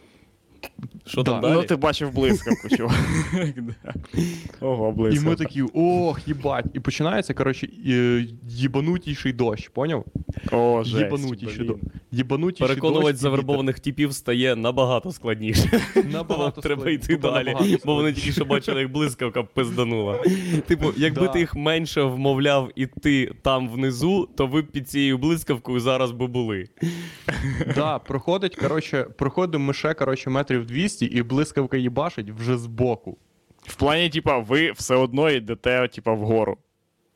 Що 1.06 1.24
Да. 1.24 1.32
там 1.32 1.42
далі? 1.42 1.54
Ну, 1.54 1.64
ти 1.64 1.76
бачив 1.76 2.14
блискавку, 2.14 2.70
чувак. 2.70 2.96
Ого, 4.62 5.10
І 5.10 5.20
ми 5.20 5.36
такі, 5.36 5.64
ох, 5.74 6.28
їбать. 6.28 6.66
І 6.74 6.80
починається, 6.80 7.34
коротше, 7.34 7.68
е, 7.88 8.26
їбанутіший 8.50 9.34
дощ, 9.34 9.68
поняв? 9.68 10.06
О, 10.52 10.84
жесть, 10.84 11.04
Їбанутіший 11.04 11.66
дощ. 11.66 11.80
Їбанутіший 12.12 12.68
Переконувати 12.68 13.18
завербованих 13.18 13.80
типів 13.80 14.14
стає 14.14 14.56
набагато 14.56 15.12
складніше. 15.12 15.82
Набагато 16.12 16.62
треба 16.62 16.90
йти 16.90 17.18
далі, 17.18 17.56
бо 17.86 17.96
вони 17.96 18.14
тільки 18.14 18.32
що 18.32 18.46
бачили, 18.46 18.82
як 18.82 18.92
блискавка 18.92 19.44
пизданула. 19.44 20.20
Типу, 20.68 20.94
якби 20.98 21.28
ти 21.28 21.40
їх 21.40 21.56
менше 21.56 22.04
вмовляв 22.04 22.72
іти 22.76 23.32
там 23.42 23.70
внизу, 23.70 24.30
то 24.36 24.48
ви 24.48 24.62
б 24.62 24.68
під 24.68 24.90
цією 24.90 25.18
блискавкою 25.18 25.80
зараз 25.80 26.12
би 26.12 26.28
були. 26.28 26.66
Да, 27.76 28.00
проходить, 28.00 28.56
коротше, 28.56 29.06
проходимо 29.18 29.66
ми 29.66 29.74
ще, 29.74 29.94
коротше, 29.94 30.30
метрів 30.30 30.71
200, 30.72 31.06
і 31.06 31.24
блискавка 31.24 31.78
їбашить 31.78 32.30
вже 32.30 32.58
збоку. 32.58 33.18
В 33.64 33.76
плані, 33.76 34.10
типа, 34.10 34.38
ви 34.38 34.72
все 34.72 34.96
одно 34.96 35.30
йдете, 35.30 35.88
типа, 35.88 36.14
вгору. 36.14 36.58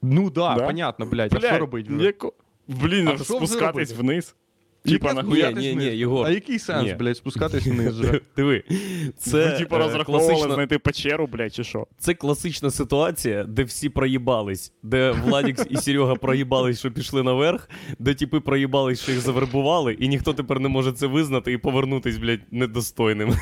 Ну 0.01 0.29
да, 0.29 0.55
Да? 0.55 0.65
понятно, 0.65 1.05
блядь, 1.05 1.33
а 1.35 1.39
що 1.39 1.57
робить 1.57 1.87
вже? 1.89 2.05
яко- 2.11 2.31
Блін, 2.67 3.07
А 3.07 3.11
що 3.15 3.23
вже 3.23 3.23
спускатись 3.25 3.61
робити? 3.91 3.93
вниз. 3.93 4.35
Типа, 4.85 5.13
нахуя? 5.13 5.51
Ні, 5.51 5.59
ні, 5.59 5.75
ні, 5.75 5.85
Єгор. 5.85 6.25
А 6.27 6.29
який 6.29 6.59
сенс, 6.59 6.87
Ні. 6.87 6.93
блядь, 6.93 7.17
спускатись 7.17 7.67
вниз 7.67 7.99
вже? 7.99 8.19
Диви, 8.37 8.63
це, 9.17 9.49
ну, 9.51 9.59
типу, 9.59 9.75
е, 9.75 9.79
розраховували 9.79 10.27
класична, 10.27 10.53
знайти 10.55 10.79
печеру, 10.79 11.27
блядь, 11.27 11.53
чи 11.53 11.63
що? 11.63 11.87
це 11.99 12.13
класична 12.13 12.71
ситуація, 12.71 13.43
де 13.43 13.63
всі 13.63 13.89
проїбались, 13.89 14.73
де 14.83 15.11
Владік 15.11 15.57
і 15.69 15.77
Серега 15.77 16.15
проїбались, 16.15 16.79
що 16.79 16.91
пішли 16.91 17.23
наверх, 17.23 17.69
де 17.99 18.13
типи 18.13 18.39
проїбались, 18.39 19.01
що 19.01 19.11
їх 19.11 19.21
завербували, 19.21 19.93
і 19.93 20.07
ніхто 20.07 20.33
тепер 20.33 20.59
не 20.59 20.69
може 20.69 20.91
це 20.91 21.07
визнати 21.07 21.51
і 21.51 21.57
повернутись, 21.57 22.17
блядь, 22.17 22.41
недостойним. 22.51 23.33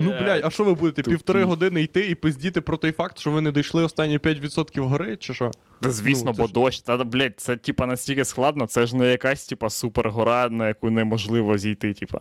Ну, 0.00 0.10
блядь, 0.10 0.44
а 0.44 0.50
що 0.50 0.64
ви 0.64 0.74
будете 0.74 1.02
Тупі. 1.02 1.14
півтори 1.16 1.44
години 1.44 1.82
йти 1.82 2.10
і 2.10 2.14
пиздіти 2.14 2.60
про 2.60 2.76
той 2.76 2.92
факт, 2.92 3.18
що 3.18 3.30
ви 3.30 3.40
не 3.40 3.52
дійшли 3.52 3.82
останні 3.84 4.18
5% 4.18 4.80
гори, 4.80 5.16
чи 5.16 5.34
що? 5.34 5.50
Звісно, 5.82 6.30
Ну, 6.30 6.36
бо 6.42 6.46
ж- 6.46 6.52
дощ. 6.52 6.80
Та, 6.80 7.04
блядь, 7.04 7.40
це 7.40 7.56
типа 7.56 7.86
настільки 7.86 8.24
складно, 8.24 8.66
це 8.66 8.86
ж 8.86 8.96
не 8.96 9.06
якась, 9.10 9.46
типа, 9.46 9.70
супергора, 9.70 10.48
на 10.48 10.68
яку 10.68 10.90
неможливо 10.90 11.58
зійти, 11.58 11.94
типа. 11.94 12.20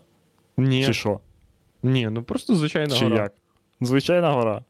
Ні. 0.58 0.86
Чи 0.86 0.94
що? 0.94 1.20
Ні, 1.84 2.10
ну 2.10 2.24
просто 2.24 2.56
звичайна 2.56 2.96
Чи 2.96 3.06
гора. 3.06 3.18
як? 3.18 3.34
Звичайна 3.82 4.32
гора. 4.32 4.62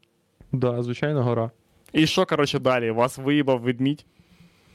Да, 0.52 0.82
звичайна 0.82 1.22
гора. 1.22 1.50
І 1.92 2.06
що, 2.06 2.26
коротше, 2.26 2.58
далі? 2.58 2.90
Вас 2.90 3.18
виїбав 3.18 3.60
ведмідь? 3.60 4.06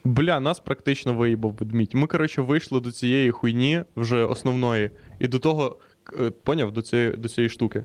Бля, 0.04 0.40
нас 0.40 0.60
практично 0.60 1.14
виїбав 1.14 1.56
ведмідь. 1.60 1.94
Ми, 1.96 2.08
коротше, 2.08 2.42
вийшли 2.42 2.80
до 2.80 2.92
цієї 2.92 3.32
хуйні 3.32 3.84
вже 3.96 4.24
основної, 4.26 4.92
і 5.20 5.28
до 5.28 5.40
того, 5.40 5.78
е, 6.20 6.30
поняв, 6.44 6.72
до 6.72 6.82
цієї, 6.82 7.12
до 7.12 7.30
цієї 7.30 7.50
штуки. 7.50 7.84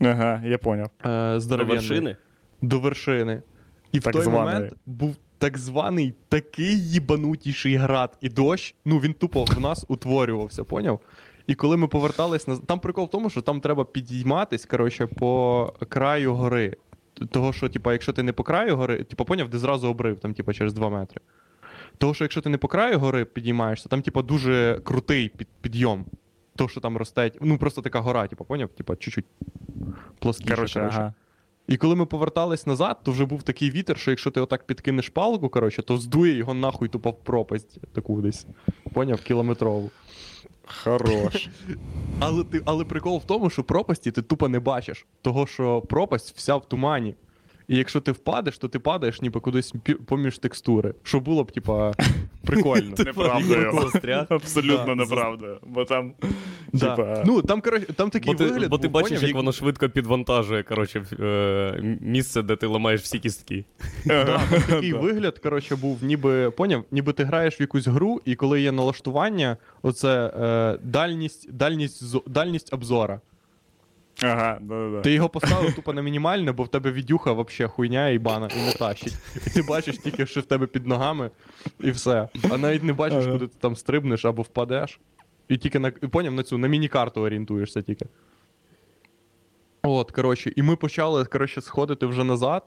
Ага, 0.00 0.42
я 0.44 0.58
поняв. 0.58 0.90
Е, 1.04 1.38
До 1.40 1.64
вершини? 1.64 2.16
До 2.62 2.80
вершини. 2.80 3.42
І 3.92 4.00
Так 4.00 4.14
в 4.14 4.16
той 4.16 4.24
званої. 4.24 4.54
момент 4.54 4.74
був 4.86 5.16
так 5.38 5.58
званий 5.58 6.14
такий 6.28 6.88
їбанутіший 6.88 7.76
град 7.76 8.18
і 8.20 8.28
дощ. 8.28 8.74
Ну 8.84 8.98
він 8.98 9.12
тупо 9.12 9.44
в 9.44 9.60
нас 9.60 9.84
утворювався, 9.88 10.64
поняв? 10.64 11.00
І 11.46 11.54
коли 11.54 11.76
ми 11.76 11.88
повертались 11.88 12.48
на 12.48 12.56
там 12.56 12.80
прикол 12.80 13.04
в 13.04 13.10
тому, 13.10 13.30
що 13.30 13.42
там 13.42 13.60
треба 13.60 13.84
підійматись, 13.84 14.66
коротше, 14.66 15.06
по 15.06 15.72
краю 15.88 16.34
гори. 16.34 16.76
Того, 17.30 17.52
що, 17.52 17.68
типа, 17.68 17.92
якщо 17.92 18.12
ти 18.12 18.22
не 18.22 18.32
по 18.32 18.42
краю 18.42 18.76
гори, 18.76 19.04
типа, 19.04 19.24
поняв, 19.24 19.48
де 19.48 19.58
зразу 19.58 19.88
обрив, 19.88 20.20
там, 20.20 20.34
типа, 20.34 20.52
через 20.52 20.72
2 20.74 20.90
метри. 20.90 21.20
Того, 21.98 22.14
що 22.14 22.24
якщо 22.24 22.40
ти 22.40 22.48
не 22.48 22.58
по 22.58 22.68
краю 22.68 22.98
гори 22.98 23.24
підіймаєшся, 23.24 23.88
там, 23.88 24.02
типа, 24.02 24.22
дуже 24.22 24.80
крутий 24.84 25.28
під, 25.28 25.48
підйом. 25.60 26.04
То, 26.56 26.68
що 26.68 26.80
там 26.80 26.96
росте, 26.96 27.30
ну 27.40 27.58
просто 27.58 27.82
така 27.82 28.00
гора, 28.00 28.26
типа, 28.26 28.44
поняв? 28.44 28.68
Типа, 28.68 28.96
чуть-чуть 28.96 29.24
плоскіша. 30.18 30.54
короче. 30.54 30.80
ага. 30.80 31.14
І 31.68 31.76
коли 31.76 31.94
ми 31.94 32.06
повертались 32.06 32.66
назад, 32.66 32.98
то 33.02 33.12
вже 33.12 33.24
був 33.24 33.42
такий 33.42 33.70
вітер, 33.70 33.98
що 33.98 34.10
якщо 34.10 34.30
ти 34.30 34.40
отак 34.40 34.66
підкинеш 34.66 35.08
палку, 35.08 35.48
коротше, 35.48 35.82
то 35.82 35.96
здує 35.96 36.36
його 36.36 36.54
нахуй 36.54 36.88
тупо 36.88 37.10
в 37.10 37.18
пропасть 37.18 37.78
таку 37.92 38.20
десь. 38.20 38.46
Поняв, 38.92 39.20
кілометрову. 39.20 39.90
Хорош. 40.82 41.48
Але 42.20 42.44
ти, 42.44 42.62
але 42.64 42.84
прикол 42.84 43.18
в 43.18 43.24
тому, 43.24 43.50
що 43.50 43.64
пропасті 43.64 44.10
ти 44.10 44.22
тупо 44.22 44.48
не 44.48 44.60
бачиш. 44.60 45.06
Того, 45.22 45.46
що 45.46 45.80
пропасть 45.80 46.36
вся 46.36 46.56
в 46.56 46.68
тумані. 46.68 47.14
І 47.68 47.76
якщо 47.76 48.00
ти 48.00 48.12
впадеш, 48.12 48.58
то 48.58 48.68
ти 48.68 48.78
падаєш 48.78 49.22
ніби 49.22 49.40
кудись 49.40 49.74
поміж 50.06 50.38
текстури. 50.38 50.94
Що 51.02 51.20
було 51.20 51.44
б, 51.44 51.52
типа, 51.52 51.92
прикольно. 52.44 52.94
Неправдою. 52.98 53.88
Абсолютно 54.28 54.84
Да. 54.86 54.94
неправдою. 54.94 55.58
Бо 55.66 55.84
там, 55.84 56.12
типа, 56.80 57.22
Ну, 57.26 57.42
там, 57.42 57.60
коротше, 57.60 57.86
там 57.92 58.10
такий 58.10 58.32
Бо 58.32 58.38
ти, 58.38 58.44
вигляд. 58.44 58.70
бо 58.70 58.78
ти 58.78 58.88
бачиш, 58.88 59.22
як 59.22 59.34
воно 59.34 59.52
швидко 59.52 59.88
підвантажує, 59.88 60.62
коротше, 60.62 61.04
е, 61.20 61.96
місце, 62.00 62.42
де 62.42 62.56
ти 62.56 62.66
ламаєш 62.66 63.00
всі 63.00 63.18
кістки. 63.18 63.64
Такий 64.68 64.92
вигляд, 64.92 65.38
коротше, 65.38 65.76
був, 65.76 66.04
ніби 66.04 66.50
поняв, 66.50 66.84
ніби 66.90 67.12
ти 67.12 67.24
граєш 67.24 67.60
в 67.60 67.62
якусь 67.62 67.86
гру, 67.86 68.20
і 68.24 68.34
коли 68.34 68.60
є 68.60 68.72
налаштування, 68.72 69.56
оце 69.82 70.32
е, 70.40 70.78
дальність, 70.84 71.52
дальність, 71.52 72.28
дальність 72.28 72.74
обзора. 72.74 73.20
Ага, 74.22 74.58
да-да-да. 74.60 75.00
Ти 75.00 75.12
його 75.12 75.28
поставив 75.28 75.74
тупо 75.74 75.92
на 75.92 76.02
мінімальне, 76.02 76.52
бо 76.52 76.62
в 76.62 76.68
тебе 76.68 76.92
відюха 76.92 77.32
вообще 77.32 77.66
хуйня 77.68 78.08
і 78.08 78.18
бана, 78.18 78.48
і 78.56 78.66
не 78.66 78.72
тащить. 78.72 79.14
І 79.46 79.50
ти 79.50 79.62
бачиш 79.62 79.98
тільки, 79.98 80.26
що 80.26 80.40
в 80.40 80.44
тебе 80.44 80.66
під 80.66 80.86
ногами, 80.86 81.30
і 81.80 81.90
все. 81.90 82.28
А 82.50 82.58
навіть 82.58 82.82
не 82.82 82.92
бачиш, 82.92 83.24
Ага. 83.24 83.32
куди 83.32 83.46
ти 83.46 83.54
там 83.60 83.76
стрибнеш 83.76 84.24
або 84.24 84.42
впадеш. 84.42 85.00
І 85.48 85.56
тільки 85.56 85.78
на. 85.78 85.88
І 86.02 86.06
поняв 86.06 86.32
на 86.34 86.42
цю 86.42 86.58
на 86.58 86.68
міні-карту 86.68 87.20
орієнтуєшся 87.20 87.82
тільки. 87.82 88.06
От, 89.82 90.10
коротше, 90.10 90.52
і 90.56 90.62
ми 90.62 90.76
почали, 90.76 91.24
коротше, 91.24 91.60
сходити 91.60 92.06
вже 92.06 92.24
назад. 92.24 92.62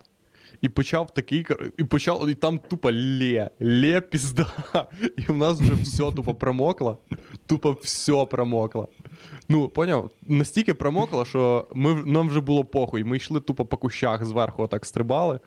І 0.62 0.70
почав 0.70 1.14
такий, 1.14 1.45
і 1.78 1.84
почав, 1.84 2.30
і 2.30 2.34
там 2.34 2.59
тупо 2.59 2.91
лє, 2.91 3.49
лє 3.62 4.01
пізда. 4.01 4.47
І 5.18 5.22
в 5.22 5.38
нас 5.38 5.62
вже 5.62 5.74
все 5.74 6.12
тупо 6.12 6.36
промокло. 6.36 6.97
Тупо 7.45 7.78
все 7.82 8.26
промокло. 8.26 8.88
Ну, 9.49 9.70
поняв? 9.70 10.12
Настільки 10.28 10.74
промокло, 10.74 11.26
що 11.26 11.68
ми, 11.76 11.95
нам 12.05 12.30
вже 12.30 12.39
було 12.39 12.66
похуй. 12.66 13.03
Ми 13.03 13.18
йшли 13.18 13.39
тупо 13.39 13.66
по 13.66 13.78
кущах 13.78 14.26
зверху 14.26 14.64
отак 14.64 14.86
стрибали. 14.86 15.39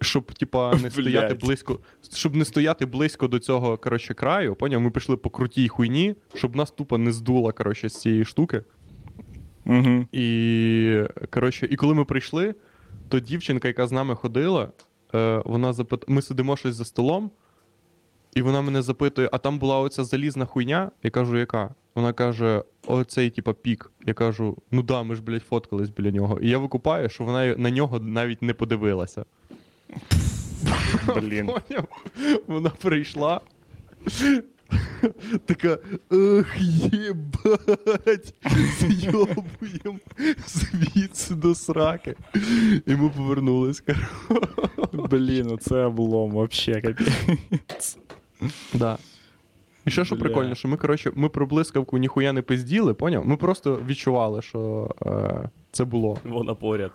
Щоб, 0.00 0.32
типа, 0.32 0.74
не 0.74 0.90
стояти 0.90 1.34
близько. 1.34 1.80
Щоб 2.14 2.36
не 2.36 2.44
стояти 2.44 2.86
близько 2.86 3.28
до 3.28 3.38
цього, 3.38 3.76
коротше, 3.76 4.14
краю, 4.14 4.54
поняв? 4.54 4.80
Ми 4.80 4.90
пішли 4.90 5.16
по 5.16 5.30
крутій 5.30 5.68
хуйні, 5.68 6.14
щоб 6.34 6.56
нас 6.56 6.70
тупо 6.70 6.98
не 6.98 7.12
здуло, 7.12 7.52
коротше, 7.52 7.88
з 7.88 8.00
цієї 8.00 8.24
штуки. 8.24 8.62
Угу. 9.66 10.06
І, 10.12 11.02
коротше, 11.30 11.68
і 11.70 11.76
коли 11.76 11.94
ми 11.94 12.04
прийшли, 12.04 12.54
то 13.08 13.20
дівчинка, 13.20 13.68
яка 13.68 13.86
з 13.86 13.92
нами 13.92 14.14
ходила, 14.14 14.68
е, 15.14 15.42
вона 15.44 15.72
запит... 15.72 16.04
ми 16.08 16.22
сидимо 16.22 16.56
щось 16.56 16.74
за 16.74 16.84
столом, 16.84 17.30
і 18.34 18.42
вона 18.42 18.62
мене 18.62 18.82
запитує: 18.82 19.28
а 19.32 19.38
там 19.38 19.58
була 19.58 19.78
оця 19.78 20.04
залізна 20.04 20.44
хуйня? 20.44 20.90
Я 21.02 21.10
кажу, 21.10 21.38
яка? 21.38 21.74
Вона 21.94 22.12
каже: 22.12 22.62
оцей, 22.86 23.30
типа, 23.30 23.52
пік. 23.52 23.90
Я 24.06 24.14
кажу, 24.14 24.56
ну 24.70 24.82
да, 24.82 25.02
ми 25.02 25.14
ж, 25.14 25.22
блядь, 25.22 25.42
фоткались 25.42 25.90
біля 25.90 26.10
нього. 26.10 26.38
І 26.40 26.48
я 26.48 26.58
викупаю, 26.58 27.08
що 27.08 27.24
вона 27.24 27.56
на 27.56 27.70
нього 27.70 28.00
навіть 28.00 28.42
не 28.42 28.54
подивилася. 28.54 29.24
Блін. 31.16 31.50
Вона 32.46 32.70
прийшла. 32.70 33.40
Така, 35.46 35.78
ох, 36.10 36.46
єбать, 36.92 38.34
зйобуєм 38.80 40.00
звідси 40.46 41.34
до 41.34 41.54
сраки. 41.54 42.14
І 42.86 42.96
ми 42.96 43.08
повернулись. 43.08 43.82
Блін, 44.92 45.46
ну 45.46 45.56
це 45.56 45.84
облом, 45.84 46.30
вообще 46.30 46.80
капець. 46.80 47.98
Да. 48.74 48.98
І 49.84 49.90
ще 49.90 50.04
що 50.04 50.14
Бля. 50.14 50.22
прикольно, 50.22 50.54
що 50.54 50.68
ми, 50.68 50.76
коротше, 50.76 51.12
ми 51.14 51.28
про 51.28 51.46
блискавку 51.46 51.98
ніхуя 51.98 52.32
не 52.32 52.42
пизділи, 52.42 52.94
поняв? 52.94 53.26
Ми 53.26 53.36
просто 53.36 53.82
відчували, 53.86 54.42
що 54.42 54.90
е, 55.06 55.50
це 55.72 55.84
було. 55.84 56.18
Вона 56.24 56.54
поряд. 56.54 56.92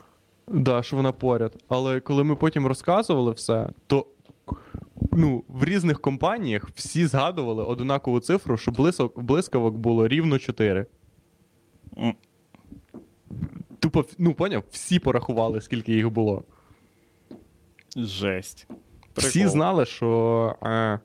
Да, 0.48 0.84
що 0.84 0.96
вона 0.96 1.12
поряд. 1.12 1.54
Але 1.70 2.00
коли 2.00 2.24
ми 2.24 2.36
потім 2.36 2.68
розказували 2.68 3.32
все, 3.32 3.70
то 3.88 4.06
ну, 5.18 5.44
в 5.48 5.64
різних 5.64 6.02
компаніях 6.02 6.70
всі 6.76 7.06
згадували 7.06 7.64
однакову 7.64 8.20
цифру, 8.20 8.58
що 8.58 8.72
блисок, 8.72 9.20
блискавок 9.20 9.76
було 9.76 10.08
рівно 10.08 10.40
4. 10.40 10.86
Тупо, 13.80 14.06
ну, 14.18 14.34
поняв, 14.34 14.64
всі 14.72 15.00
порахували, 15.00 15.62
скільки 15.62 15.94
їх 15.94 16.10
було. 16.10 16.44
Жесть. 17.96 18.68
Всі 19.18 19.48
знали, 19.48 19.86
що. 19.86 20.56
Е, 20.64 21.00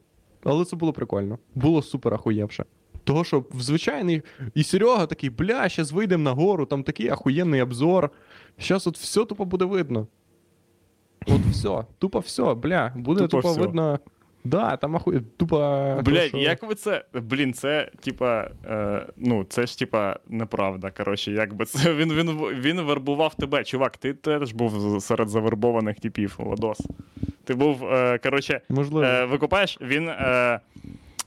але 0.44 0.64
це 0.64 0.76
було 0.76 0.92
прикольно. 0.92 1.38
Було 1.54 1.82
супер 1.82 2.14
ахуєвше. 2.14 2.64
Того, 3.04 3.24
що 3.24 3.44
в 3.50 3.60
звичайний. 3.62 4.22
І 4.54 4.64
Серега 4.64 5.06
такий, 5.06 5.30
бля, 5.30 5.68
щас 5.68 5.92
вийдемо 5.92 6.24
на 6.24 6.32
гору, 6.32 6.66
там 6.66 6.82
такий 6.82 7.08
ахуєнний 7.08 7.62
обзор. 7.62 8.10
Щас 8.58 8.86
от 8.86 8.98
все 8.98 9.24
тупо 9.24 9.44
буде 9.44 9.64
видно. 9.64 10.06
От 11.26 11.40
все, 11.50 11.84
тупо 11.98 12.18
все, 12.18 12.54
бля, 12.54 12.92
буде 12.96 13.20
Тупо 13.20 13.42
тупо 13.42 13.54
видно. 13.60 13.98
Да, 14.44 14.76
там 14.76 14.96
ахує, 14.96 15.22
тупо. 15.36 15.56
то, 16.04 16.10
що- 16.28 16.38
як 16.38 16.62
ви 16.62 16.74
це. 16.74 17.04
Блін, 17.14 17.52
це 17.52 17.90
типа. 18.00 18.50
Е, 18.66 19.06
ну, 19.16 19.44
це 19.44 19.66
ж 19.66 19.78
типа 19.78 20.16
неправда. 20.28 20.90
Коротше, 20.90 21.32
як 21.32 21.54
би 21.54 21.64
це. 21.64 21.94
Він, 21.94 22.12
він, 22.12 22.30
він 22.38 22.80
вербував 22.80 23.34
тебе. 23.34 23.64
Чувак, 23.64 23.96
ти 23.96 24.14
теж 24.14 24.52
був 24.52 25.02
серед 25.02 25.28
завербованих 25.28 26.00
типів, 26.00 26.36
Ладос. 26.38 26.80
Ти 27.44 27.54
був, 27.54 27.84
е, 27.84 28.18
коротше, 28.18 28.60
е, 29.04 29.24
викупаєш, 29.24 29.78
він. 29.80 30.08
Е, 30.08 30.60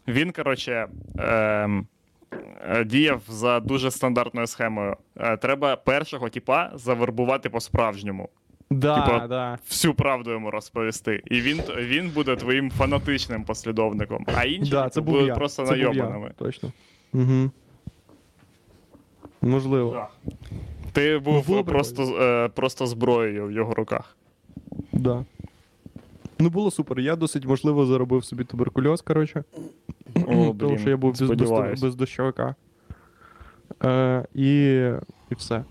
він, 0.08 0.32
коротше. 0.32 0.88
Е, 1.20 1.70
е, 2.70 2.84
Діяв 2.86 3.22
за 3.28 3.60
дуже 3.60 3.92
стандартною 3.92 4.48
схемою. 4.48 4.96
Е, 5.18 5.38
Треба 5.38 5.76
першого 5.76 6.30
типа 6.30 6.72
завербувати 6.76 7.50
по-справжньому. 7.50 8.30
Да, 8.72 9.02
типа, 9.02 9.28
да. 9.28 9.58
Всю 9.70 9.94
правду 9.94 10.32
йому 10.32 10.52
розповісти. 10.52 11.22
І 11.26 11.42
він, 11.42 11.62
він 11.78 12.10
буде 12.10 12.36
твоїм 12.36 12.72
фанатичним 12.72 13.44
послідовником. 13.44 14.26
А 14.36 14.44
інші 14.44 14.72
Да, 14.72 14.90
це 14.90 15.02
будуть 15.02 15.28
я. 15.28 15.36
просто 15.36 15.66
це 15.66 15.78
я. 15.78 16.32
Точно. 16.38 16.72
Угу. 17.14 17.52
Можливо. 19.42 19.92
Да. 19.92 20.08
Ти 20.92 21.18
був 21.18 21.48
було 21.48 21.64
просто, 21.64 22.04
е, 22.04 22.50
просто 22.50 22.88
зброєю 22.88 23.48
в 23.48 23.52
його 23.52 23.74
руках. 23.74 24.18
Да. 24.92 25.26
Ну, 26.40 26.50
було 26.50 26.72
супер. 26.72 27.00
Я 27.00 27.16
досить, 27.16 27.46
можливо, 27.46 27.86
заробив 27.86 28.26
собі 28.26 28.44
туберкульоз, 28.44 29.02
коротше. 29.02 29.44
О, 30.28 30.56
тому 30.60 30.78
що 30.78 30.90
я 30.90 30.98
був 30.98 31.20
без, 31.20 31.30
без, 31.30 31.82
без 31.82 31.96
дощовика. 31.96 32.56
Е, 33.84 34.26
і, 34.36 34.74
і 35.32 35.36
все. 35.38 35.64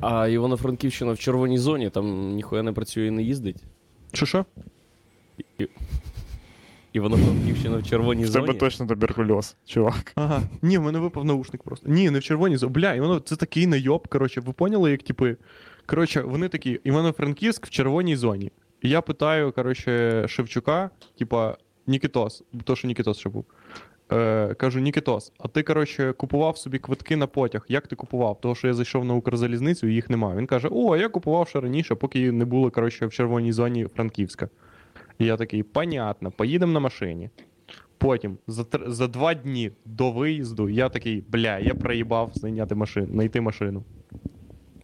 А 0.00 0.28
Івано-Франківщина 0.28 1.12
в 1.12 1.18
червоній 1.18 1.58
зоні, 1.58 1.90
там 1.90 2.30
ніхуя 2.34 2.62
не 2.62 2.72
працює 2.72 3.06
і 3.06 3.10
не 3.10 3.22
їздить. 3.22 3.56
Що 4.12 4.26
що? 4.26 4.44
І- 5.58 5.68
Івано-Франківщина 6.92 7.76
в 7.76 7.82
червоній 7.86 8.24
В 8.24 8.26
зоні. 8.26 8.46
тебе 8.46 8.58
точно 8.58 8.86
туберкульоз, 8.86 9.56
чувак. 9.66 10.12
Ага. 10.14 10.42
Ні, 10.62 10.78
в 10.78 10.82
мене 10.82 10.98
випав 10.98 11.24
наушник 11.24 11.62
просто. 11.62 11.88
Ні, 11.88 12.10
не 12.10 12.18
в 12.18 12.22
червоній 12.22 12.56
зо. 12.56 12.68
Бля, 12.68 12.94
і 12.94 13.00
воно 13.00 13.20
це 13.20 13.36
такий 13.36 13.66
найоб. 13.66 14.08
Коротше, 14.08 14.40
ви 14.40 14.52
поняли, 14.52 14.90
як 14.90 15.02
типи. 15.02 15.36
Коротше, 15.86 16.20
вони 16.22 16.48
такі, 16.48 16.80
Івано-Франківськ 16.84 17.66
в 17.66 17.70
червоній 17.70 18.16
зоні. 18.16 18.52
І 18.82 18.88
я 18.88 19.00
питаю, 19.00 19.52
коротше, 19.52 20.24
Шевчука, 20.28 20.90
типа, 21.18 21.56
Нікітос, 21.86 22.42
то, 22.64 22.76
що 22.76 22.88
Нікітос 22.88 23.18
ще 23.18 23.28
був. 23.28 23.44
Е, 24.12 24.54
кажу, 24.54 24.80
Нікітос, 24.80 25.32
а 25.38 25.48
ти, 25.48 25.62
коротше, 25.62 26.12
купував 26.12 26.58
собі 26.58 26.78
квитки 26.78 27.16
на 27.16 27.26
потяг. 27.26 27.64
Як 27.68 27.86
ти 27.86 27.96
купував? 27.96 28.40
Тому 28.40 28.54
що 28.54 28.68
я 28.68 28.74
зайшов 28.74 29.04
на 29.04 29.14
Укрзалізницю 29.14 29.86
і 29.86 29.94
їх 29.94 30.10
немає. 30.10 30.38
Він 30.38 30.46
каже: 30.46 30.68
О, 30.72 30.96
я 30.96 31.08
купував 31.08 31.48
ще 31.48 31.60
раніше, 31.60 31.94
поки 31.94 32.32
не 32.32 32.44
було, 32.44 32.70
коротше, 32.70 33.06
в 33.06 33.12
червоній 33.12 33.52
зоні 33.52 33.86
Франківська. 33.96 34.48
І 35.18 35.24
я 35.24 35.36
такий, 35.36 35.62
понятно, 35.62 36.30
поїдемо 36.30 36.72
на 36.72 36.80
машині. 36.80 37.30
Потім, 37.98 38.38
за, 38.46 38.64
за 38.86 39.06
два 39.06 39.34
дні 39.34 39.70
до 39.84 40.10
виїзду, 40.10 40.68
я 40.68 40.88
такий, 40.88 41.24
бля, 41.28 41.58
я 41.58 41.74
проїбав 41.74 42.30
знайняти 42.34 42.74
машину, 42.74 43.06
знайти 43.06 43.40
машину. 43.40 43.84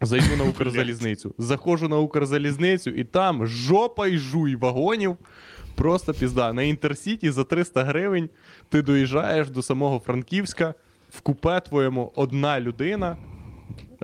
Зайду 0.01 0.37
на 0.39 0.45
Укрзалізницю. 0.51 1.35
Заходжу 1.39 1.89
на 1.89 1.99
Укрзалізницю, 1.99 2.91
і 2.91 3.05
там 3.05 3.47
жопа 3.47 4.07
й 4.07 4.19
жуй 4.19 4.57
вагонів. 4.57 5.17
Просто 5.75 6.15
пізда. 6.15 6.53
На 6.53 6.63
Інтерсіті 6.63 7.31
за 7.31 7.45
300 7.45 7.85
гривень 7.85 8.29
ти 8.71 8.83
доїжджаєш 8.83 9.49
до 9.51 9.63
самого 9.63 9.99
Франківська, 9.99 10.75
в 11.11 11.21
купе 11.21 11.61
твоєму 11.61 12.13
одна 12.15 12.61
людина. 12.61 13.17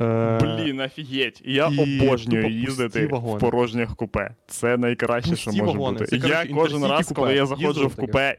Е, 0.01 0.39
Блін, 0.43 0.81
офігеть. 0.81 1.43
Я 1.45 1.69
і 1.69 2.03
обожнюю 2.03 2.51
їздити 2.51 3.07
пусті 3.07 3.27
в 3.37 3.39
порожніх 3.39 3.97
купе. 3.97 4.35
Це 4.47 4.77
найкраще, 4.77 5.37
що 5.37 5.51
може 5.51 5.64
вагони. 5.64 5.99
бути. 5.99 6.19
Це, 6.21 6.29
я 6.29 6.47
кожен 6.55 6.85
раз, 6.85 7.09
купе. 7.09 7.21
коли 7.21 7.35
я 7.35 7.47
заходжу 7.47 7.67
Їздили 7.67 7.87
в 7.89 7.97
купе, 7.97 8.39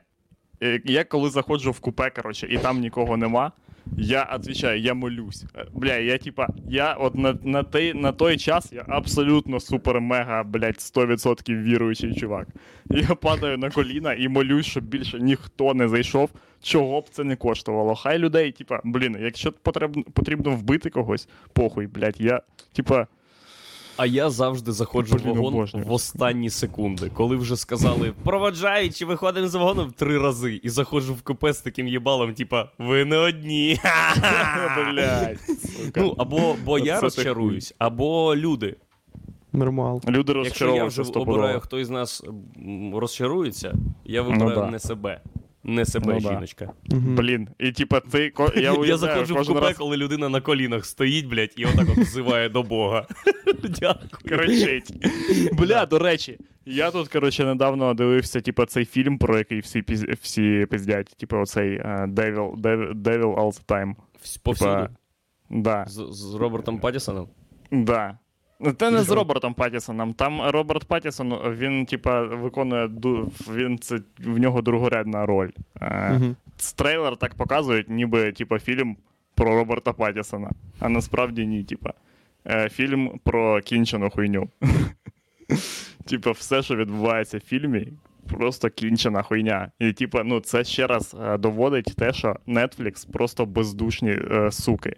таке. 0.59 0.81
я 0.85 1.03
коли 1.03 1.29
заходжу 1.29 1.71
в 1.71 1.79
купе, 1.79 2.09
коротше, 2.09 2.47
і 2.49 2.57
там 2.57 2.79
нікого 2.79 3.17
нема. 3.17 3.51
Я 3.97 4.23
отвечаю, 4.23 4.81
я 4.81 4.93
молюсь. 4.93 5.45
Е, 5.55 5.65
Бля, 5.73 5.95
я 5.97 6.17
типа, 6.17 6.47
я 6.69 6.93
от 6.93 7.15
на, 7.15 7.37
на, 7.43 7.63
той, 7.63 7.93
на 7.93 8.11
той 8.11 8.37
час 8.37 8.73
я 8.73 8.85
абсолютно 8.87 9.59
супер-мега, 9.59 10.43
блядь, 10.43 10.75
100% 10.75 11.63
віруючий 11.63 12.15
чувак. 12.15 12.47
Я 12.89 13.15
падаю 13.15 13.57
на 13.57 13.69
коліна 13.69 14.13
і 14.13 14.27
молюсь, 14.27 14.65
щоб 14.65 14.83
більше 14.83 15.19
ніхто 15.19 15.73
не 15.73 15.87
зайшов, 15.87 16.29
чого 16.61 17.01
б 17.01 17.09
це 17.09 17.23
не 17.23 17.35
коштувало. 17.35 17.95
Хай 17.95 18.17
людей, 18.17 18.51
типа, 18.51 18.81
блін, 18.83 19.17
якщо 19.19 19.51
потрібно, 19.51 20.03
потрібно 20.03 20.51
вбити 20.51 20.89
когось, 20.89 21.27
похуй, 21.53 21.87
блядь, 21.87 22.21
я, 22.21 22.41
типа, 22.73 23.07
А 23.97 24.05
я 24.05 24.29
завжди 24.29 24.71
заходжу 24.71 25.15
Блін, 25.15 25.25
в 25.25 25.35
вагон 25.35 25.53
обожнюю. 25.53 25.85
в 25.85 25.91
останні 25.91 26.49
секунди, 26.49 27.11
коли 27.13 27.35
вже 27.35 27.57
сказали 27.57 28.13
проводжаючи, 28.23 29.05
виходимо 29.05 29.47
з 29.47 29.55
вагоном 29.55 29.93
три 29.97 30.19
рази. 30.19 30.59
І 30.63 30.69
заходжу 30.69 31.13
в 31.13 31.21
купе 31.21 31.53
з 31.53 31.61
таким 31.61 31.87
їбалом, 31.87 32.33
типа, 32.33 32.69
ви 32.77 33.05
не 33.05 33.17
одні. 33.17 33.79
блядь. 34.91 35.39
сука. 35.39 36.01
Ну, 36.01 36.15
або 36.17 36.55
бо 36.65 36.79
я 36.79 36.99
розчаруюсь, 36.99 37.73
або 37.77 38.35
люди. 38.35 38.75
Нормал. 39.53 40.01
Люди 40.07 40.33
Якщо 40.43 40.75
я 40.75 40.85
вже 40.85 41.01
обираю, 41.01 41.59
хто 41.59 41.79
із 41.79 41.89
нас 41.89 42.23
м, 42.57 42.95
розчарується, 42.95 43.75
я 44.05 44.21
вибираю 44.21 44.55
да. 44.55 44.71
не 44.71 44.79
себе. 44.79 45.21
Не 45.63 45.85
себе, 45.85 46.13
Ну 46.13 46.19
жіночка. 46.19 46.73
Мгм. 46.85 47.15
Блін, 47.15 47.47
і 47.59 47.71
типа 47.71 47.99
ти 47.99 48.29
ко- 48.29 48.51
я, 48.55 48.61
Я, 48.61 48.71
уявляю, 48.71 48.97
заходжу 48.97 49.35
в 49.35 49.47
купе, 49.47 49.59
раз 49.59 49.77
коли 49.77 49.97
людина 49.97 50.29
на 50.29 50.41
колінах 50.41 50.85
стоїть, 50.85 51.25
блядь, 51.25 51.53
і 51.57 51.65
отак 51.65 51.89
от 51.89 51.97
взиває 51.97 52.49
до 52.49 52.63
Бога. 52.63 53.07
Дякую. 53.63 54.37
кричить. 54.37 54.93
Бля, 55.53 55.85
до 55.85 55.99
речі, 55.99 56.37
я 56.65 56.91
тут, 56.91 57.07
коротше, 57.07 57.45
недавно 57.45 57.93
дивився, 57.93 58.41
типа, 58.41 58.65
цей 58.65 58.85
фільм, 58.85 59.17
про 59.17 59.37
який 59.37 59.59
всі 59.59 59.81
піз... 59.81 60.03
всі 60.03 60.65
пиздять. 60.69 61.15
Типа, 61.17 61.37
оцей 61.41 61.73
е, 61.73 62.05
Devil, 62.09 62.55
Devil, 62.61 62.93
Devil 62.93 63.35
All 63.35 63.59
the 63.59 63.65
Time. 63.65 63.95
Повсюди. 64.43 64.69
Типа, 64.71 64.89
да, 65.49 65.85
З, 65.87 66.07
з 66.11 66.33
Робертом 66.35 66.79
Паттісоном? 66.79 67.27
да. 67.71 68.17
Ну, 68.59 68.71
Це 68.71 68.91
не 68.91 69.03
з? 69.03 69.09
Робертом 69.09 69.53
Паттісоном. 69.53 70.13
Там 70.13 70.41
Роберт 70.41 70.85
Паттісон, 70.85 71.33
він, 71.57 71.85
типа, 71.85 72.21
виконує 72.21 72.89
він 73.53 73.79
це 73.79 73.99
в 74.19 74.39
нього 74.39 74.61
другорядна 74.61 75.25
роль. 75.25 75.49
З 76.57 76.73
трейлер 76.73 77.17
так 77.17 77.35
показують, 77.35 77.89
ніби 77.89 78.31
типа 78.31 78.59
фільм 78.59 78.97
про 79.35 79.55
Роберта 79.55 79.93
Паттісона. 79.93 80.51
А 80.79 80.89
насправді 80.89 81.45
ні, 81.45 81.63
типа. 81.63 81.93
Е, 82.47 82.69
фільм 82.69 83.19
про 83.23 83.61
кінчену 83.61 84.09
хуйню. 84.09 84.49
Типа, 86.05 86.31
все, 86.31 86.61
що 86.63 86.75
відбувається 86.75 87.37
в 87.37 87.41
фільмі, 87.41 87.87
просто 88.29 88.69
кінчена 88.69 89.21
хуйня. 89.21 89.71
І, 89.79 89.93
типа, 89.93 90.23
ну, 90.23 90.39
це 90.39 90.63
ще 90.63 90.87
раз 90.87 91.15
е, 91.21 91.37
доводить 91.37 91.95
те, 91.97 92.13
що 92.13 92.35
Netflix 92.47 93.11
просто 93.11 93.45
бездушні 93.45 94.11
е, 94.11 94.51
суки. 94.51 94.95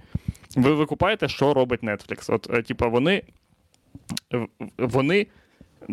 Ви 0.56 0.74
викупаєте, 0.74 1.28
що 1.28 1.54
робить 1.54 1.84
Netflix? 1.84 2.34
От, 2.34 2.50
е, 2.54 2.62
типа, 2.62 2.88
вони. 2.88 3.24
Вони. 4.78 5.28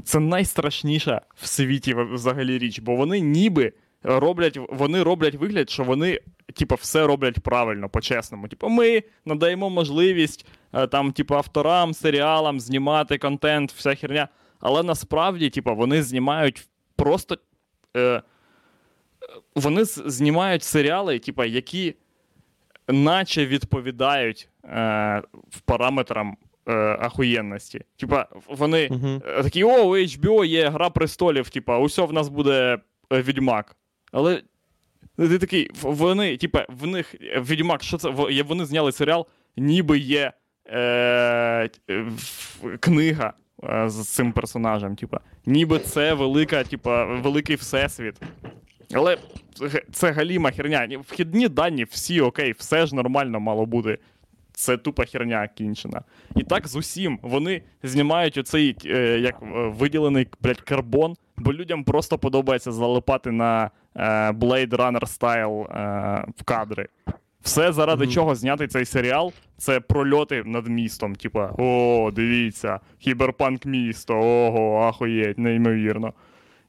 Це 0.04 0.20
найстрашніша 0.20 1.20
в 1.34 1.46
світі 1.46 1.94
взагалі 1.94 2.58
річ, 2.58 2.80
бо 2.80 2.96
вони 2.96 3.20
ніби 3.20 3.72
роблять, 4.02 4.58
вони 4.68 5.02
роблять 5.02 5.34
вигляд, 5.34 5.70
що 5.70 5.84
вони, 5.84 6.20
типа, 6.54 6.74
все 6.74 7.06
роблять 7.06 7.40
правильно, 7.40 7.88
по-чесному. 7.88 8.48
Типу, 8.48 8.68
ми 8.68 9.02
надаємо 9.24 9.70
можливість 9.70 10.46
е, 10.72 10.86
там, 10.86 11.12
типу, 11.12 11.34
авторам, 11.34 11.94
серіалам 11.94 12.60
знімати 12.60 13.18
контент, 13.18 13.72
вся 13.72 13.94
херня. 13.94 14.28
Але 14.60 14.82
насправді, 14.82 15.50
типа, 15.50 15.72
вони 15.72 16.02
знімають 16.02 16.68
просто. 16.96 17.38
Е, 17.96 18.22
вони 19.54 19.84
знімають 19.84 20.62
серіали, 20.62 21.18
типа, 21.18 21.46
які 21.46 21.94
наче 22.88 23.46
відповідають 23.46 24.48
е, 24.64 25.22
параметрам 25.64 26.36
е, 26.68 26.72
ахуєнності. 27.00 27.80
Типа, 27.96 28.26
вони 28.48 28.90
е, 29.26 29.42
такі, 29.42 29.64
о, 29.64 29.82
у 29.82 29.96
HBO 29.96 30.44
є 30.44 30.68
Гра 30.68 30.90
престолів, 30.90 31.50
типа, 31.50 31.78
усьо 31.78 32.06
в 32.06 32.12
нас 32.12 32.28
буде 32.28 32.78
е, 33.12 33.22
Відьмак. 33.22 33.76
Але 34.12 34.42
ти 35.16 35.38
такий, 35.38 35.70
вони, 35.82 36.36
типа, 36.36 36.66
в 36.68 36.86
них 36.86 37.14
е, 37.14 37.40
Відьмак, 37.40 37.82
що 37.82 37.98
це? 37.98 38.08
Вони 38.46 38.64
зняли 38.64 38.92
серіал, 38.92 39.26
ніби 39.56 39.98
є 39.98 40.32
е, 40.68 41.68
книга 42.80 43.32
з 43.86 44.08
цим 44.08 44.32
персонажем. 44.32 44.96
Типа, 44.96 45.20
ніби 45.46 45.78
це 45.78 46.14
велика, 46.14 46.64
типа, 46.64 47.04
великий 47.04 47.56
всесвіт. 47.56 48.14
Але 48.94 49.18
це 49.92 50.10
галіма 50.12 50.50
херня. 50.50 50.98
Вхідні 51.08 51.48
дані, 51.48 51.84
всі 51.84 52.20
окей, 52.20 52.52
все 52.58 52.86
ж 52.86 52.94
нормально 52.94 53.40
мало 53.40 53.66
бути. 53.66 53.98
Це 54.58 54.76
тупа 54.76 55.04
херня 55.04 55.48
кінчена. 55.48 56.02
І 56.36 56.42
так 56.42 56.68
з 56.68 56.76
усім. 56.76 57.18
Вони 57.22 57.62
знімають 57.82 58.38
оцей 58.38 58.76
е, 58.86 59.18
як 59.18 59.34
е, 59.42 59.46
виділений 59.68 60.28
блядь, 60.40 60.60
карбон, 60.60 61.14
бо 61.36 61.52
людям 61.52 61.84
просто 61.84 62.18
подобається 62.18 62.72
залипати 62.72 63.30
на 63.30 63.70
е, 63.96 64.00
Blade 64.30 64.68
Runner 64.68 65.06
стайл 65.06 65.60
е, 65.60 65.66
в 66.36 66.42
кадри. 66.44 66.88
Все, 67.40 67.72
заради 67.72 68.04
Мгм. 68.04 68.12
чого 68.12 68.34
зняти 68.34 68.68
цей 68.68 68.84
серіал, 68.84 69.32
це 69.56 69.80
прольоти 69.80 70.42
над 70.46 70.66
містом. 70.66 71.14
Типа, 71.16 71.52
о, 71.58 72.10
дивіться, 72.14 72.80
кіберпанк 72.98 73.66
місто, 73.66 74.14
ого, 74.14 74.78
ахуєть, 74.78 75.38
неймовірно. 75.38 76.12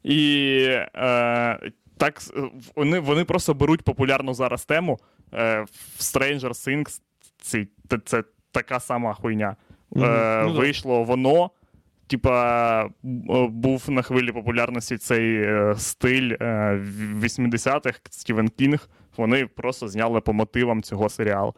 І 0.03 0.57
е, 0.95 1.59
так 1.97 2.21
вони, 2.75 2.99
вони 2.99 3.23
просто 3.25 3.53
беруть 3.53 3.81
популярну 3.81 4.33
зараз 4.33 4.65
тему. 4.65 4.99
Е, 5.33 5.61
в 5.61 6.01
Stranger 6.01 6.49
Things 6.49 7.01
це, 7.41 7.65
це, 7.89 7.97
це 8.05 8.23
така 8.51 8.79
сама 8.79 9.13
хуйня. 9.13 9.55
Мгм. 9.91 10.05
Е, 10.05 10.43
Ну 10.47 10.53
вийшло 10.53 11.03
воно. 11.03 11.51
Типа, 12.07 12.81
е, 12.85 12.89
був 13.49 13.89
на 13.89 14.01
хвилі 14.01 14.31
популярності 14.31 14.97
цей 14.97 15.35
е, 15.43 15.73
стиль 15.77 16.31
е, 16.41 16.75
в- 16.83 17.23
80-х 17.23 17.99
Стівен 18.09 18.49
Кінг. 18.49 18.89
Вони 19.17 19.45
просто 19.47 19.87
зняли 19.87 20.21
по 20.21 20.33
мотивам 20.33 20.83
цього 20.83 21.09
серіалу. 21.09 21.53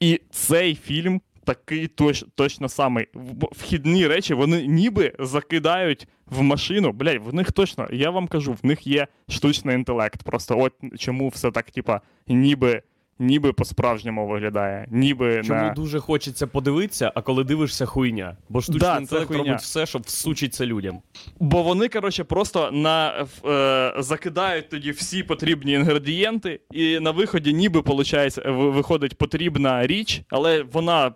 І 0.00 0.20
цей 0.30 0.74
фільм 0.74 1.20
такий 1.44 1.86
точ, 1.86 2.24
точно 2.34 2.68
самий. 2.68 3.06
Вхідні 3.52 4.06
речі 4.06 4.34
вони 4.34 4.66
ніби 4.66 5.12
закидають 5.18 6.08
в 6.26 6.42
машину. 6.42 6.92
Блядь, 6.92 7.22
в 7.26 7.34
них 7.34 7.52
точно, 7.52 7.88
я 7.92 8.10
вам 8.10 8.28
кажу, 8.28 8.52
в 8.62 8.66
них 8.66 8.86
є 8.86 9.06
штучний 9.28 9.74
інтелект. 9.76 10.22
Просто 10.22 10.58
от 10.58 10.72
чому 10.98 11.28
все 11.28 11.50
так, 11.50 11.70
типа, 11.70 12.00
ніби 12.26 12.82
ніби 13.18 13.52
по-справжньому 13.52 14.26
виглядає. 14.28 14.86
Ніби 14.90 15.42
Чому 15.44 15.60
на... 15.62 15.70
дуже 15.70 16.00
хочеться 16.00 16.46
подивитися, 16.46 17.12
а 17.14 17.22
коли 17.22 17.44
дивишся 17.44 17.86
хуйня. 17.86 18.36
Бо 18.48 18.60
штучний 18.60 18.80
Да, 18.80 18.98
інтелект 18.98 19.26
хуйня. 19.28 19.42
робить 19.44 19.60
все, 19.60 19.86
щоб 19.86 20.02
всучиться 20.02 20.66
людям. 20.66 20.98
Бо 21.40 21.62
вони, 21.62 21.88
коротше, 21.88 22.24
просто 22.24 22.70
на, 22.70 23.26
е, 23.46 23.94
закидають 24.02 24.68
тоді 24.68 24.90
всі 24.90 25.22
потрібні 25.22 25.72
інгредієнти, 25.72 26.60
і 26.70 27.00
на 27.00 27.10
виході 27.10 27.52
ніби 27.52 27.82
получається, 27.82 28.50
виходить 28.50 29.18
потрібна 29.18 29.86
річ, 29.86 30.22
але 30.28 30.62
вона 30.62 31.12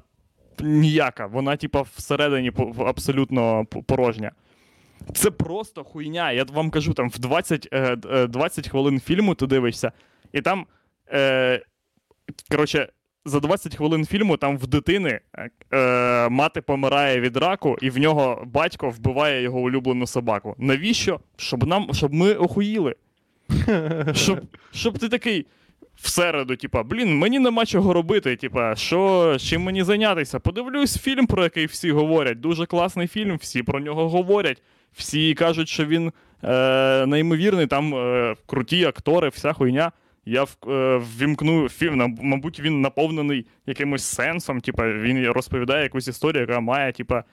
ніяка. 0.61 1.27
Вона, 1.27 1.57
типа, 1.57 1.83
всередині 1.97 2.53
абсолютно 2.87 3.65
порожня. 3.87 4.33
Це 5.15 5.31
просто 5.31 5.85
хуйня. 5.85 6.33
Я 6.33 6.45
вам 6.45 6.71
кажу, 6.71 6.93
там 6.95 7.09
в 7.11 7.19
20, 7.19 7.69
е, 7.73 7.97
д- 7.97 8.09
е, 8.13 8.27
20 8.27 8.69
хвилин 8.69 9.01
фільму 9.01 9.35
ти 9.35 9.47
дивишся, 9.47 9.93
і 10.33 10.41
там. 10.41 10.67
Е, 11.13 11.63
коротше, 12.51 12.89
за 13.25 13.41
20 13.41 13.77
хвилин 13.77 14.07
фільму 14.07 14.37
там 14.37 14.59
в 14.59 14.67
дитини 14.67 15.21
е, 15.73 16.29
мати 16.29 16.61
помирає 16.61 17.21
від 17.21 17.37
раку, 17.37 17.77
і 17.83 17.91
в 17.91 17.99
нього 17.99 18.43
батько 18.47 18.91
вбиває 18.91 19.43
його 19.43 19.61
улюблену 19.61 20.07
собаку. 20.07 20.55
Навіщо? 20.59 21.21
Щоб 21.37 21.67
нам, 21.67 21.89
щоб 21.93 22.15
ми 22.15 22.35
охуїли. 22.35 22.95
Щоб, 24.15 24.41
щоб 24.73 24.99
ти 24.99 25.09
такий 25.09 25.47
всереду, 26.01 26.57
типа, 26.57 26.83
блін, 26.83 27.19
мені 27.19 27.39
нема 27.39 27.67
чого 27.67 27.93
робити. 27.93 28.37
Типа, 28.37 28.77
що 28.77 29.37
чим 29.41 29.63
мені 29.63 29.83
зайнятися? 29.83 30.39
Подивлюсь 30.39 30.99
фільм, 30.99 31.27
про 31.27 31.43
який 31.43 31.67
всі 31.67 31.93
говорять. 31.93 32.41
Дуже 32.41 32.67
класний 32.67 33.07
фільм, 33.07 33.37
всі 33.37 33.63
про 33.63 33.81
нього 33.81 34.09
говорять. 34.09 34.63
Всі 34.93 35.35
кажуть, 35.35 35.69
що 35.69 35.85
він 35.85 36.13
е, 36.45 37.07
неймовірний, 37.07 37.67
там 37.67 37.95
е, 37.95 38.35
круті 38.47 38.85
актори, 38.85 39.29
вся 39.29 39.53
хуйня. 39.53 39.93
Я 40.29 40.43
е, 40.43 40.47
ввімкну 40.97 41.69
фільм, 41.69 42.17
мабуть, 42.21 42.61
він 42.61 42.81
наповнений 42.81 43.47
якимось 43.67 44.05
сенсом. 44.05 44.61
Типа, 44.61 44.93
він 44.93 45.27
розповідає 45.27 45.83
якусь 45.83 46.09
історію, 46.09 46.41
яка 46.41 46.61
має, 46.61 46.93
типа, 46.93 47.25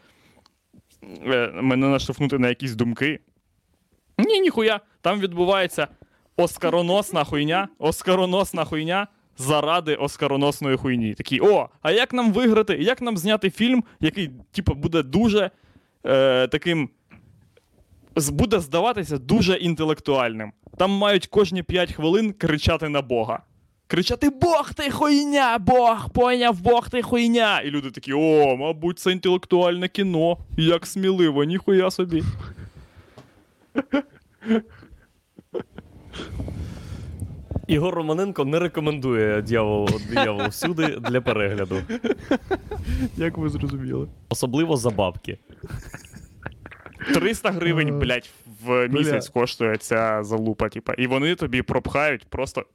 е, 1.25 1.51
мене 1.61 1.87
наштовхнути 1.87 2.37
на 2.37 2.49
якісь 2.49 2.75
думки. 2.75 3.19
Ні, 4.17 4.39
ніхуя. 4.39 4.79
Там 5.01 5.19
відбувається 5.19 5.87
оскароносна 6.37 7.23
хуйня, 7.23 7.67
оскароносна 7.79 8.65
хуйня 8.65 9.07
заради 9.37 9.95
оскароносної 9.95 10.77
хуйні. 10.77 11.13
Такі, 11.13 11.39
о, 11.39 11.69
а 11.81 11.91
як 11.91 12.13
нам 12.13 12.33
виграти? 12.33 12.73
Як 12.73 13.01
нам 13.01 13.17
зняти 13.17 13.49
фільм, 13.49 13.83
який, 13.99 14.31
типу, 14.51 14.73
буде 14.73 15.03
дуже 15.03 15.51
е, 16.05 16.47
таким. 16.47 16.89
Буде 18.17 18.59
здаватися 18.59 19.17
дуже 19.17 19.55
інтелектуальним. 19.55 20.51
Там 20.77 20.91
мають 20.91 21.27
кожні 21.27 21.63
5 21.63 21.93
хвилин 21.93 22.33
кричати 22.33 22.89
на 22.89 23.01
Бога. 23.01 23.43
Кричати 23.87 24.29
Бог 24.29 24.73
ти 24.73 24.91
хуйня! 24.91 25.57
Бог! 25.57 26.09
Поняв, 26.09 26.61
Бог 26.61 26.89
ти 26.89 27.01
хуйня! 27.01 27.61
І 27.61 27.71
люди 27.71 27.91
такі, 27.91 28.13
о, 28.13 28.55
мабуть, 28.55 28.99
це 28.99 29.11
інтелектуальне 29.11 29.87
кіно. 29.87 30.37
Як 30.57 30.85
сміливо, 30.87 31.43
ніхуя 31.43 31.91
собі. 31.91 32.23
Ігор 37.67 37.95
Романенко 37.95 38.45
не 38.45 38.59
рекомендує 38.59 39.41
дьявол, 39.41 39.89
дьявол 40.11 40.47
всюди 40.47 40.87
для 40.87 41.21
перегляду. 41.21 41.81
Як 43.17 43.37
ви 43.37 43.49
зрозуміли? 43.49 44.07
Особливо 44.29 44.77
за 44.77 44.89
бабки. 44.89 45.37
300 47.13 47.51
гривень, 47.51 47.87
Е, 47.87 47.91
блядь, 47.91 48.29
в 48.65 48.87
місяць 48.87 49.29
коштує 49.29 49.77
ця 49.77 50.23
залупа, 50.23 50.69
типа. 50.69 50.93
І 50.93 51.07
вони 51.07 51.35
тобі 51.35 51.61
пропхають 51.61 52.25
просто. 52.29 52.65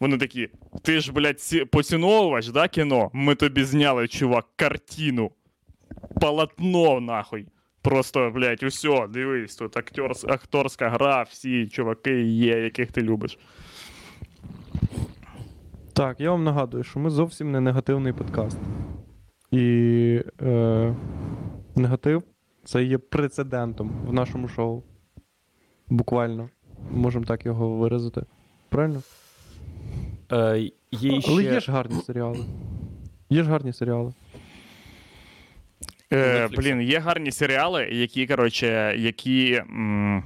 Вони 0.00 0.18
такі, 0.18 0.48
ти 0.82 1.00
ж, 1.00 1.12
блядь, 1.12 1.40
ці- 1.40 1.64
поціновувач, 1.64 2.48
да, 2.48 2.68
кіно? 2.68 3.10
Ми 3.12 3.34
тобі 3.34 3.64
зняли, 3.64 4.08
чувак, 4.08 4.46
картину. 4.56 5.30
Полотно, 6.20 7.00
нахуй. 7.00 7.46
Просто, 7.82 8.30
блядь, 8.34 8.62
усьо, 8.62 9.06
дивись, 9.12 9.56
тут 9.56 9.76
актерс, 9.76 10.24
акторська 10.24 10.88
гра, 10.88 11.22
всі 11.22 11.68
чуваки 11.68 12.22
є, 12.22 12.58
яких 12.58 12.92
ти 12.92 13.02
любиш. 13.02 13.38
Так, 15.92 16.20
я 16.20 16.30
вам 16.30 16.44
нагадую, 16.44 16.84
що 16.84 17.00
ми 17.00 17.10
зовсім 17.10 17.50
не 17.52 17.60
негативний 17.60 18.12
подкаст. 18.12 18.58
І 19.50 20.20
е, 20.42 20.94
негатив 21.76 22.22
це 22.64 22.82
є 22.84 22.98
прецедентом 22.98 23.90
в 24.06 24.12
нашому 24.12 24.48
шоу. 24.48 24.82
Буквально. 25.88 26.50
Можемо 26.90 27.24
так 27.24 27.46
його 27.46 27.76
виразити. 27.76 28.22
Правильно? 28.68 29.02
Е, 30.32 30.70
є 30.90 31.20
ще... 31.20 31.32
Але 31.32 31.42
є 31.42 31.60
ж 31.60 31.72
гарні 31.72 32.02
серіали. 32.02 32.38
Є 33.30 33.42
ж 33.42 33.50
гарні 33.50 33.72
серіали. 33.72 34.12
Е, 36.12 36.48
блін, 36.48 36.80
є 36.82 36.98
гарні 36.98 37.32
серіали, 37.32 37.84
які, 37.84 38.26
коротше, 38.26 38.94
які. 38.98 39.54
М- 39.54 40.24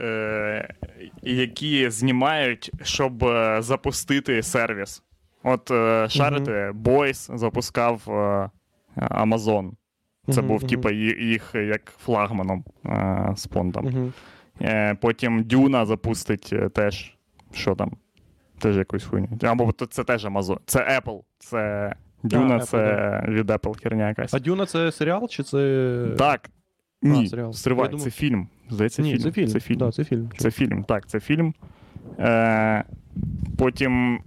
е, 0.00 0.74
які 1.22 1.90
знімають, 1.90 2.70
щоб 2.82 3.24
е, 3.24 3.62
запустити 3.62 4.42
сервіс. 4.42 5.02
От 5.42 5.70
е, 5.70 6.06
шарите, 6.08 6.70
Boys 6.70 7.36
запускав 7.38 8.02
е, 8.08 8.50
Amazon. 8.96 9.70
Це 10.30 10.42
був, 10.42 10.62
ї- 10.62 11.18
їх 11.24 11.50
як 11.54 11.84
флагманом 11.98 12.64
е, 12.86 13.32
спонтом. 13.36 13.86
Угу. 13.86 14.12
Е, 14.62 14.94
потім 14.94 15.42
Дюна 15.42 15.86
запустить 15.86 16.50
е, 16.52 16.68
теж. 16.68 17.16
Що 17.52 17.74
там? 17.74 17.92
Теж 18.58 18.76
якусь 18.76 19.04
хуйню. 19.04 19.28
Або 19.42 19.72
це 19.90 20.04
теж 20.04 20.24
Amazon. 20.26 20.58
Це 20.66 21.00
Apple. 21.04 21.20
Це 21.38 21.92
Дюна, 22.22 22.58
Apple, 22.58 22.64
це 22.64 23.24
від 23.28 23.50
Apple 23.50 23.82
херня 23.82 24.08
якась. 24.08 24.34
А 24.34 24.38
Дюна 24.38 24.66
це 24.66 24.92
серіал 24.92 25.28
чи 25.28 25.42
це. 25.42 26.06
Так. 26.18 26.50
Ні, 27.02 27.28
серіал. 27.28 27.52
стривай, 27.52 27.88
думав- 27.88 28.04
це 28.04 28.10
фільм. 28.10 28.48
Здається, 28.70 29.02
Ні, 29.02 29.10
фільм. 29.10 29.22
це 29.22 29.30
фільм. 29.32 29.48
Це 29.48 29.60
фільм. 29.60 29.78
Да, 29.78 29.90
це 29.92 30.04
фільм. 30.04 30.30
Це 30.38 30.50
фільм, 30.50 30.84
так, 30.84 31.06
це 31.08 31.20
фільм. 31.20 31.54
Е, 32.18 32.84
потім, 33.58 34.20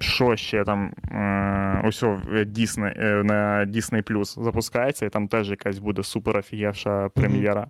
що 0.00 0.36
ще 0.36 0.64
там? 0.64 0.92
Е, 1.10 1.82
ось 1.84 2.02
е, 2.02 2.06
Disney, 2.44 2.92
е, 2.96 3.24
на 3.24 3.66
Disney 3.66 4.02
Plus 4.02 4.42
запускається, 4.42 5.06
і 5.06 5.10
там 5.10 5.28
теж 5.28 5.50
якась 5.50 5.78
буде 5.78 6.02
супер 6.02 6.36
офігевша 6.36 7.08
прем'єра. 7.08 7.66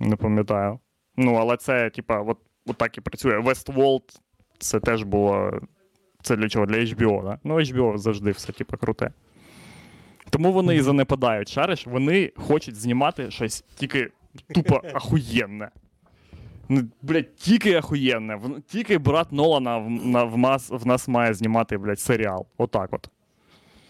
Не 0.00 0.16
пам'ятаю. 0.16 0.78
Ну, 1.16 1.34
але 1.34 1.56
це, 1.56 1.90
типа, 1.90 2.20
от, 2.20 2.38
от 2.66 2.76
так 2.76 2.98
і 2.98 3.00
працює. 3.00 3.38
Westworld 3.38 4.20
це 4.58 4.80
теж 4.80 5.02
було. 5.02 5.60
Це 6.22 6.36
для 6.36 6.48
чого? 6.48 6.66
Для 6.66 6.76
HBO, 6.76 7.24
да? 7.24 7.38
Ну, 7.44 7.54
HBO 7.54 7.98
завжди 7.98 8.30
все, 8.30 8.52
типа, 8.52 8.76
круте. 8.76 9.10
Тому 10.30 10.52
вони 10.52 10.76
і 10.76 10.80
занепадають. 10.80 11.48
Шариш, 11.48 11.86
вони 11.86 12.32
хочуть 12.36 12.76
знімати 12.76 13.30
щось 13.30 13.60
тільки 13.60 14.10
тупо 14.54 14.80
ахуєнне. 14.94 15.68
Ну, 16.68 16.82
блядь, 17.02 17.36
тільки 17.36 17.74
ахуєнне. 17.74 18.40
Тільки 18.66 18.98
брат 18.98 19.32
Нолана 19.32 19.78
в, 19.78 19.90
на, 19.90 20.24
в, 20.24 20.38
нас, 20.38 20.70
в 20.70 20.86
нас 20.86 21.08
має 21.08 21.34
знімати, 21.34 21.78
блядь, 21.78 22.00
серіал. 22.00 22.46
Отак 22.58 22.92
от. 22.92 23.08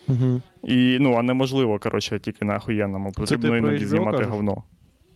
Угу. 0.08 0.42
І, 0.62 0.98
ну, 1.00 1.14
а 1.14 1.22
неможливо, 1.22 1.78
коротше, 1.78 2.18
тільки 2.18 2.44
на 2.44 2.54
ахуєнному. 2.54 3.12
Потрібно 3.12 3.42
ти 3.42 3.48
про 3.48 3.56
іноді 3.56 3.84
HBO 3.84 3.88
знімати 3.88 4.16
кажеш? 4.16 4.32
говно. 4.32 4.62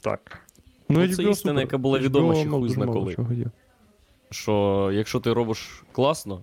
Так. 0.03 0.41
Ну, 0.89 1.09
це 1.09 1.23
істина, 1.23 1.61
яка 1.61 1.79
була 1.79 1.99
відома 1.99 2.35
ще 2.35 2.49
хуй 2.49 2.69
зна 2.69 2.87
коли. 2.87 3.17
Що 4.31 4.91
якщо 4.95 5.21
ти 5.21 5.33
робиш 5.33 5.85
класно, 5.93 6.43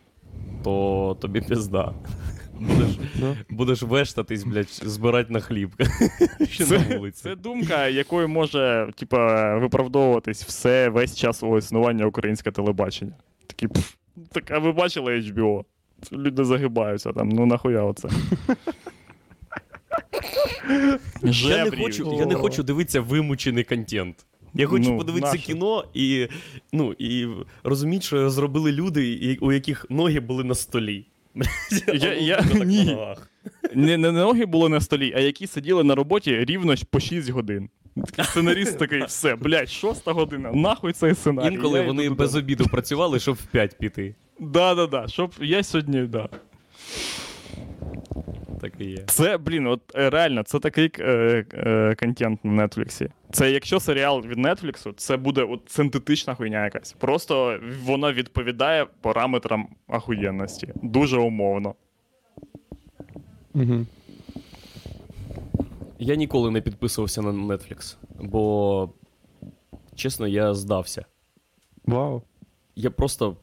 то 0.63 1.17
тобі 1.21 1.41
пізда. 1.41 1.93
Будеш, 2.59 2.87
будеш 3.49 3.81
вештатись, 3.83 4.43
блядь, 4.43 4.69
збирати 4.69 5.33
на 5.33 5.39
хліб. 5.39 5.69
Ще 6.51 6.63
на 6.63 6.69
Це, 6.69 6.97
вулиці. 6.97 7.23
це 7.23 7.35
думка, 7.35 7.87
якою 7.87 8.29
може, 8.29 8.89
типа, 8.95 9.55
виправдовуватись 9.57 10.43
все 10.43 10.89
весь 10.89 11.15
час 11.17 11.37
свого 11.37 11.57
існування 11.57 12.05
українське 12.05 12.51
телебачення. 12.51 13.13
Такі, 13.47 13.67
пф, 13.67 13.93
так, 14.31 14.51
а 14.51 14.59
ви 14.59 14.71
бачили 14.71 15.19
HBO? 15.19 15.63
Люди 16.11 16.43
загибаються 16.43 17.11
там, 17.13 17.29
ну 17.29 17.45
нахуя 17.45 17.83
оце. 17.83 18.09
Я 21.23 21.65
не, 21.65 21.71
хочу, 21.83 22.13
я 22.19 22.25
не 22.25 22.35
хочу 22.35 22.63
дивитися 22.63 23.01
вимучений 23.01 23.63
контент. 23.63 24.15
Я 24.53 24.67
хочу 24.67 24.91
Ну, 24.91 24.97
подивитися 24.97 25.33
нащо? 25.33 25.47
кіно 25.53 25.83
і, 25.93 26.27
ну, 26.73 26.95
і 26.99 27.27
розуміти, 27.63 28.01
що 28.05 28.29
зробили 28.29 28.71
люди, 28.71 29.37
у 29.41 29.51
яких 29.51 29.85
ноги 29.89 30.19
були 30.19 30.43
на 30.43 30.55
столі. 30.55 31.05
Я- 31.93 32.13
я- 32.13 32.45
ні. 32.65 32.85
на. 32.85 33.15
Не, 33.75 33.97
не 33.97 34.11
ноги 34.11 34.45
були 34.45 34.69
на 34.69 34.81
столі, 34.81 35.13
а 35.15 35.19
які 35.19 35.47
сиділи 35.47 35.83
на 35.83 35.95
роботі 35.95 36.45
рівно 36.45 36.75
по 36.91 36.99
6 36.99 37.29
годин. 37.29 37.69
Сценарист 37.95 38.29
Сценаріст 38.29 38.77
такий, 38.77 39.03
все, 39.05 39.35
блядь, 39.35 39.69
шоста 39.69 40.11
година, 40.11 40.51
нахуй 40.51 40.93
цей 40.93 41.15
сценарій. 41.15 41.53
Інколи 41.53 41.79
Я 41.79 41.85
вони 41.85 42.03
додому». 42.03 42.15
без 42.15 42.35
обіду 42.35 42.65
працювали, 42.65 43.19
щоб 43.19 43.35
в 43.35 43.45
5 43.45 43.77
піти. 43.77 44.15
Да, 44.39 44.75
да, 44.75 44.87
да. 44.87 45.07
Щоб 45.07 45.31
я 45.41 45.63
сьогодні, 45.63 46.01
да. 46.01 46.29
Так 48.61 48.73
і 48.79 48.85
є. 48.85 48.97
Це, 49.07 49.37
блін, 49.37 49.67
от 49.67 49.81
е, 49.95 50.09
реально, 50.09 50.43
це 50.43 50.59
такий 50.59 50.91
е, 50.99 51.45
е, 51.53 51.95
контент 51.99 52.45
на 52.45 52.67
Нетфліксі. 52.67 53.09
Це 53.31 53.51
якщо 53.51 53.79
серіал 53.79 54.21
від 54.21 54.37
Нетфліксу, 54.37 54.93
це 54.93 55.17
буде 55.17 55.43
от 55.43 55.61
синтетична 55.67 56.35
хуйня 56.35 56.63
якась. 56.63 56.93
Просто 56.93 57.59
вона 57.83 58.13
відповідає 58.13 58.85
параметрам 59.01 59.67
ахуєнності. 59.87 60.73
Дуже 60.83 61.17
умовно. 61.17 61.75
Угу. 63.53 63.85
Я 65.99 66.15
ніколи 66.15 66.51
не 66.51 66.61
підписувався 66.61 67.21
на 67.21 67.29
Netflix, 67.29 67.97
бо, 68.19 68.89
чесно, 69.95 70.27
я 70.27 70.53
здався. 70.53 71.05
Вау. 71.85 72.21
Я 72.75 72.91
просто. 72.91 73.37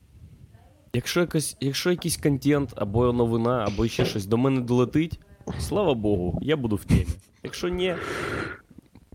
Якщо, 0.96 1.20
якось, 1.20 1.56
якщо 1.60 1.90
якийсь 1.90 2.16
контент, 2.16 2.72
або 2.76 3.12
новина, 3.12 3.64
або 3.66 3.88
ще 3.88 4.04
щось 4.04 4.26
до 4.26 4.36
мене 4.36 4.60
долетить, 4.60 5.20
слава 5.58 5.94
Богу, 5.94 6.38
я 6.42 6.56
буду 6.56 6.76
в 6.76 6.84
темі. 6.84 7.06
Якщо 7.42 7.68
ні, 7.68 7.94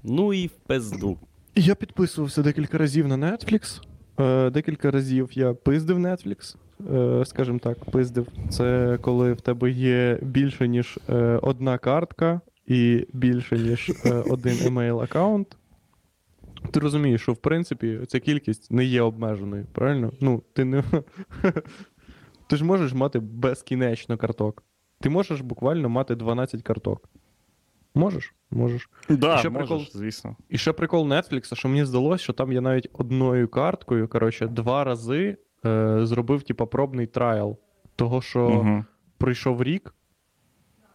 ну 0.03 0.33
і 0.33 0.47
в 0.47 0.51
пизду. 0.51 1.17
Я 1.55 1.75
підписувався 1.75 2.43
декілька 2.43 2.77
разів 2.77 3.07
на 3.07 3.17
Netflix. 3.17 3.81
Е, 4.19 4.49
декілька 4.49 4.91
разів 4.91 5.29
я 5.33 5.53
пиздив 5.53 5.97
Netflix. 5.97 6.55
Е, 6.93 7.25
скажімо 7.25 7.59
так, 7.59 7.85
пиздив. 7.85 8.27
Це 8.49 8.97
коли 9.01 9.33
в 9.33 9.41
тебе 9.41 9.71
є 9.71 10.19
більше, 10.21 10.67
ніж 10.67 10.99
е, 11.09 11.39
одна 11.41 11.77
картка 11.77 12.41
і 12.67 13.07
більше, 13.13 13.57
ніж 13.57 13.91
е, 14.05 14.13
один 14.13 14.53
email 14.53 15.03
аккаунт. 15.03 15.57
Ти 16.71 16.79
розумієш, 16.79 17.21
що 17.21 17.33
в 17.33 17.37
принципі 17.37 17.99
ця 18.07 18.19
кількість 18.19 18.71
не 18.71 18.83
є 18.85 19.01
обмеженою, 19.01 19.65
правильно? 19.71 20.11
Ну, 20.21 20.43
ти 20.53 20.65
не. 20.65 20.83
ти 22.47 22.55
ж 22.55 22.65
можеш 22.65 22.93
мати 22.93 23.19
безкінечно 23.19 24.17
карток. 24.17 24.63
Ти 24.99 25.09
можеш 25.09 25.41
буквально 25.41 25.89
мати 25.89 26.15
12 26.15 26.63
карток. 26.63 27.09
Можеш? 27.95 28.35
Можеш. 28.51 28.89
Да, 29.09 29.37
Ще 29.37 29.49
можеш, 29.49 29.69
прикол- 29.69 29.89
звісно. 29.97 30.35
І 30.49 30.57
ще 30.57 30.73
прикол 30.73 31.07
Netflix, 31.07 31.55
що 31.55 31.69
мені 31.69 31.85
здалося, 31.85 32.23
що 32.23 32.33
там 32.33 32.51
я 32.51 32.61
навіть 32.61 32.89
одною 32.93 33.47
карткою, 33.47 34.07
коротше, 34.07 34.47
два 34.47 34.83
рази 34.83 35.37
е, 35.65 35.99
зробив, 36.05 36.43
типа, 36.43 36.65
пробний 36.65 37.07
трайл. 37.07 37.57
Того, 37.95 38.21
що 38.21 38.47
Угу. 38.49 38.85
пройшов 39.17 39.63
рік, 39.63 39.93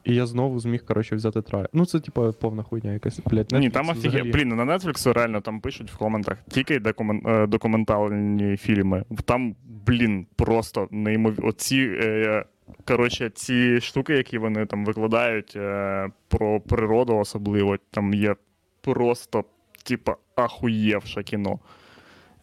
і 0.06 0.14
я 0.14 0.26
знову 0.26 0.58
зміг, 0.58 0.84
коротше, 0.84 1.16
взяти 1.16 1.42
трайл. 1.42 1.66
Ну, 1.72 1.86
це, 1.86 2.00
типа, 2.00 2.32
повна 2.32 2.62
хуйня 2.62 2.92
якась, 2.92 3.20
блядь. 3.26 3.52
Ні, 3.52 3.70
там 3.70 3.88
офіге... 3.88 4.08
взагалі- 4.08 4.30
Блін, 4.32 4.48
на 4.48 4.64
Netflix 4.64 5.12
реально 5.12 5.40
там 5.40 5.60
пишуть 5.60 5.90
в 5.92 5.96
коментах 5.96 6.38
тільки 6.50 6.78
докумен... 6.80 7.22
е, 7.26 7.46
документальні 7.46 8.56
фільми. 8.56 9.04
Там, 9.24 9.56
блін, 9.86 10.26
просто 10.36 10.88
неймовірно. 10.90 11.48
Оці, 11.48 11.90
е, 12.02 12.44
коротше, 12.84 13.30
ці 13.34 13.80
штуки, 13.80 14.12
які 14.14 14.38
вони 14.38 14.66
там 14.66 14.84
викладають 14.84 15.52
е, 15.56 16.08
про 16.28 16.60
природу 16.60 17.16
особливо, 17.16 17.76
там 17.90 18.14
є 18.14 18.36
просто, 18.80 19.44
типа, 19.84 20.16
ахуєвше 20.36 21.22
кіно. 21.22 21.58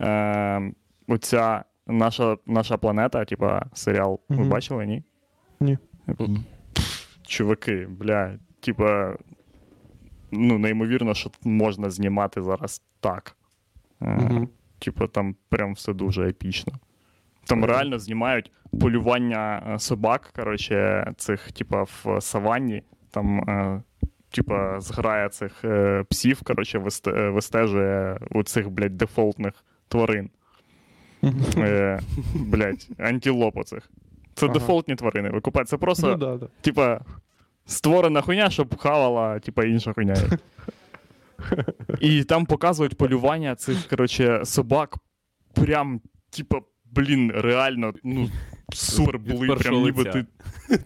Е, 0.01 0.72
оця 1.07 1.64
наша, 1.88 2.38
наша 2.45 2.78
планета, 2.78 3.26
типа, 3.26 3.66
серіал, 3.74 4.20
ви 4.30 4.36
Мгм. 4.36 4.49
бачили, 4.49 4.86
ні? 4.86 5.03
Ні. 5.59 5.78
Чуваки, 7.34 7.88
бля, 7.89 8.39
типа, 8.59 9.15
ну, 10.31 10.57
неймовірно, 10.57 11.13
що 11.13 11.31
можна 11.43 11.89
знімати 11.89 12.41
зараз 12.41 12.81
так. 12.99 13.36
Мгм. 13.99 14.49
Типа, 14.79 15.07
там 15.07 15.36
прям 15.49 15.73
все 15.73 15.93
дуже 15.93 16.29
епічно. 16.29 16.73
Там 17.45 17.65
реально 17.65 17.99
знімають 17.99 18.51
полювання 18.81 19.63
е, 19.73 19.79
собак, 19.79 20.31
коротше, 20.36 21.07
цих, 21.17 21.51
типа, 21.51 21.84
в 21.84 22.21
саванні. 22.21 22.84
Там, 23.11 23.39
е, 23.39 23.81
типа, 24.29 24.79
зграя 24.79 25.29
цих 25.29 25.63
псів, 26.09 26.41
коротше, 26.43 26.81
вистежує 27.15 28.19
у 28.31 28.43
цих, 28.43 28.69
блядь, 28.69 28.97
дефолтних 28.97 29.53
тварин. 29.88 30.29
Блядь, 32.36 32.88
антилоп 32.97 33.57
оцих. 33.57 33.89
Це 34.34 34.45
Ага. 34.45 34.53
дефолтні 34.53 34.95
тварини. 34.95 35.29
Ви 35.29 35.41
купаєте. 35.41 35.69
Це 35.69 35.77
просто 35.77 36.07
Ну, 36.07 36.15
да, 36.15 36.38
да. 36.38 36.47
типа, 36.61 37.01
створена 37.66 38.22
хуйня, 38.22 38.49
щоб 38.49 38.78
хавала, 38.78 39.39
типа, 39.39 39.64
інша 39.64 39.93
хуйня. 39.93 40.16
І 41.99 42.24
там 42.24 42.45
показують 42.45 42.95
полювання 42.97 43.55
цих, 43.55 43.88
коротше, 43.88 44.41
собак. 44.45 44.95
Прям, 45.53 46.01
типа, 46.30 46.59
блін, 46.91 47.32
реально, 47.36 47.93
ну, 48.03 48.30
супер 48.74 49.20
були. 49.20 49.55
Прям 49.55 49.84
ніби 49.84 50.03
ти. 50.03 50.26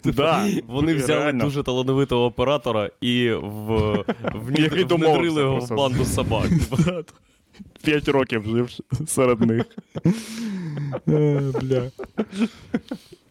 Да, 0.03 0.47
Вони 0.67 0.93
взяли 0.93 1.23
реально. 1.23 1.43
дуже 1.43 1.63
талановитого 1.63 2.25
оператора 2.25 2.89
і 3.01 3.31
в, 3.31 3.67
в, 4.35 4.59
Який 4.59 4.83
внедрили 4.83 5.41
його 5.41 5.59
в 5.59 5.69
банду 5.69 6.05
собак. 6.05 6.45
П'ять 7.83 8.07
років 8.07 8.43
жив 8.45 8.69
серед 9.07 9.41
них. 9.41 9.65
Е, 11.07 11.41
Бля. 11.61 11.91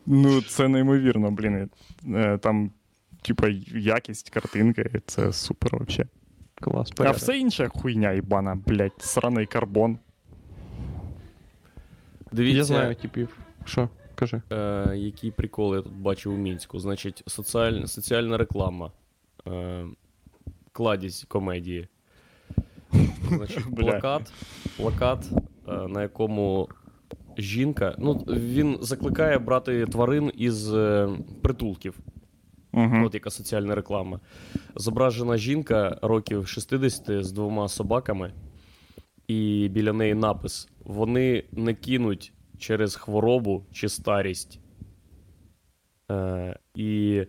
Ну, 0.06 0.42
це 0.42 0.68
неймовірно, 0.68 1.30
блін. 1.30 1.70
Е, 2.14 2.38
Там, 2.38 2.70
типа, 3.26 3.48
якість 3.74 4.30
картинки, 4.30 5.02
це 5.06 5.32
супер 5.32 5.72
вообще. 5.72 6.06
Клас, 6.60 6.92
А 6.98 7.10
все 7.10 7.38
інше 7.38 7.68
хуйня 7.68 8.12
їбана, 8.12 8.54
блядь, 8.66 8.92
сраний 8.98 9.46
карбон. 9.46 9.98
Дивіться, 12.32 12.58
Я 12.58 12.64
знаю 12.64 12.94
типів. 12.94 13.38
Що? 13.64 13.88
Кажи. 14.14 14.42
Е, 14.52 14.92
які 14.96 15.30
приколи 15.30 15.76
я 15.76 15.82
тут 15.82 15.92
бачу 15.92 16.32
у 16.32 16.36
Мінську. 16.36 16.78
Значить, 16.78 17.22
соціаль... 17.26 17.84
соціальна 17.84 18.36
реклама. 18.36 18.92
Е, 19.46 19.84
кладізь 20.72 21.24
комедії. 21.28 21.88
Значить, 23.28 23.76
плакат, 23.76 24.32
плакат, 24.76 25.30
е, 25.68 25.72
на 25.88 26.02
якому 26.02 26.68
жінка. 27.38 27.94
Ну, 27.98 28.14
він 28.28 28.78
закликає 28.80 29.38
брати 29.38 29.86
тварин 29.86 30.32
із 30.34 30.74
е, 30.74 31.08
притулків. 31.42 31.98
Угу. 32.76 33.06
От 33.06 33.14
яка 33.14 33.30
соціальна 33.30 33.74
реклама. 33.74 34.20
Зображена 34.74 35.36
жінка 35.36 35.98
років 36.02 36.48
60 36.48 37.24
з 37.24 37.32
двома 37.32 37.68
собаками, 37.68 38.32
і 39.28 39.68
біля 39.72 39.92
неї 39.92 40.14
напис: 40.14 40.68
Вони 40.84 41.44
не 41.52 41.74
кинуть 41.74 42.32
через 42.58 42.96
хворобу 42.96 43.66
чи 43.72 43.88
старість. 43.88 44.60
Е, 46.10 46.58
і 46.74 47.22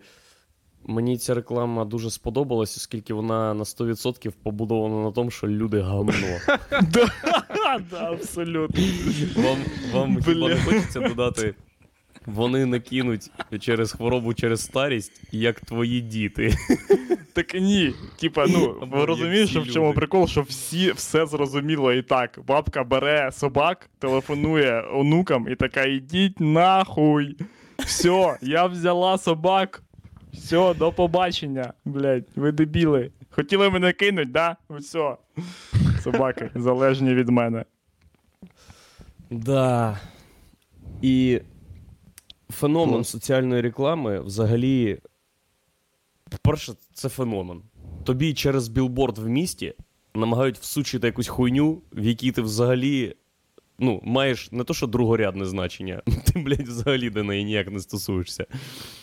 мені 0.84 1.18
ця 1.18 1.34
реклама 1.34 1.84
дуже 1.84 2.10
сподобалась, 2.10 2.76
оскільки 2.76 3.14
вона 3.14 3.54
на 3.54 3.64
100% 3.64 4.32
побудована 4.42 5.02
на 5.04 5.12
тому, 5.12 5.30
що 5.30 5.48
люди 5.48 5.80
да, 7.90 8.12
абсолютно. 8.12 8.84
Вам, 9.36 9.58
вам 9.92 10.22
хіба 10.22 10.48
не 10.48 10.56
хочеться 10.56 11.00
додати. 11.00 11.54
Вони 12.28 12.66
не 12.66 12.80
кинуть 12.80 13.30
через 13.60 13.92
хворобу, 13.92 14.34
через 14.34 14.60
старість, 14.60 15.22
як 15.32 15.60
твої 15.60 16.00
діти. 16.00 16.54
Так 17.32 17.54
ні. 17.54 17.94
Типа, 18.20 18.46
ну, 18.48 18.76
ви 18.92 19.04
розумієте, 19.04 19.50
що 19.50 19.60
в 19.60 19.68
чому 19.68 19.92
прикол, 19.92 20.26
що 20.26 20.42
всі 20.42 20.92
все 20.92 21.26
зрозуміло 21.26 21.92
і 21.92 22.02
так. 22.02 22.38
Бабка 22.46 22.84
бере 22.84 23.32
собак, 23.32 23.90
телефонує 23.98 24.84
онукам 24.92 25.48
і 25.50 25.54
така: 25.54 25.84
ідіть 25.84 26.40
нахуй. 26.40 27.36
Все, 27.78 28.36
я 28.42 28.66
взяла 28.66 29.18
собак. 29.18 29.82
Все, 30.32 30.74
до 30.74 30.92
побачення. 30.92 31.72
Блять, 31.84 32.24
ви 32.36 32.52
дебіли. 32.52 33.10
Хотіли 33.30 33.70
мене 33.70 33.92
кинуть, 33.92 34.32
да? 34.32 34.56
Все. 34.70 35.16
Собаки 36.02 36.50
залежні 36.54 37.14
від 37.14 37.28
мене. 37.28 37.64
Да. 39.30 39.98
І 41.02 41.40
феномен 42.50 43.04
соціальної 43.04 43.60
реклами 43.60 44.20
взагалі. 44.20 44.98
По-перше, 46.30 46.72
це 46.92 47.08
феномен. 47.08 47.62
Тобі 48.04 48.34
через 48.34 48.68
білборд 48.68 49.18
в 49.18 49.26
місті 49.26 49.74
намагають 50.14 50.58
всучити 50.58 51.06
якусь 51.06 51.28
хуйню, 51.28 51.82
в 51.92 52.04
якій 52.04 52.32
ти 52.32 52.42
взагалі. 52.42 53.14
Ну, 53.80 54.00
маєш 54.04 54.52
не 54.52 54.64
то, 54.64 54.74
що 54.74 54.86
другорядне 54.86 55.46
значення, 55.46 56.02
ти, 56.24 56.38
блядь, 56.40 56.68
взагалі 56.68 57.10
до 57.10 57.24
неї 57.24 57.44
ніяк 57.44 57.70
не 57.70 57.80
стосуєшся. 57.80 58.46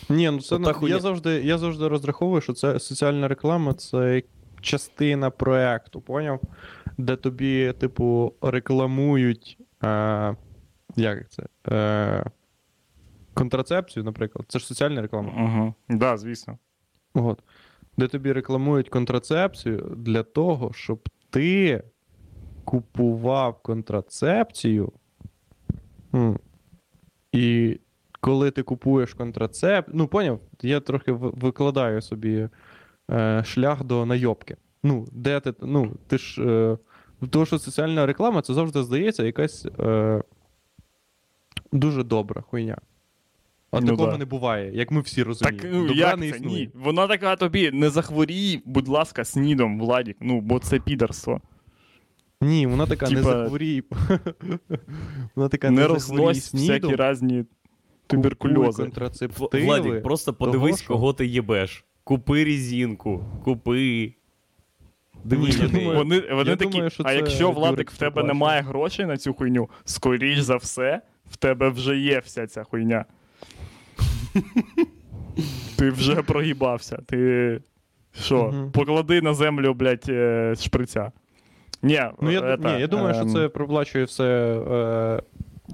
Ні, 0.08 0.30
ну 0.30 0.40
це 0.40 0.58
на... 0.58 0.72
хуйня. 0.72 0.94
я, 0.94 1.00
завжди, 1.00 1.30
я 1.30 1.58
завжди 1.58 1.88
розраховую, 1.88 2.40
що 2.40 2.52
це 2.52 2.80
соціальна 2.80 3.28
реклама 3.28 3.74
це 3.74 4.22
частина 4.60 5.30
проекту, 5.30 6.00
поняв? 6.00 6.40
Де 6.98 7.16
тобі, 7.16 7.74
типу, 7.78 8.34
рекламують. 8.42 9.58
Е... 9.84 10.36
Як 10.96 11.30
це? 11.30 11.42
Е... 11.68 12.30
Контрацепцію, 13.36 14.04
наприклад. 14.04 14.46
Це 14.48 14.58
ж 14.58 14.66
соціальна 14.66 15.02
реклама. 15.02 15.32
Угу. 15.38 15.74
Да, 15.88 16.16
звісно. 16.16 16.58
От. 17.14 17.42
Де 17.96 18.08
тобі 18.08 18.32
рекламують 18.32 18.88
контрацепцію 18.88 19.94
для 19.96 20.22
того, 20.22 20.72
щоб 20.72 21.08
ти 21.30 21.82
купував 22.64 23.62
контрацепцію. 23.62 24.92
І 27.32 27.78
коли 28.20 28.50
ти 28.50 28.62
купуєш 28.62 29.14
контрацепт, 29.14 29.88
ну 29.92 30.06
поняв, 30.06 30.40
я 30.62 30.80
трохи 30.80 31.12
викладаю 31.12 32.02
собі 32.02 32.48
е, 33.10 33.44
шлях 33.44 33.84
до 33.84 34.06
найобки. 34.06 34.56
Ну, 34.82 35.06
де 35.12 35.40
ти, 35.40 35.54
ну, 35.60 35.96
ти 36.06 36.18
ж. 36.18 36.42
Е, 36.42 36.78
тому 37.30 37.46
що 37.46 37.58
соціальна 37.58 38.06
реклама 38.06 38.42
це 38.42 38.54
завжди 38.54 38.82
здається 38.82 39.24
якась 39.24 39.66
е, 39.80 40.22
дуже 41.72 42.04
добра 42.04 42.42
хуйня. 42.42 42.76
А 43.70 43.80
Ну 43.80 43.86
такого 43.86 44.10
да. 44.10 44.18
не 44.18 44.24
буває, 44.24 44.70
як 44.74 44.90
ми 44.90 45.00
всі 45.00 45.22
розуміємо. 45.22 45.68
ну, 45.72 45.86
Добра 45.86 45.94
як 46.08 46.18
не 46.18 46.30
це? 46.30 46.36
існує. 46.36 46.56
Ні. 46.56 46.70
Вона 46.74 47.06
така 47.06 47.36
тобі, 47.36 47.70
не 47.72 47.90
захворій, 47.90 48.62
будь 48.64 48.88
ласка, 48.88 49.24
снідом, 49.24 49.78
Владік. 49.78 50.16
Ну, 50.20 50.40
бо 50.40 50.58
це 50.58 50.78
підарство. 50.78 51.40
Ні, 52.40 52.66
вона 52.66 52.86
така 52.86 53.10
не 53.10 53.16
Типа, 53.16 53.22
захворій. 53.38 53.82
Вона 55.36 55.48
така 55.48 55.70
не 55.70 55.76
не 55.80 55.82
захворій 55.82 56.22
рознось 56.22 56.54
всякі 56.54 56.80
снідом, 56.80 57.10
різні 57.10 57.36
купуй 57.38 57.46
туберкульози. 58.06 58.82
контрацептиви. 58.82 59.64
Владік, 59.66 60.02
просто 60.02 60.34
подивись, 60.34 60.78
що- 60.80 60.88
кого 60.92 61.12
ти 61.12 61.26
їбеш. 61.26 61.84
Купи 62.04 62.44
резинку, 62.44 63.24
купи. 63.44 64.12
Дивись 65.24 65.56
Ні, 65.56 65.62
я 65.62 65.68
думаю, 65.68 65.98
Вони, 65.98 66.20
вони 66.20 66.50
Я 66.50 66.56
такі, 66.56 66.70
думаю, 66.70 66.90
що 66.90 67.02
а 67.06 67.08
це 67.08 67.16
якщо 67.16 67.50
Владик 67.50 67.90
в 67.90 67.96
тебе 67.98 68.22
немає 68.22 68.62
грошей 68.62 69.06
на 69.06 69.16
цю 69.16 69.34
хуйню, 69.34 69.70
скоріш 69.84 70.38
за 70.38 70.56
все, 70.56 71.00
в 71.30 71.36
тебе 71.36 71.68
вже 71.68 71.98
є 71.98 72.18
вся 72.18 72.46
ця 72.46 72.64
хуйня. 72.64 73.04
Ти 75.78 75.90
вже 75.90 76.22
проїбався. 76.22 76.98
Ти 77.06 77.60
що, 78.20 78.70
поклади 78.72 79.20
на 79.22 79.34
землю, 79.34 79.74
блядь, 79.74 80.04
е, 80.08 80.54
шприця. 80.58 81.12
Ні, 81.82 82.02
Ну, 82.20 82.30
я, 82.30 82.40
это, 82.40 82.74
ні, 82.74 82.80
я 82.80 82.86
думаю, 82.86 83.14
що 83.14 83.22
ем, 83.22 83.28
це 83.28 83.48
проплачує 83.48 84.04
все 84.04 84.24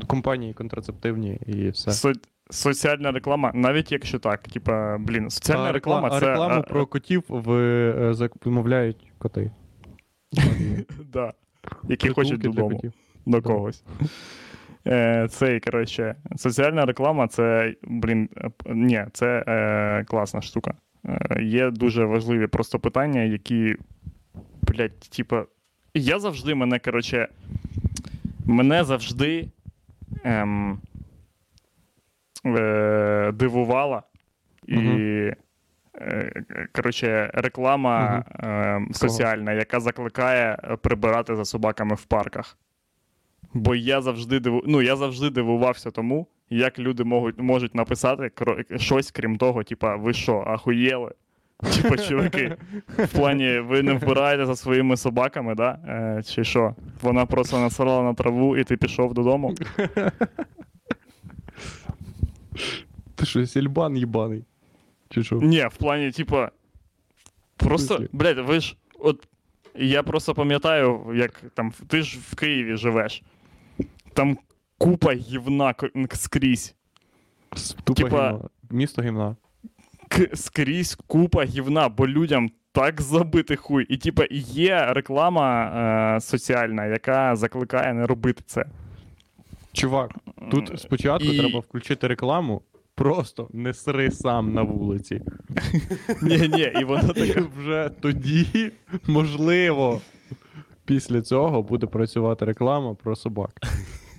е, 0.00 0.04
компанії 0.06 0.52
контрацептивні 0.54 1.40
і 1.46 1.68
все. 1.68 1.90
со- 1.92 2.12
соціальна 2.50 3.10
реклама, 3.12 3.50
навіть 3.54 3.92
якщо 3.92 4.18
так, 4.18 4.42
типа, 4.42 4.98
блін, 4.98 5.30
соціальна 5.30 5.64
а, 5.68 5.72
реклама 5.72 6.08
рекла- 6.08 6.16
а 6.16 6.20
це. 6.20 6.26
рекламу 6.30 6.54
а, 6.54 6.62
про 6.62 6.86
котів 6.86 7.22
в, 7.28 7.52
е, 7.52 8.14
замовляють 8.44 9.12
коти. 9.18 9.50
да, 11.12 11.32
які 11.88 12.08
хочуть 12.08 12.40
додому. 12.40 12.80
до 13.26 13.42
когось. 13.42 13.84
Е, 14.86 15.28
цей, 15.30 15.60
коротше, 15.60 16.14
соціальна 16.36 16.86
реклама 16.86 17.28
це, 17.28 17.74
блін, 17.82 18.28
ні, 18.66 19.04
це 19.12 19.44
е, 19.46 20.04
класна 20.04 20.42
штука. 20.42 20.74
Е, 21.06 21.42
є 21.42 21.70
дуже 21.70 22.04
важливі 22.04 22.46
просто 22.46 22.78
питання, 22.78 23.20
які, 23.20 23.76
блядь, 24.62 25.00
типа. 25.00 25.44
Я 25.94 26.18
завжди 26.18 26.54
мене, 26.54 26.78
коротше, 26.78 27.28
мене 28.46 28.84
завжди 28.84 29.48
ем, 30.24 30.78
е, 32.46 33.32
дивувала. 33.32 34.02
І, 34.66 34.76
е, 36.00 36.42
коротше, 36.72 37.30
реклама 37.34 38.24
е, 38.42 38.80
соціальна, 38.92 39.52
яка 39.52 39.80
закликає 39.80 40.56
прибирати 40.82 41.36
за 41.36 41.44
собаками 41.44 41.94
в 41.94 42.04
парках. 42.04 42.58
Бо 43.54 43.74
я 43.74 44.02
завжди 44.02 44.40
диву... 44.40 44.62
ну, 44.66 44.82
я 44.82 44.96
завжди 44.96 45.30
дивувався 45.30 45.90
тому, 45.90 46.26
як 46.50 46.78
люди 46.78 47.04
можуть, 47.04 47.38
можуть 47.38 47.74
написати 47.74 48.30
щось, 48.76 49.10
крім 49.10 49.38
того, 49.38 49.64
типа, 49.64 49.96
ви 49.96 50.12
що, 50.12 50.44
ахуєли? 50.46 51.12
Типа, 51.62 51.96
чуваки, 51.96 52.56
в 52.98 53.08
плані, 53.08 53.58
ви 53.58 53.82
не 53.82 53.92
вбираєте 53.92 54.46
за 54.46 54.56
своїми 54.56 54.96
собаками, 54.96 55.54
да? 55.54 55.70
Е, 55.88 56.22
чи 56.22 56.44
що? 56.44 56.74
Вона 57.02 57.26
просто 57.26 57.60
насрала 57.60 58.02
на 58.02 58.14
траву 58.14 58.56
і 58.56 58.64
ти 58.64 58.76
пішов 58.76 59.14
додому. 59.14 59.54
Ти 63.14 63.26
що, 63.26 63.46
сільбан 63.46 63.96
їбаний? 63.96 64.44
Чи 65.08 65.24
що? 65.24 65.36
Ні, 65.36 65.66
в 65.72 65.76
плані, 65.76 66.10
типа, 66.10 66.50
просто, 67.56 68.04
блядь, 68.12 68.38
ви 68.38 68.60
ж, 68.60 68.76
от, 68.98 69.28
я 69.74 70.02
просто 70.02 70.34
пам'ятаю, 70.34 71.00
як 71.14 71.42
там, 71.54 71.72
ти 71.88 72.02
ж 72.02 72.18
в 72.30 72.34
Києві 72.34 72.76
живеш. 72.76 73.22
Там 74.14 74.38
купа 74.78 75.12
гівна 75.12 75.74
скрізь. 76.12 76.74
Тупо 77.84 77.94
типа- 78.02 78.28
гімна. 78.30 78.48
Місто 78.70 79.02
гімна. 79.02 79.36
К- 80.08 80.28
скрізь 80.34 80.94
купа 81.06 81.44
гівна, 81.44 81.88
бо 81.88 82.08
людям 82.08 82.50
так 82.72 83.00
забити 83.00 83.56
хуй. 83.56 83.84
І 83.88 83.96
типа 83.96 84.24
є 84.30 84.84
реклама 84.92 85.64
е, 86.16 86.20
соціальна, 86.20 86.86
яка 86.86 87.36
закликає 87.36 87.94
не 87.94 88.06
робити 88.06 88.42
це. 88.46 88.64
Чувак, 89.72 90.10
тут 90.50 90.80
спочатку 90.80 91.28
і- 91.28 91.38
треба 91.38 91.58
включити 91.60 92.06
рекламу. 92.06 92.62
Просто 92.94 93.48
не 93.52 93.74
сри 93.74 94.10
сам 94.10 94.52
на 94.54 94.62
вулиці. 94.62 95.20
Ні, 96.22 96.48
ні, 96.48 96.72
і 96.80 96.84
вона 96.84 97.12
І 97.16 97.26
така. 97.28 97.46
вже 97.58 97.90
тоді, 98.00 98.72
можливо, 99.06 100.00
після 100.84 101.22
цього 101.22 101.62
буде 101.62 101.86
працювати 101.86 102.44
реклама 102.44 102.94
про 102.94 103.16
собак. 103.16 103.50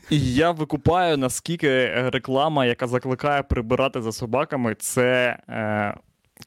І 0.10 0.34
я 0.34 0.52
викупаю, 0.52 1.18
наскільки 1.18 1.68
е, 1.68 2.10
реклама, 2.14 2.66
яка 2.66 2.88
закликає 2.88 3.44
прибирати 3.44 4.02
за 4.02 4.12
собаками, 4.12 4.76
це. 4.80 5.38
Е, 5.50 5.94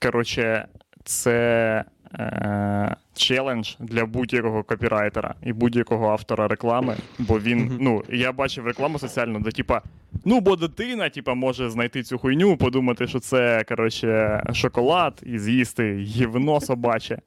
коротше, 0.02 0.68
це. 1.04 1.84
Е, 2.18 2.96
челендж 3.14 3.74
для 3.80 4.06
будь-якого 4.06 4.62
копірайтера 4.62 5.34
і 5.42 5.52
будь-якого 5.52 6.08
автора 6.10 6.48
реклами. 6.48 6.96
Бо 7.18 7.40
він, 7.40 7.78
ну, 7.80 8.02
я 8.08 8.32
бачив 8.32 8.66
рекламу 8.66 8.98
соціальну, 8.98 9.40
де 9.40 9.50
типа, 9.50 9.82
ну, 10.24 10.40
бо 10.40 10.56
дитина, 10.56 11.08
типа, 11.08 11.34
може 11.34 11.70
знайти 11.70 12.02
цю 12.02 12.18
хуйню, 12.18 12.56
подумати, 12.56 13.06
що 13.06 13.20
це, 13.20 13.64
коротше, 13.68 14.42
шоколад 14.52 15.22
і 15.22 15.38
з'їсти 15.38 15.96
гівно 15.96 16.60
собаче. 16.60 17.18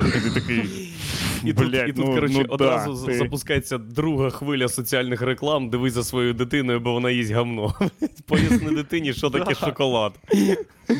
І 0.00 0.04
ти 0.04 0.40
такий. 0.40 0.92
І 1.44 1.52
тут, 1.52 1.70
блядь, 1.70 1.88
і 1.88 1.92
тут 1.92 2.06
ну, 2.06 2.14
коротше, 2.14 2.38
ну, 2.38 2.46
одразу 2.48 2.90
да, 2.90 2.96
з- 2.96 3.04
ти- 3.04 3.14
запускається 3.14 3.78
друга 3.78 4.30
хвиля 4.30 4.68
соціальних 4.68 5.22
реклам. 5.22 5.70
Дивись 5.70 5.92
за 5.92 6.04
своєю 6.04 6.34
дитиною, 6.34 6.80
бо 6.80 6.92
вона 6.92 7.10
їсть 7.10 7.32
гамно. 7.32 7.74
Поясни 8.26 8.70
дитині, 8.70 9.12
що 9.12 9.30
таке 9.30 9.54
шоколад. 9.54 10.12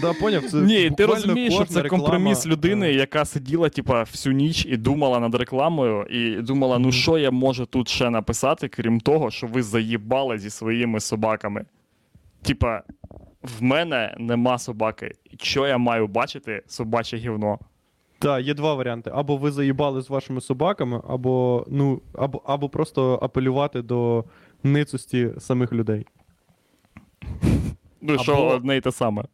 Да, 0.01 0.13
поняв, 0.13 0.45
це 0.45 0.57
Ні, 0.57 0.91
ти 0.91 1.07
розумієш, 1.07 1.55
що 1.55 1.65
це 1.65 1.83
реклама, 1.83 2.05
компроміс 2.05 2.47
людини, 2.47 2.93
яка 2.93 3.25
сиділа, 3.25 3.69
типа, 3.69 4.03
всю 4.03 4.33
ніч 4.33 4.67
і 4.67 4.77
думала 4.77 5.21
над 5.21 5.35
рекламою, 5.35 6.03
і 6.03 6.43
думала, 6.43 6.79
ну 6.79 6.93
що 6.93 7.19
я 7.19 7.31
можу 7.31 7.67
тут 7.67 7.89
ще 7.89 8.11
написати, 8.11 8.69
крім 8.69 9.01
того, 9.01 9.31
що 9.31 9.47
ви 9.47 9.63
заїбали 9.63 10.39
зі 10.39 10.51
своїми 10.51 11.01
собаками. 11.01 11.65
Типа, 12.43 12.83
в 13.43 13.63
мене 13.63 14.17
нема 14.19 14.59
собаки. 14.59 15.13
Що 15.43 15.67
я 15.67 15.79
маю 15.79 16.07
бачити 16.07 16.63
собаче 16.67 17.17
гівно? 17.17 17.59
Так, 18.21 18.47
є 18.47 18.55
два 18.55 18.75
варіанти. 18.75 19.11
Або 19.15 19.37
ви 19.37 19.51
заїбали 19.53 20.03
з 20.03 20.11
вашими 20.11 20.41
собаками, 20.41 21.03
або, 21.09 21.67
ну, 21.69 22.01
або, 22.15 22.43
або 22.45 22.69
просто 22.69 23.19
апелювати 23.23 23.83
до 23.83 24.25
ницості 24.65 25.31
самих 25.39 25.73
людей. 25.73 26.07
Ну, 28.01 28.19
що 28.19 28.33
Або- 28.33 28.47
одне 28.55 28.77
й 28.77 28.81
те 28.81 28.93
саме. 28.93 29.25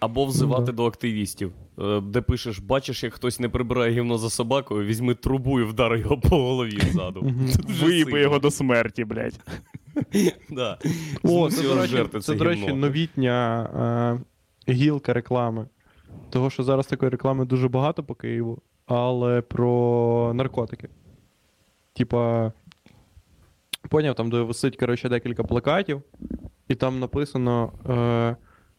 Або 0.00 0.24
взивати 0.24 0.64
Да. 0.64 0.72
до 0.72 0.86
активістів, 0.86 1.52
е, 1.78 2.00
де 2.00 2.20
пишеш, 2.20 2.58
бачиш, 2.58 3.04
як 3.04 3.14
хтось 3.14 3.40
не 3.40 3.48
прибирає 3.48 3.92
гівно 3.92 4.18
за 4.18 4.30
собакою, 4.30 4.86
візьми 4.86 5.14
трубу 5.14 5.60
і 5.60 5.64
вдари 5.64 5.98
його 6.00 6.18
по 6.18 6.36
голові 6.36 6.78
ззаду. 6.92 7.32
Виїби 7.82 8.20
його 8.20 8.38
до 8.38 8.50
смерті, 8.50 9.04
блядь. 9.04 9.40
Да. 10.50 10.78
О, 11.22 11.50
це, 11.50 11.62
до 11.62 11.74
речі, 11.74 11.88
жерти 11.88 12.20
це, 12.20 12.34
до 12.34 12.44
речі, 12.44 12.62
гівно. 12.62 12.76
новітня 12.76 14.18
е, 14.68 14.72
гілка 14.72 15.12
реклами. 15.12 15.66
Того, 16.30 16.50
що 16.50 16.62
зараз 16.62 16.86
такої 16.86 17.10
реклами 17.10 17.44
дуже 17.44 17.68
багато 17.68 18.04
по 18.04 18.14
Києву, 18.14 18.58
але 18.86 19.42
про 19.42 20.32
наркотики. 20.34 20.88
Типа, 21.92 22.52
поняв, 23.88 24.14
там, 24.14 24.30
де 24.30 24.40
висить, 24.40 24.76
коротше, 24.76 25.08
декілька 25.08 25.44
плакатів, 25.44 26.02
і 26.68 26.74
там 26.74 26.98
написано: 26.98 27.72
е, 27.88 28.36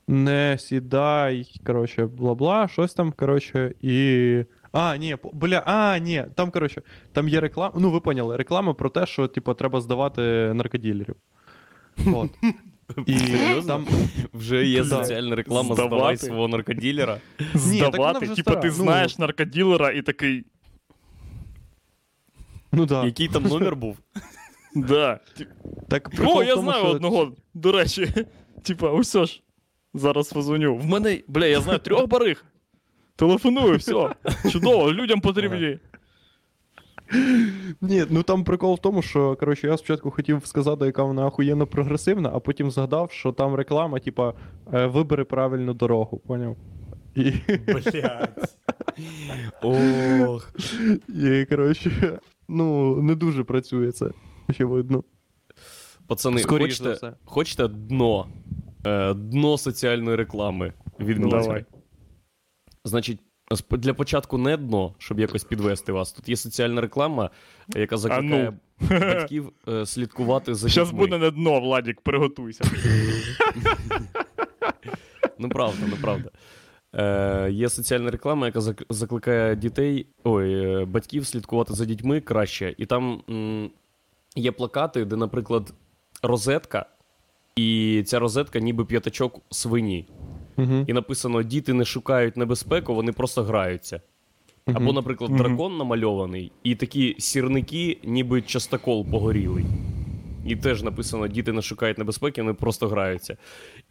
не 0.08 0.58
сідай, 0.60 1.62
коротше, 1.66 2.06
бла-бла, 2.06 2.68
щось 2.68 2.94
там, 2.94 3.12
коротше, 3.12 3.74
і. 3.82 4.44
А, 4.72 4.98
ні, 4.98 5.18
бля, 5.34 5.64
а, 5.66 5.98
ні, 5.98 6.26
там, 6.36 6.52
коротше, 6.52 6.82
там 7.12 7.30
є 7.30 7.40
реклама. 7.40 7.74
Ну, 7.78 7.92
ви 7.92 8.00
поняли, 8.00 8.36
реклама 8.38 8.74
про 8.74 8.90
те, 8.90 9.06
що, 9.06 9.28
типу, 9.28 9.54
треба 9.54 9.82
здавати 9.82 10.22
наркоділерів. 10.54 11.16
От. 12.14 12.30
І 13.06 13.20
Серйозно? 13.20 13.74
там, 13.74 13.88
Вже 14.34 14.66
є 14.66 14.84
Да. 14.84 14.90
соціальна 14.90 15.36
реклама 15.36 15.76
Здавати. 15.76 15.96
здавай 15.96 16.18
свого 16.18 16.48
наркоділера. 16.48 17.18
Здавати, 17.54 18.28
типа, 18.28 18.56
ти 18.56 18.68
ну. 18.68 18.74
знаєш 18.74 19.18
наркоділера 19.18 19.92
і 19.92 20.02
такий. 20.02 20.46
ну 22.72 22.86
да. 22.86 23.06
Який 23.06 23.28
там 23.28 23.44
номер 23.44 23.76
був? 23.76 23.98
Да. 24.76 25.20
Так, 25.90 26.12
О, 26.26 26.44
я 26.44 26.58
знаю 26.58 26.84
одного, 26.86 27.32
до 27.54 27.72
речі. 27.72 28.14
Типа, 28.64 28.92
усе 28.92 29.26
ж. 29.26 29.42
Зараз 29.94 30.34
позвоню. 30.34 30.76
В 30.76 30.86
мене, 30.86 31.22
бля, 31.28 31.46
я 31.46 31.62
знаю 31.62 31.80
трьох 31.80 32.08
бариг. 32.08 32.46
Телефоную, 33.16 33.78
все. 33.78 34.10
Чудово, 34.52 34.94
людям 34.94 35.22
потрібні. 35.22 35.80
Ні, 37.82 38.06
ну 38.10 38.24
там 38.24 38.44
прикол 38.44 38.76
в 38.76 38.80
тому, 38.80 39.02
що 39.02 39.36
коротше, 39.36 39.68
я 39.68 39.78
спочатку 39.78 40.12
хотів 40.12 40.46
сказати, 40.46 40.86
яка 40.86 41.04
вона 41.04 41.26
охуєнно 41.26 41.68
прогресивна, 41.68 42.32
а 42.34 42.40
потім 42.40 42.72
згадав, 42.72 43.12
що 43.12 43.32
там 43.32 43.56
реклама, 43.56 44.00
типа, 44.00 44.34
е, 44.74 44.86
вибери 44.86 45.24
правильну 45.24 45.74
дорогу, 45.74 46.18
поняв? 46.18 46.58
І, 47.16 47.34
Блять. 47.68 48.58
Ох. 49.62 50.54
і 51.10 51.46
коротше, 51.46 52.20
ну, 52.48 52.96
не 53.02 53.16
дуже 53.16 53.44
працює 53.44 53.92
це, 53.92 54.12
очевидно. 54.50 55.04
Пацани, 56.08 56.40
Скоріш 56.40 56.78
за 56.78 56.84
хочете, 56.84 57.08
все. 57.08 57.18
хочете 57.26 57.68
дно? 57.68 58.28
Е, 58.86 59.14
дно 59.14 59.58
соціальної 59.58 60.16
реклами 60.16 60.74
від 61.00 61.20
Ну, 61.20 61.30
давай. 61.30 61.66
Значить, 62.86 63.20
для 63.72 63.94
початку 63.94 64.38
не 64.38 64.58
дно, 64.58 64.94
щоб 64.98 65.20
якось 65.20 65.44
підвести 65.44 65.92
вас. 65.92 66.12
Тут 66.12 66.30
є 66.30 66.36
соціальна 66.36 66.82
реклама, 66.82 67.30
яка 67.76 67.98
закликає 67.98 68.54
батьків 68.90 69.52
е, 69.68 69.86
слідкувати 69.86 70.56
за 70.56 70.68
Зараз 70.68 70.90
дітьми. 70.90 71.04
буде 71.06 71.18
не 71.18 71.32
дно, 71.32 71.60
Владік, 71.60 72.02
приготуйся. 72.02 72.64
Ну, 75.40 75.50
правда, 75.50 75.78
ну 75.90 75.96
правда. 76.02 76.30
Е, 76.94 77.52
є 77.52 77.70
соціальна 77.70 78.12
реклама, 78.12 78.46
яка 78.46 78.60
зак- 78.60 78.86
закликає 78.90 79.56
дітей, 79.56 80.08
ой, 80.24 80.54
е, 80.82 80.86
батьків 80.86 81.26
слідкувати 81.28 81.74
за 81.74 81.86
дітьми 81.86 82.22
краще. 82.22 82.76
І 82.78 82.86
там 82.86 83.22
м, 83.30 83.70
є 84.36 84.52
плакати, 84.52 85.06
де, 85.06 85.16
наприклад, 85.16 85.74
розетка, 86.24 86.86
і 87.56 88.04
ця 88.08 88.20
розетка 88.20 88.60
ніби 88.60 88.86
п'ятачок 88.86 89.42
свині. 89.50 90.08
Угу. 90.58 90.86
І 90.88 90.94
написано: 90.94 91.44
діти 91.44 91.74
не 91.74 91.86
шукають 91.86 92.38
небезпеку, 92.38 92.96
вони 92.96 93.12
просто 93.12 93.44
граються. 93.44 94.02
Або, 94.74 94.94
наприклад, 94.94 95.36
дракон 95.36 95.78
намальований, 95.78 96.52
і 96.64 96.76
такі 96.76 97.16
сірники, 97.20 97.98
ніби 98.04 98.42
частокол 98.42 99.06
погорілий. 99.12 99.66
І 100.46 100.56
теж 100.56 100.84
написано: 100.84 101.28
діти 101.28 101.52
не 101.52 101.62
шукають 101.62 101.98
небезпеки, 101.98 102.42
вони 102.42 102.54
просто 102.54 102.88
граються. 102.88 103.38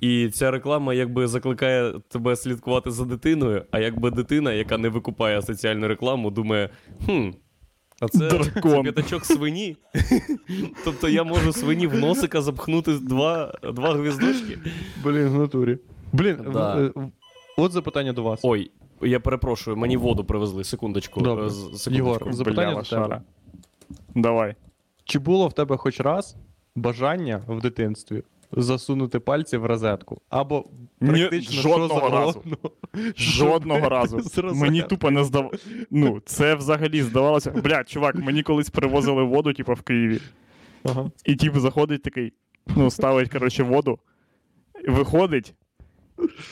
І 0.01 0.29
ця 0.29 0.51
реклама 0.51 0.95
якби 0.95 1.27
закликає 1.27 1.95
тебе 2.09 2.37
слідкувати 2.37 2.91
за 2.91 3.05
дитиною, 3.05 3.65
а 3.71 3.79
якби 3.79 4.11
дитина, 4.11 4.53
яка 4.53 4.79
не 4.79 4.89
викупає 4.89 5.43
соціальну 5.43 5.89
рекламу, 5.89 6.31
думає: 6.31 6.71
хм. 7.07 7.31
А 8.01 8.09
це, 8.09 8.31
це 8.31 8.83
п'ятачок 8.83 9.25
свині. 9.25 9.77
тобто 10.85 11.09
я 11.09 11.25
можу 11.25 11.53
свині 11.53 11.87
в 11.87 11.95
носика 11.95 12.43
запхнути 12.43 12.93
два, 12.93 13.59
два 13.75 13.95
гвіздочки. 13.95 14.59
Блін, 15.05 15.29
в 15.29 15.39
натурі. 15.39 15.79
Блін, 16.13 16.37
Да. 16.53 16.75
в- 16.75 16.81
е, 16.99 17.11
от 17.57 17.73
запитання 17.73 18.13
до 18.13 18.23
вас. 18.23 18.41
Ой, 18.43 18.71
я 19.03 19.21
перепрошую, 19.21 19.77
мені 19.77 19.97
воду 19.97 20.25
привезли. 20.25 20.65
Секундочку. 20.65 21.21
Добре. 21.21 21.47
Е, 21.47 21.51
з- 21.51 21.55
секундочку. 21.55 21.95
Єгор, 21.95 22.33
запитання 22.33 22.73
Бля, 22.75 22.83
до 22.83 22.89
тебе. 22.89 23.23
Давай. 24.15 24.55
Чи 25.05 25.19
було 25.19 25.49
в 25.49 25.53
тебе 25.53 25.77
хоч 25.77 26.01
раз 26.01 26.37
бажання 26.77 27.41
в 27.49 27.61
дитинстві 27.61 28.23
засунути 28.53 29.21
пальці 29.21 29.57
в 29.57 29.67
розетку? 29.67 30.21
Або 30.29 30.65
Ні, 31.01 31.09
практично 31.21 31.63
жодного 31.63 32.01
що 32.01 32.11
разу. 32.11 32.33
завгодно, 32.33 32.71
Жодного 33.17 33.89
разу. 33.89 34.21
з 34.21 34.39
розетки. 34.39 34.65
Мені 34.67 34.83
тупо 34.83 35.11
не 35.11 35.25
здав... 35.25 35.51
Ну, 35.91 36.23
це 36.27 36.55
взагалі 36.55 37.03
здавалося. 37.03 37.51
Бля, 37.51 37.85
чувак, 37.85 38.15
мені 38.15 38.43
колись 38.43 38.71
привозили 38.71 39.23
воду, 39.23 39.53
типу, 39.53 39.73
в 39.75 39.83
Києві. 39.83 40.21
Ага. 40.85 41.11
І 41.25 41.35
типу 41.37 41.61
заходить 41.61 42.03
такий, 42.03 42.33
ну, 42.77 42.91
ставить, 42.91 43.29
коротше, 43.33 43.63
воду, 43.63 43.99
виходить, 44.89 45.55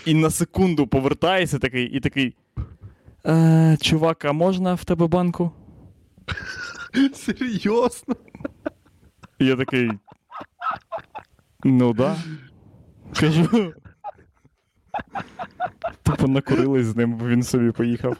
і 0.06 0.14
на 0.14 0.30
секунду 0.30 0.86
повертається 0.86 1.58
такий, 1.58 1.86
і 1.86 2.00
такий. 2.00 2.36
Е, 3.26 3.76
чувак, 3.80 4.24
а 4.24 4.32
можна 4.32 4.74
в 4.74 4.84
тебе 4.84 5.06
банку? 5.06 5.52
Серйозно? 7.14 8.16
І 9.38 9.46
я 9.46 9.56
такий. 9.56 9.90
Ну 11.64 11.92
да. 11.94 12.16
Кажу. 13.20 13.72
Тупо 16.02 16.28
накурились 16.28 16.86
з 16.86 16.96
ним, 16.96 17.14
бо 17.14 17.28
він 17.28 17.42
собі 17.42 17.70
поїхав. 17.70 18.16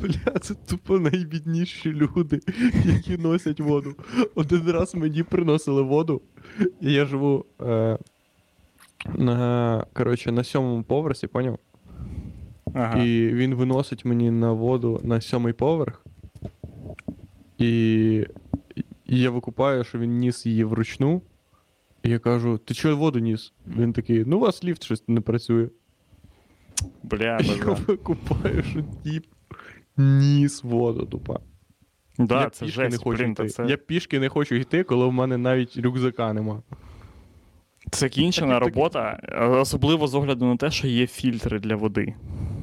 Бля, 0.00 0.38
це 0.40 0.54
тупо 0.54 0.98
найбідніші 0.98 1.92
люди, 1.92 2.40
які 2.84 3.16
носять 3.16 3.60
воду. 3.60 3.94
Один 4.34 4.70
раз 4.70 4.94
мені 4.94 5.22
приносили 5.22 5.82
воду, 5.82 6.22
і 6.80 6.92
я 6.92 7.04
живу 7.04 7.44
е, 7.60 7.98
на, 9.14 9.86
коротше, 9.92 10.32
на 10.32 10.44
сьомому 10.44 10.82
поверсі, 10.82 11.26
поняв? 11.26 11.58
Ага. 12.74 13.04
І 13.04 13.28
він 13.28 13.54
виносить 13.54 14.04
мені 14.04 14.30
на 14.30 14.52
воду 14.52 15.00
на 15.04 15.20
сьомий 15.20 15.52
поверх. 15.52 16.04
І, 17.58 18.26
і 19.06 19.20
я 19.20 19.30
викупаю, 19.30 19.84
що 19.84 19.98
він 19.98 20.18
ніс 20.18 20.46
її 20.46 20.64
вручну. 20.64 21.22
І 22.02 22.10
я 22.10 22.18
кажу: 22.18 22.58
ти 22.58 22.74
чого 22.74 22.96
воду 22.96 23.18
ніс? 23.18 23.52
Він 23.66 23.92
такий, 23.92 24.24
ну 24.26 24.36
у 24.36 24.40
вас 24.40 24.64
ліфт 24.64 24.84
щось 24.84 25.08
не 25.08 25.20
працює. 25.20 25.68
Бля, 27.02 27.38
бля. 27.64 27.72
викупаю, 27.86 28.62
що 28.62 28.82
тіп 29.04 29.26
ніс 29.96 30.62
воду 30.64 31.06
тупа. 31.06 31.40
Да, 32.18 32.40
я 32.40 32.50
це 32.50 32.64
пішки 32.64 32.82
жесть, 32.82 32.92
не 32.98 33.04
хочу 33.04 33.22
блін, 33.22 33.32
йти. 33.32 33.48
це, 33.48 33.66
Я 33.66 33.76
пішки 33.76 34.20
не 34.20 34.28
хочу 34.28 34.54
йти, 34.54 34.82
коли 34.84 35.06
в 35.06 35.12
мене 35.12 35.36
навіть 35.38 35.76
рюкзака 35.76 36.32
нема. 36.32 36.62
це 37.90 38.08
кінчена 38.08 38.54
Так, 38.54 38.64
так. 38.64 38.74
робота, 38.74 39.20
а 39.32 39.46
особливо 39.48 40.06
з 40.06 40.14
огляду 40.14 40.44
на 40.44 40.56
те, 40.56 40.70
що 40.70 40.86
є 40.88 41.06
фільтри 41.06 41.58
для 41.60 41.76
води. 41.76 42.14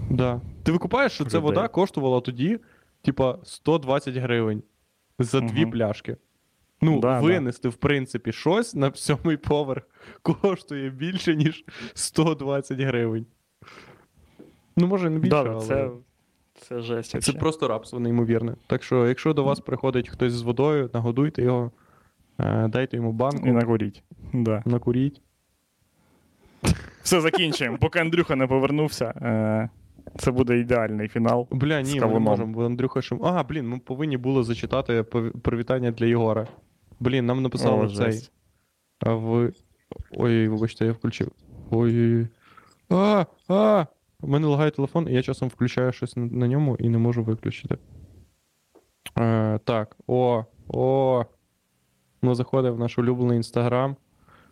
Да. 0.09 0.41
Ти 0.63 0.71
викупаєш, 0.71 1.11
що 1.11 1.25
ця 1.25 1.39
вода 1.39 1.67
коштувала 1.67 2.21
тоді, 2.21 2.59
типа, 3.01 3.37
120 3.43 4.15
гривень 4.15 4.63
за 5.19 5.41
дві 5.41 5.65
пляшки. 5.65 6.17
Ну, 6.81 6.99
Да, 6.99 7.19
винести, 7.21 7.69
в 7.69 7.75
принципі, 7.75 8.31
щось 8.31 8.75
на 8.75 8.91
сьомий 8.95 9.37
поверх 9.37 9.83
коштує 10.21 10.89
більше, 10.89 11.35
ніж 11.35 11.65
120 11.93 12.79
гривень. 12.79 13.25
Ну, 14.77 14.87
може, 14.87 15.09
не 15.09 15.19
більше, 15.19 15.43
Да, 15.43 15.49
але... 15.51 15.61
це, 15.61 15.89
це 16.61 16.79
жесть. 16.79 17.11
Це 17.11 17.17
вообще. 17.17 17.33
просто 17.33 17.67
рабство 17.67 17.99
неймовірне. 17.99 18.55
Так 18.67 18.83
що, 18.83 19.07
якщо 19.07 19.33
до 19.33 19.43
вас 19.43 19.59
приходить 19.59 20.09
хтось 20.09 20.33
з 20.33 20.41
водою, 20.41 20.89
нагодуйте 20.93 21.41
його, 21.41 21.71
е, 22.39 22.67
дайте 22.67 22.97
йому 22.97 23.11
банку, 23.11 23.47
І 23.47 23.51
накуріть. 23.51 24.03
Да. 24.33 24.63
накуріть. 24.65 25.21
Все, 27.03 27.21
закінчуємо. 27.21 27.77
Поки 27.77 27.99
Андрюха 27.99 28.35
не 28.35 28.47
повернувся, 28.47 29.05
е, 29.05 29.69
це 30.17 30.31
буде 30.31 30.57
ідеальний 30.59 31.07
фінал. 31.07 31.47
Бля, 31.51 31.85
З 31.85 31.93
ні, 31.93 31.99
ми 31.99 32.07
не 32.07 32.19
можемо, 32.19 32.53
бо 32.53 32.65
Андрюха 32.65 33.01
ще... 33.01 33.17
А, 33.23 33.43
блін, 33.43 33.67
ми 33.69 33.79
повинні 33.79 34.17
були 34.17 34.43
зачитати 34.43 35.03
привітання 35.43 35.91
для 35.91 36.05
Єгора. 36.05 36.47
Блін, 36.99 37.25
нам 37.25 37.41
написали 37.41 37.85
О, 37.85 37.89
цей. 37.89 38.29
А 38.99 39.13
ви. 39.13 39.53
Ой, 40.11 40.47
вибачте, 40.47 40.85
я 40.85 40.91
включив. 40.91 41.31
Ой. 41.71 42.27
А, 42.89 43.25
а! 43.47 43.85
У 44.21 44.27
мене 44.27 44.47
лагає 44.47 44.71
телефон, 44.71 45.07
і 45.09 45.13
я 45.13 45.21
часом 45.21 45.49
включаю 45.49 45.91
щось 45.91 46.15
на, 46.15 46.25
на 46.25 46.47
ньому 46.47 46.75
і 46.79 46.89
не 46.89 46.97
можу 46.97 47.23
виключити. 47.23 47.77
Е, 49.17 49.59
так, 49.63 49.97
о, 50.07 50.43
о. 50.67 51.25
Ми 52.21 52.35
заходимо 52.35 52.75
в 52.75 52.79
наш 52.79 52.97
улюблений 52.97 53.37
інстаграм. 53.37 53.95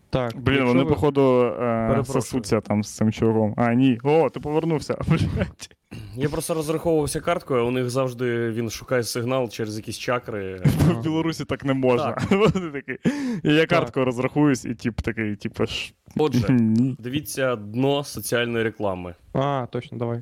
Так, 0.10 0.38
Блін, 0.38 0.64
вони, 0.66 0.84
ви- 0.84 0.90
походу, 0.90 1.44
е, 1.46 2.04
сосуться 2.06 2.62
там 2.62 2.84
з 2.84 2.96
цим 2.96 3.12
чуваком. 3.12 3.54
А, 3.58 3.74
ні. 3.74 4.00
О, 4.04 4.30
ти 4.30 4.40
повернувся. 4.40 4.98
Блять. 5.08 5.76
Я 6.16 6.30
просто 6.30 6.54
розраховувався 6.54 7.22
карткою, 7.22 7.60
а 7.60 7.64
у 7.64 7.72
них 7.72 7.90
завжди 7.90 8.50
він 8.52 8.70
шукає 8.70 9.04
сигнал 9.04 9.50
через 9.50 9.78
якісь 9.78 9.98
чакри. 9.98 10.62
В 10.66 11.04
Білорусі 11.04 11.46
так 11.46 11.66
не 11.66 11.74
можна. 11.74 12.18
Вони 12.30 12.72
такі. 12.72 12.98
Я 13.44 13.66
карткою 13.66 14.06
розрахуюсь, 14.06 14.66
і 14.66 14.76
тип 14.76 15.02
такий, 15.02 15.36
типу 15.36 15.66
ж. 15.66 15.94
Отже, 16.18 16.48
дивіться 17.00 17.56
дно 17.56 18.04
соціальної 18.04 18.64
реклами. 18.64 19.16
А, 19.34 19.68
точно, 19.72 19.98
давай. 19.98 20.22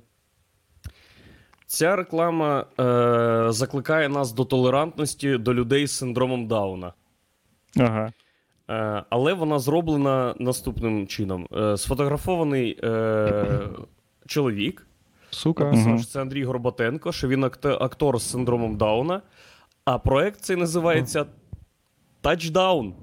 Ця 1.66 1.96
реклама 1.96 2.66
е, 2.80 3.52
закликає 3.52 4.10
нас 4.10 4.34
до 4.34 4.46
толерантності 4.46 5.38
до 5.38 5.54
людей 5.54 5.88
з 5.88 5.98
синдромом 5.98 6.48
Дауна. 6.48 6.94
Ага. 7.78 8.12
Е, 8.70 9.04
але 9.10 9.34
вона 9.34 9.60
зроблена 9.60 10.36
наступним 10.40 11.08
чином: 11.08 11.48
е, 11.58 11.78
сфотографований 11.78 12.80
е, 12.84 13.46
чоловік. 14.28 14.88
Сука. 15.32 15.64
Мгм. 15.64 15.72
Написано, 15.74 15.98
що 15.98 16.08
це 16.08 16.22
Андрій 16.22 16.44
Горбатенко, 16.44 17.12
що 17.12 17.28
він 17.28 17.44
актор 17.64 18.20
з 18.20 18.30
синдромом 18.32 18.78
Дауна. 18.78 19.22
А 19.86 19.98
проект 20.00 20.42
цей 20.42 20.56
називається 20.56 21.26
Touchdown. 22.22 22.94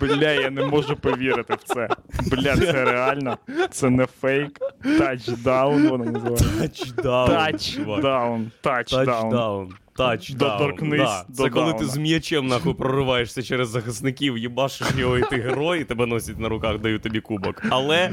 Бля, 0.00 0.30
я 0.32 0.50
не 0.50 0.62
можу 0.66 0.96
повірити 0.96 1.54
в 1.54 1.64
це. 1.64 1.88
Бля, 2.30 2.56
це 2.56 2.84
реально. 2.84 3.38
Це 3.70 3.90
не 3.90 4.06
фейк. 4.06 4.58
Touchdown 4.98 5.88
воно 5.88 6.04
називається. 6.04 6.92
Touchdown. 7.26 7.30
Touchdown. 7.30 8.50
Touchdown. 8.62 9.74
Touch, 9.98 10.30
Доторкнись 10.30 11.00
да. 11.00 11.24
до 11.28 11.42
Це 11.42 11.50
коли 11.50 11.74
ти 11.74 11.84
з 11.84 11.96
м'ячем 11.96 12.46
нахуй 12.46 12.74
прориваєшся 12.74 13.42
через 13.42 13.68
захисників, 13.68 14.38
їбашиш 14.38 14.86
його, 14.96 15.18
і 15.18 15.22
ти 15.22 15.36
герой, 15.36 15.80
і 15.80 15.84
тебе 15.84 16.06
носять 16.06 16.38
на 16.38 16.48
руках, 16.48 16.78
дають 16.78 17.02
тобі 17.02 17.20
кубок. 17.20 17.62
Але. 17.70 18.10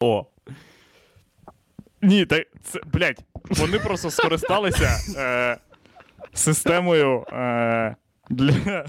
О, 0.00 0.26
Ні, 2.02 2.26
так 2.26 2.46
це, 2.62 2.80
блядь, 2.92 3.24
вони 3.50 3.78
просто 3.78 4.10
скористалися 4.10 4.98
е, 5.16 5.56
системою 6.32 7.24
е, 7.32 7.96
для 8.30 8.84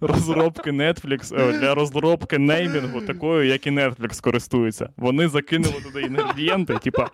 розробки 0.00 0.70
Netflix, 0.70 1.40
е, 1.40 1.58
для 1.58 1.74
розробки 1.74 2.38
неймінгу, 2.38 3.00
такою, 3.00 3.46
як 3.46 3.66
і 3.66 3.70
Netflix 3.70 4.22
користується. 4.22 4.88
Вони 4.96 5.28
закинули 5.28 5.74
туди 5.84 6.00
інгредієнти, 6.00 6.74
типа. 6.74 7.10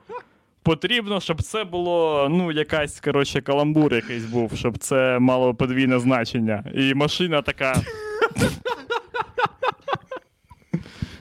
Потрібно, 0.66 1.20
щоб 1.20 1.42
це 1.42 1.64
було, 1.64 2.28
ну, 2.30 2.52
якась, 2.52 3.00
коротше, 3.00 3.40
каламбур 3.40 3.94
якийсь 3.94 4.24
був, 4.24 4.52
щоб 4.54 4.78
це 4.78 5.18
мало 5.18 5.54
подвійне 5.54 5.98
значення. 5.98 6.64
І 6.74 6.94
машина 6.94 7.42
така. 7.42 7.82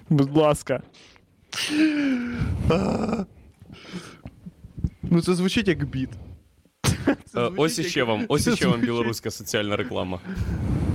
Будь 0.09 0.37
ласка. 0.37 0.81
Ну 5.03 5.21
це 5.21 5.33
звучить 5.35 5.67
як 5.67 5.85
біт. 5.85 6.09
Е, 7.07 7.15
ось 7.57 7.79
іще 7.79 8.03
вам, 8.03 8.25
ось 8.27 8.47
іще 8.47 8.67
вам 8.67 8.79
білоруська 8.79 9.31
соціальна 9.31 9.75
реклама. 9.75 10.19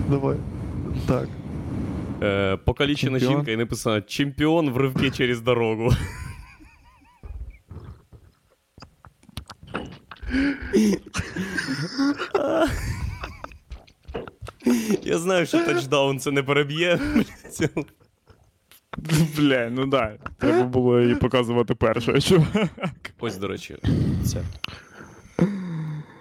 Давай. 0.08 0.36
Так. 1.06 1.28
Е, 2.22 2.56
покалічена 2.56 3.18
жінка 3.18 3.50
і 3.50 3.56
написано 3.56 4.00
Чемпіон 4.00 4.70
в 4.70 4.76
ривки 4.76 5.10
через 5.10 5.40
дорогу. 5.40 5.92
Я 15.10 15.18
знаю, 15.18 15.46
що 15.46 15.64
тачдаун 15.64 16.18
це 16.18 16.30
не 16.30 16.42
переб'є. 16.42 17.00
Бля, 19.36 19.70
ну 19.70 19.86
да. 19.86 20.16
Треба 20.38 20.64
було 20.64 21.00
її 21.00 21.14
показувати 21.14 21.74
першою, 21.74 22.20
чувак. 22.22 22.68
Ось, 23.20 23.36
до 23.36 23.48
речі, 23.48 23.76
це. 24.24 24.42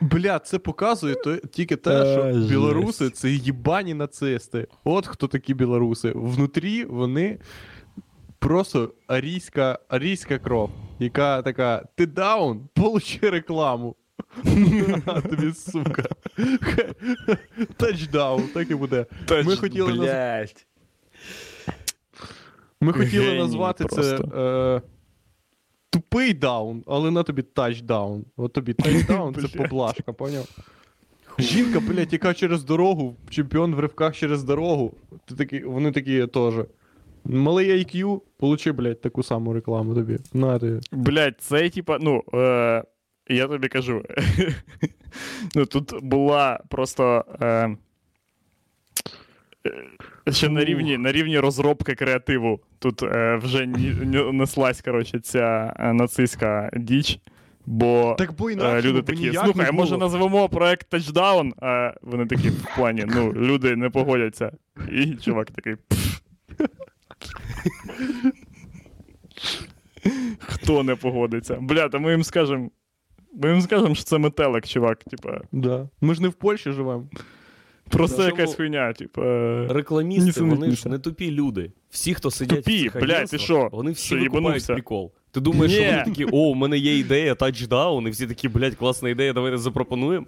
Бля, 0.02 0.40
це 0.40 0.60
показує 0.60 1.16
то, 1.16 1.38
тільки 1.38 1.76
те, 1.76 2.14
що 2.14 2.34
жесть. 2.34 2.50
білоруси 2.50 3.10
це 3.10 3.30
їбані 3.30 3.94
нацисти. 3.94 4.68
От 4.84 5.08
хто 5.08 5.28
такі 5.28 5.54
білоруси. 5.54 6.12
Внутрі 6.16 6.86
вони 6.86 7.40
просто 8.40 8.94
арійська, 9.08 9.80
арійська 9.90 10.40
кров, 10.40 10.70
яка 11.00 11.42
така: 11.42 11.84
ти 11.96 12.06
даун, 12.06 12.70
получи 12.74 13.30
рекламу. 13.30 13.96
На 15.06 15.22
тобі, 15.22 15.54
сука. 15.54 16.04
Touchdown, 17.78 18.44
так 18.54 18.72
і 18.72 18.76
буде. 18.76 19.06
Ми 19.46 19.56
хотіли, 19.56 19.94
наз... 19.94 20.56
Ми 22.82 22.94
хотіли 22.94 23.34
назвати 23.34 23.86
це 23.86 24.18
е... 24.18 24.82
тупий 25.90 26.34
даун, 26.34 26.84
але 26.88 27.12
на 27.12 27.24
тобі 27.24 27.42
touchdown. 27.42 28.26
От 28.38 28.54
тобі 28.54 28.74
touchdown 28.74 29.36
це 29.36 29.48
поблажка, 29.58 30.14
поняв? 30.14 30.48
Жінка, 31.40 31.80
блядь, 31.80 32.14
яка 32.14 32.34
через 32.34 32.64
дорогу, 32.64 33.16
чемпіон 33.30 33.76
в 33.76 33.80
ривках 33.80 34.16
через 34.16 34.44
дорогу. 34.44 34.94
Ти 35.26 35.36
такі, 35.36 35.60
вони 35.60 35.92
такі 35.92 36.28
теж. 36.28 36.54
Малий 37.26 37.72
IQ, 37.72 38.22
получи, 38.38 38.72
блядь, 38.72 39.02
таку 39.02 39.24
саму 39.24 39.54
рекламу 39.54 39.96
тобі. 39.96 40.18
На 40.34 40.60
тобі. 40.60 40.80
Блядь, 40.92 41.36
це 41.40 41.70
типа, 41.70 41.98
ну, 42.02 42.24
е, 42.34 42.84
я 43.36 43.48
тобі 43.48 43.68
кажу. 43.68 44.04
ну, 45.56 45.66
тут 45.66 45.94
була 46.02 46.60
просто. 46.70 47.26
Е, 47.42 47.70
е, 50.28 50.32
ще 50.32 50.50
на 50.50 50.66
рівні, 50.66 50.98
на 50.98 51.12
рівні 51.12 51.40
розробки 51.40 51.96
креативу. 51.96 52.60
Тут 52.80 53.04
е, 53.04 53.36
вже 53.36 53.66
ні, 53.66 53.96
ні- 54.06 54.32
неслась, 54.32 54.82
коротше, 54.82 55.20
ця 55.20 55.74
е, 55.80 55.94
нацистська 55.94 56.70
діч. 56.74 57.20
Бо 57.66 58.16
Так 58.18 58.34
бо 58.34 58.50
е, 58.50 58.54
інакше 58.54 58.88
люди 58.88 59.02
б 59.02 59.06
такі, 59.06 59.34
слухай, 59.34 59.72
може 59.72 59.98
назвемо 59.98 60.50
проект 60.50 60.94
Touchdown? 60.94 61.52
А 61.62 61.94
вони 62.02 62.26
такі 62.26 62.50
в 62.50 62.76
плані, 62.76 63.06
ну, 63.08 63.34
люди 63.34 63.76
не 63.76 63.90
погодяться. 63.90 64.52
І 64.92 65.16
чувак 65.16 65.52
такий. 65.52 65.76
«Пф». 65.76 66.20
Хто 70.40 70.84
не 70.84 70.96
погодиться? 70.96 71.58
Бля, 71.62 71.90
та 71.90 72.00
ми 72.00 72.12
їм 72.12 72.24
скажемо. 72.24 72.70
Ми 73.34 73.50
їм 73.50 73.62
скажемо, 73.62 73.96
що 73.96 74.04
це 74.04 74.18
метелик, 74.18 74.68
чувак. 74.68 75.04
Типа, 75.04 75.42
Да. 75.52 75.90
Ми 76.02 76.16
ж 76.16 76.22
не 76.22 76.28
в 76.28 76.34
Польщі 76.34 76.72
живемо. 76.72 77.08
просто 77.90 78.18
Тому 78.18 78.30
якась 78.30 78.56
хуйня, 78.56 78.94
типа. 78.94 79.22
Рекламісти, 79.70 80.42
вони 80.44 80.72
ж 80.72 80.90
не 80.90 81.00
тупі 81.00 81.32
люди. 81.32 81.72
Всі, 81.90 82.14
хто 82.14 82.32
сидять 82.32 82.64
Тупі, 82.64 82.88
в 82.88 82.92
цих 82.92 83.02
блядь, 83.02 83.30
ти 83.30 83.38
що? 83.38 83.70
вони 83.72 83.92
всі 83.92 84.16
викупають 84.16 84.68
прикол. 84.68 85.12
Ти 85.32 85.40
думаєш, 85.40 85.72
що 85.74 85.84
вони 85.84 86.04
такі, 86.06 86.26
о, 86.26 86.38
у 86.38 86.56
мене 86.56 86.78
є 86.78 86.98
ідея, 87.00 87.36
тачдаун, 87.36 88.08
і 88.08 88.10
всі 88.10 88.28
такі, 88.28 88.50
блядь, 88.50 88.76
класна 88.76 89.10
ідея, 89.10 89.34
давайте 89.34 89.58
запропонуємо. 89.58 90.26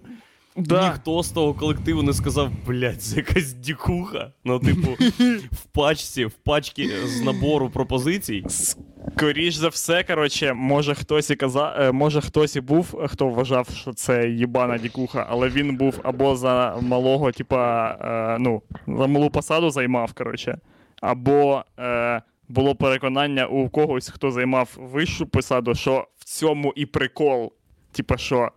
Да. 0.58 0.90
Ніхто 0.90 1.24
з 1.24 1.30
того 1.32 1.54
колективу 1.54 2.04
не 2.04 2.14
сказав, 2.14 2.50
блядь, 2.68 3.02
це 3.02 3.16
якась 3.16 3.54
дікуха. 3.54 4.32
Ну, 4.44 4.60
типу, 4.60 4.88
в 5.52 5.64
пачці, 5.72 6.26
в 6.26 6.32
пачці 6.32 6.90
з 7.06 7.22
набору 7.22 7.70
пропозицій. 7.70 8.46
Скоріш 8.50 9.56
за 9.56 9.68
все, 9.68 10.04
коротше, 10.04 10.54
може 10.54 10.96
хтось 10.96 11.30
і 11.30 11.36
каза... 11.36 11.76
е, 11.80 11.92
може 11.92 12.22
хтось 12.22 12.56
і 12.56 12.62
був, 12.62 13.08
хто 13.08 13.28
вважав, 13.28 13.68
що 13.70 13.94
це 13.94 14.30
їбана 14.30 14.78
дікуха, 14.78 15.28
але 15.30 15.50
він 15.50 15.78
був 15.78 16.00
або 16.04 16.36
за 16.36 16.78
малого, 16.82 17.32
типа, 17.32 17.88
е, 18.02 18.38
ну, 18.40 18.62
за 18.88 19.08
малу 19.08 19.30
посаду 19.30 19.70
займав, 19.70 20.14
коротше, 20.14 20.58
або 21.02 21.64
е, 21.80 22.22
було 22.50 22.76
переконання 22.76 23.46
у 23.46 23.70
когось, 23.70 24.10
хто 24.10 24.32
займав 24.32 24.78
вищу 24.78 25.26
посаду, 25.26 25.76
що 25.76 26.08
в 26.18 26.24
цьому 26.24 26.74
і 26.76 26.86
прикол. 26.86 27.54
Типа, 27.92 28.18
що. 28.18 28.52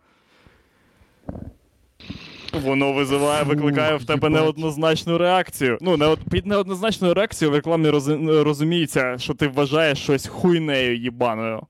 Воно 2.63 2.93
визиває, 2.93 3.43
викликає 3.45 3.97
в 3.97 4.05
тебе 4.05 4.29
неоднозначну 4.29 5.19
реакцію. 5.19 5.79
Ну, 5.81 5.97
не, 5.97 6.17
під 6.31 6.47
неоднозначною 6.47 7.15
реакцією 7.15 7.53
в 7.53 7.55
рекламі 7.55 7.89
роз- 7.89 8.43
розуміється, 8.43 9.19
що 9.19 9.35
ти 9.35 9.49
вважаєш 9.49 9.99
щось 9.99 10.27
хуйнею 10.27 10.97
їбаною. 10.97 11.61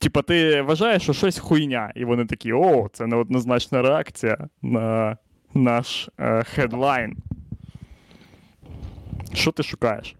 Типа, 0.00 0.22
ти 0.22 0.62
вважаєш, 0.62 1.02
що 1.02 1.12
щось 1.12 1.38
хуйня, 1.38 1.92
і 1.96 2.04
вони 2.04 2.24
такі: 2.26 2.52
о, 2.52 2.88
це 2.92 3.06
неоднозначна 3.06 3.82
реакція 3.82 4.48
на 4.62 5.16
наш 5.54 6.08
е, 6.20 6.42
хедлайн. 6.44 7.16
Що 9.32 9.52
ти 9.52 9.62
шукаєш? 9.62 10.16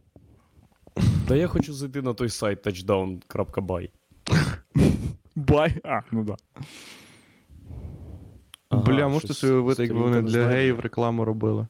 Та 1.29 1.37
я 1.37 1.47
хочу 1.47 1.73
зайти 1.73 2.03
на 2.03 2.15
той 2.15 2.29
сайт 2.29 2.67
touchdown.by. 2.67 3.89
Бай. 5.37 5.75
А, 5.85 6.01
ну 6.13 6.25
да. 6.25 6.37
Ага, 8.71 8.83
Бля, 8.83 9.09
можете 9.09 9.27
щось 9.27 9.39
собі 9.39 9.53
уявити, 9.53 9.83
якби 9.83 10.01
вони 10.01 10.17
не 10.17 10.23
для 10.23 10.31
знаю. 10.31 10.49
геїв 10.49 10.81
рекламу 10.81 11.25
робили. 11.25 11.67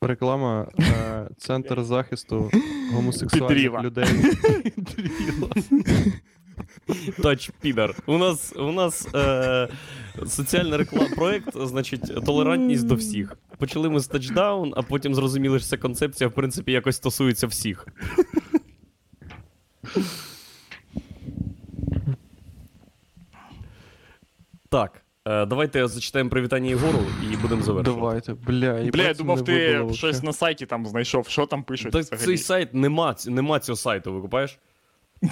Реклама 0.00 0.68
е, 0.78 1.28
Центр 1.38 1.82
захисту 1.84 2.50
гомосексуальних 2.92 3.48
Підріва. 3.48 3.82
людей. 3.82 4.04
Тач 7.22 7.50
підар. 7.60 7.94
У 8.06 8.18
нас, 8.18 8.52
у 8.56 8.72
нас 8.72 9.08
е, 9.14 9.68
соціальний 10.26 10.76
реклам 10.76 11.06
проект, 11.16 11.56
значить, 11.66 12.24
толерантність 12.24 12.86
до 12.86 12.94
всіх. 12.94 13.36
Почали 13.58 13.90
ми 13.90 14.00
з 14.00 14.06
тачдаун, 14.06 14.72
а 14.76 14.82
потім 14.82 15.14
зрозуміли, 15.14 15.58
що 15.58 15.68
ця 15.68 15.76
концепція, 15.76 16.28
в 16.28 16.32
принципі, 16.32 16.72
якось 16.72 16.96
стосується 16.96 17.46
всіх. 17.46 17.86
Так. 24.68 25.01
Е, 25.28 25.46
давайте 25.46 25.88
зачитаємо 25.88 26.30
привітання 26.30 26.68
Єгору 26.68 26.98
і 27.32 27.36
будемо 27.36 27.62
завершувати. 27.62 28.00
Давайте, 28.00 28.34
бля, 28.34 28.78
і 28.80 28.90
Бля, 28.90 29.02
я 29.02 29.14
думав, 29.14 29.44
ти 29.44 29.84
щось 29.92 30.22
на 30.22 30.32
сайті 30.32 30.66
там 30.66 30.86
знайшов. 30.86 31.28
Що 31.28 31.46
там 31.46 31.62
пишуть 31.62 31.92
Так 31.92 32.02
взагалі? 32.02 32.26
цей 32.26 32.38
сайт 32.38 32.74
нема, 32.74 33.14
нема 33.26 33.58
цього 33.60 33.76
сайту, 33.76 34.12
викупаєш? 34.12 34.58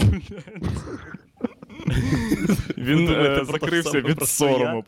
Він 2.79 3.07
думаєте, 3.07 3.41
е, 3.41 3.45
закрився 3.45 4.01
від 4.01 4.23
сорому. 4.23 4.85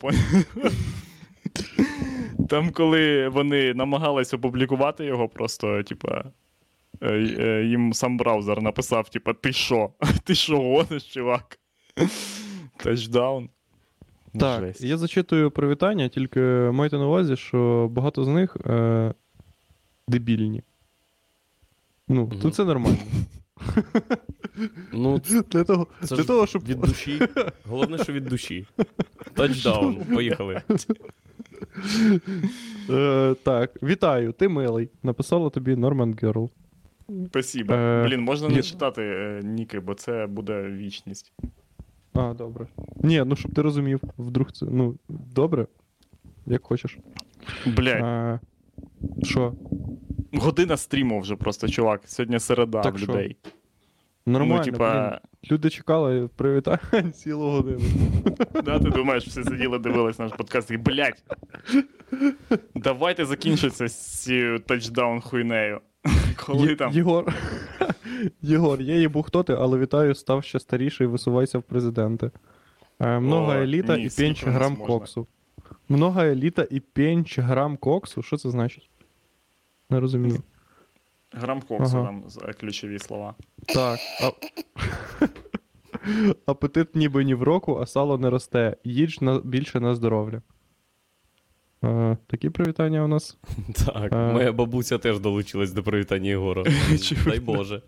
Там, 2.49 2.71
коли 2.71 3.27
вони 3.27 3.73
намагались 3.73 4.33
опублікувати 4.33 5.05
його, 5.05 5.29
просто, 5.29 5.83
типа. 5.83 6.23
е, 7.01 7.63
Їм 7.69 7.93
сам 7.93 8.17
браузер 8.17 8.61
написав, 8.61 9.09
типа, 9.09 9.33
ти 9.33 9.53
що? 9.53 9.89
Ти 10.23 10.35
що 10.35 10.57
гониш, 10.57 11.03
чувак? 11.03 11.59
Тачдаун. 12.77 13.49
Так, 14.39 14.61
Жесть. 14.61 14.81
я 14.81 14.97
зачитую 14.97 15.51
привітання, 15.51 16.09
тільки 16.09 16.39
майте 16.73 16.97
на 16.97 17.05
увазі, 17.07 17.35
що 17.35 17.87
багато 17.91 18.23
з 18.23 18.27
них 18.27 18.57
е, 18.65 19.13
дебільні. 20.07 20.63
Ну, 22.07 22.25
Мгм. 22.25 22.39
то 22.41 22.51
це 22.51 22.65
нормально. 22.65 22.97
Ну, 24.93 25.21
Для 25.51 25.63
того, 25.63 25.87
це 26.03 26.15
для 26.15 26.21
ж 26.21 26.27
того 26.27 26.47
щоб 26.47 26.65
від 26.65 26.79
душі. 26.79 27.19
Головне, 27.69 27.97
що 27.97 28.13
від 28.13 28.25
душі. 28.25 28.67
Тачдаун. 29.33 29.95
Поїхали. 29.95 30.61
Е, 32.89 33.35
так, 33.43 33.83
вітаю, 33.83 34.31
ти 34.31 34.47
милий. 34.49 34.89
Написала 35.03 35.49
тобі 35.49 35.75
Норман 35.75 36.17
Герл. 36.21 36.49
Спасибо. 37.27 37.73
Е, 37.73 38.05
Блін, 38.07 38.21
можна 38.21 38.49
не 38.49 38.55
є- 38.55 38.61
читати 38.61 39.01
е, 39.01 39.41
ніки, 39.43 39.79
бо 39.79 39.93
це 39.93 40.27
буде 40.27 40.63
вічність. 40.71 41.33
А, 42.13 42.33
добре. 42.33 42.67
Ні, 42.95 43.23
ну 43.25 43.35
щоб 43.35 43.53
ти 43.53 43.61
розумів, 43.61 44.01
вдруг 44.17 44.51
це. 44.51 44.65
Ну, 44.69 44.95
добре. 45.09 45.67
Як 46.45 46.63
хочеш. 46.65 46.97
Блядь, 47.65 48.03
А, 48.03 48.39
Що? 49.23 49.53
година 50.33 50.77
стріму 50.77 51.19
вже 51.19 51.35
просто, 51.35 51.67
чувак. 51.69 52.01
Сьогодні 52.05 52.39
середа 52.39 52.81
Так 52.81 52.95
в 52.95 52.97
що? 52.97 53.11
людей. 53.11 53.35
Нормально. 54.25 54.55
ну, 54.57 54.63
типа, 54.71 55.09
блін. 55.09 55.19
Люди 55.51 55.69
чекали 55.69 56.27
привітання 56.35 57.11
цілу 57.13 57.49
годину. 57.49 57.79
да, 58.63 58.79
ти 58.79 58.89
думаєш, 58.89 59.27
всі 59.27 59.43
сиділи, 59.43 59.79
дивились 59.79 60.19
наш 60.19 60.31
подкаст 60.31 60.71
і, 60.71 60.77
блядь. 60.77 61.23
Давайте 62.75 63.25
закінчиться 63.25 63.87
з 63.87 64.21
цією 64.23 64.59
тачдаун 64.59 65.21
хуйнею. 65.21 65.79
Коли 66.45 66.75
там. 66.75 66.93
Єгор, 66.93 67.33
Єгор, 68.41 68.81
я 68.81 68.95
їбу 68.95 69.23
хто 69.23 69.43
ти, 69.43 69.53
але 69.53 69.79
вітаю, 69.79 70.15
став 70.15 70.43
ще 70.43 70.59
старіший, 70.59 71.07
висувайся 71.07 71.59
в 71.59 71.63
президенти. 71.63 72.31
Е, 72.99 73.19
много 73.19 73.51
еліта 73.53 73.95
і 73.95 74.09
скільки 74.09 74.27
пенч 74.27 74.55
грам 74.55 74.75
коксу. 74.75 75.27
Много 75.89 76.21
еліта 76.21 76.67
і 76.69 76.79
пенч 76.79 77.39
грам 77.39 77.77
коксу? 77.77 78.21
Що 78.21 78.37
це 78.37 78.49
значить? 78.49 78.89
Не 79.89 79.99
розумію. 79.99 80.43
Грам 81.31 81.61
коксу 81.61 81.97
Ага. 81.97 82.05
там 82.05 82.23
е, 82.41 82.53
ключові 82.53 82.99
слова. 82.99 83.35
Так. 83.65 83.99
А... 84.21 84.31
Апетит 86.45 86.95
ніби 86.95 87.23
ні 87.23 87.33
в 87.33 87.43
року, 87.43 87.79
а 87.81 87.85
сало 87.85 88.17
не 88.17 88.29
росте. 88.29 88.77
Їдж 88.83 89.21
на... 89.21 89.39
більше 89.39 89.79
на 89.79 89.95
здоров'я. 89.95 90.41
Е, 91.83 92.17
такі 92.27 92.49
привітання 92.49 93.03
у 93.03 93.07
нас. 93.07 93.37
Так, 93.85 94.13
Е. 94.13 94.33
моя 94.33 94.51
бабуся 94.51 94.97
теж 94.97 95.19
долучилась 95.19 95.73
до 95.73 95.83
привітання 95.83 96.29
Єгора. 96.29 96.63
Дай 97.25 97.39
Боже. 97.39 97.81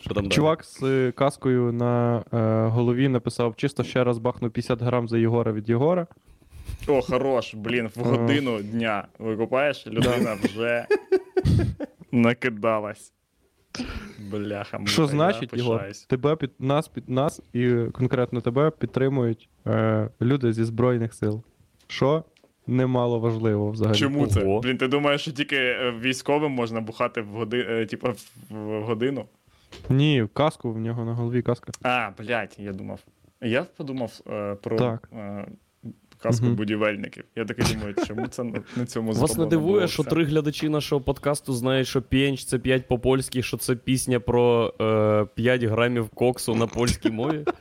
Що 0.00 0.14
там 0.14 0.22
далі? 0.22 0.32
Чувак 0.32 0.64
з 0.64 0.82
е, 0.82 1.12
каскою 1.12 1.72
на 1.72 2.24
е, 2.32 2.66
голові 2.68 3.08
написав: 3.08 3.56
чисто 3.56 3.84
ще 3.84 4.04
раз 4.04 4.18
бахну 4.18 4.50
50 4.50 4.82
грам 4.82 5.08
за 5.08 5.18
Єгора 5.18 5.52
від 5.52 5.68
Єгора. 5.68 6.06
О, 6.88 7.02
хорош, 7.02 7.54
блін, 7.54 7.90
в 7.96 8.00
годину 8.00 8.62
дня 8.62 9.06
викупаєш, 9.18 9.86
людина 9.86 10.36
вже 10.42 10.86
накидалась. 12.12 13.12
Бляха, 14.30 14.80
Що 14.84 15.06
значить, 15.06 15.54
Єгор? 15.56 15.84
Тебе 16.08 16.36
під 16.36 16.50
нас 16.58 16.88
під 16.88 17.08
нас 17.08 17.42
і 17.52 17.74
конкретно 17.92 18.40
тебе 18.40 18.70
підтримують 18.70 19.48
е, 19.66 20.08
люди 20.20 20.52
зі 20.52 20.64
Збройних 20.64 21.14
сил. 21.14 21.42
Що 21.88 22.24
немало 22.66 23.18
важливо 23.18 23.70
взагалі. 23.70 23.98
Чому 23.98 24.26
це? 24.26 24.44
Ого. 24.44 24.60
Блін, 24.60 24.78
ти 24.78 24.88
думаєш, 24.88 25.20
що 25.20 25.32
тільки 25.32 25.56
е, 25.56 25.94
військовим 26.00 26.52
можна 26.52 26.80
бухати 26.80 27.20
в 27.20 27.26
годи... 27.26 27.58
е, 27.58 27.86
в- 28.02 28.54
в 28.54 28.82
годину? 28.82 29.24
Ні, 29.88 30.28
каску 30.32 30.72
в 30.72 30.78
нього 30.78 31.04
на 31.04 31.14
голові 31.14 31.42
каска. 31.42 31.72
А, 31.82 32.10
блядь, 32.18 32.56
я 32.58 32.72
думав. 32.72 33.00
Я 33.42 33.62
подумав 33.76 34.12
е, 34.30 34.54
про 34.54 34.76
Так. 34.78 35.08
е, 35.12 35.46
казку 36.22 36.46
Мгм. 36.46 36.54
будівельників. 36.56 37.24
Я 37.36 37.44
такий 37.44 37.74
думаю, 37.74 37.94
чому 38.06 38.26
це 38.26 38.44
на, 38.44 38.62
на 38.76 38.86
цьому 38.86 39.12
Вас 39.12 39.36
не 39.36 39.46
дивує, 39.46 39.74
було 39.74 39.86
що 39.86 40.02
все? 40.02 40.10
три 40.10 40.24
глядачі 40.24 40.68
нашого 40.68 41.00
подкасту 41.00 41.52
знають, 41.52 41.88
що 41.88 42.02
п'єнч 42.02 42.44
це 42.44 42.58
5 42.58 42.88
по-польськи, 42.88 43.42
що 43.42 43.56
це 43.56 43.76
пісня 43.76 44.20
про 44.20 44.74
е, 44.80 45.26
5 45.34 45.62
грамів 45.62 46.08
коксу 46.08 46.54
на 46.54 46.66
польській 46.66 47.10
мові? 47.10 47.44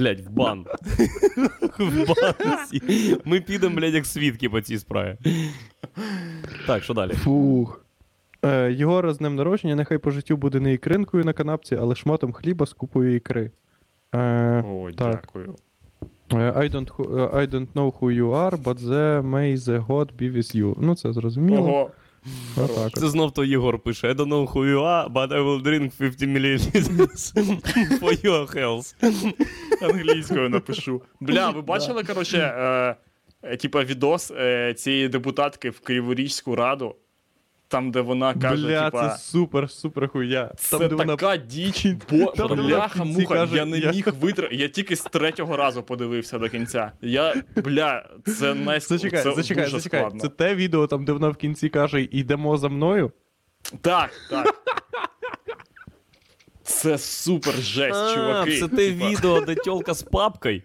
Блять, 0.00 0.20
в 0.20 0.30
бан. 0.30 0.66
В 1.78 2.06
бан. 2.06 2.34
Ми 3.24 3.40
підемо, 3.40 3.76
блядь, 3.76 3.94
як 3.94 4.06
свідки 4.06 4.48
по 4.48 4.60
цій 4.60 4.78
справі. 4.78 5.16
Так, 6.66 6.82
що 6.82 6.94
далі? 6.94 7.12
Фух. 7.12 7.84
Е, 8.44 8.72
Єгора 8.72 9.12
з 9.14 9.18
днем 9.18 9.34
народження, 9.36 9.74
нехай 9.76 9.98
по 9.98 10.10
життю 10.10 10.36
буде 10.36 10.60
не 10.60 10.72
ікринкою 10.72 11.24
на 11.24 11.32
канапці, 11.32 11.76
але 11.76 11.94
шматом 11.94 12.32
хліба 12.32 12.66
з 12.66 12.72
купою 12.72 13.16
ікри. 13.16 13.50
Е, 14.14 14.62
О, 14.68 14.90
Так. 14.92 15.10
дякую. 15.24 15.54
е, 16.32 16.36
I 16.36 16.70
don't, 16.74 16.90
who- 16.96 17.18
е, 17.38 17.46
I 17.46 17.50
don't 17.50 17.66
know 17.74 17.92
who 17.92 18.20
you 18.22 18.30
are, 18.30 18.62
but 18.62 18.78
the 18.78 19.22
may 19.30 19.56
the 19.56 19.86
God 19.86 20.08
be 20.20 20.36
with 20.36 20.56
you. 20.56 20.74
Ну, 20.80 20.94
це 20.94 21.12
зрозуміло. 21.12 21.68
Ого. 21.68 21.90
Це 22.94 23.08
знов 23.08 23.32
то 23.32 23.44
Єгор 23.44 23.78
пише: 23.78 24.12
I 24.12 24.14
don't 24.14 24.28
know 24.28 24.52
who 24.52 24.74
you 24.74 24.80
are, 24.80 25.12
but 25.12 25.28
I 25.32 25.40
will 25.44 25.62
drink 25.62 25.92
50 25.98 26.28
milliliters 26.28 28.00
for 28.00 28.24
your 28.24 28.54
health. 28.56 28.94
англійською 29.82 30.48
напишу. 30.48 31.02
Бля, 31.20 31.50
ви 31.50 31.62
бачили, 31.62 32.04
коротше, 32.04 32.38
е, 32.38 32.96
е, 33.42 33.56
типа 33.56 33.84
відос 33.84 34.30
е, 34.30 34.74
цієї 34.74 35.08
депутатки 35.08 35.70
в 35.70 35.80
Криворізьку 35.80 36.56
раду, 36.56 36.96
там, 37.70 37.90
де 37.90 38.00
вона 38.00 38.34
каже, 38.34 38.66
Бля, 38.66 38.84
типа. 38.90 39.08
це 39.08 39.18
супер, 39.18 39.70
супер 39.70 40.08
хуя. 40.08 40.52
Це 40.56 40.78
Там, 40.78 40.88
де 40.88 40.94
вона 40.94 41.36
діч, 41.36 41.86
бо 42.10 42.26
Там, 42.32 42.66
бляха 42.66 43.04
муха, 43.04 43.34
каже, 43.34 43.56
я 43.56 43.64
не 43.64 43.78
я- 43.78 43.90
міг 43.92 44.08
витримати. 44.20 44.56
Я 44.56 44.68
тільки 44.68 44.96
з 44.96 45.02
третього 45.02 45.56
разу 45.56 45.82
подивився 45.82 46.38
до 46.38 46.48
кінця. 46.48 46.92
Я, 47.00 47.34
бля, 47.56 48.08
це 48.38 48.54
найск... 48.54 48.88
Зачекай, 48.88 49.22
це 49.22 49.32
зачекай, 49.34 49.64
дуже 49.64 49.76
зачекай. 49.76 50.00
складно. 50.00 50.20
Це 50.20 50.28
те 50.28 50.54
відео, 50.54 50.86
там, 50.86 51.04
де 51.04 51.12
вона 51.12 51.28
в 51.28 51.36
кінці 51.36 51.68
каже, 51.68 52.02
йдемо 52.02 52.56
за 52.56 52.68
мною. 52.68 53.12
Так, 53.80 54.10
так. 54.30 54.54
Це 56.62 56.98
супер 56.98 57.54
жесть, 57.54 58.14
чуваки. 58.14 58.60
це 58.60 58.68
те 58.68 58.76
Типа, 58.76 59.08
відео, 59.08 59.40
де 59.40 59.54
тьолка 59.54 59.94
з 59.94 60.02
папкою. 60.02 60.62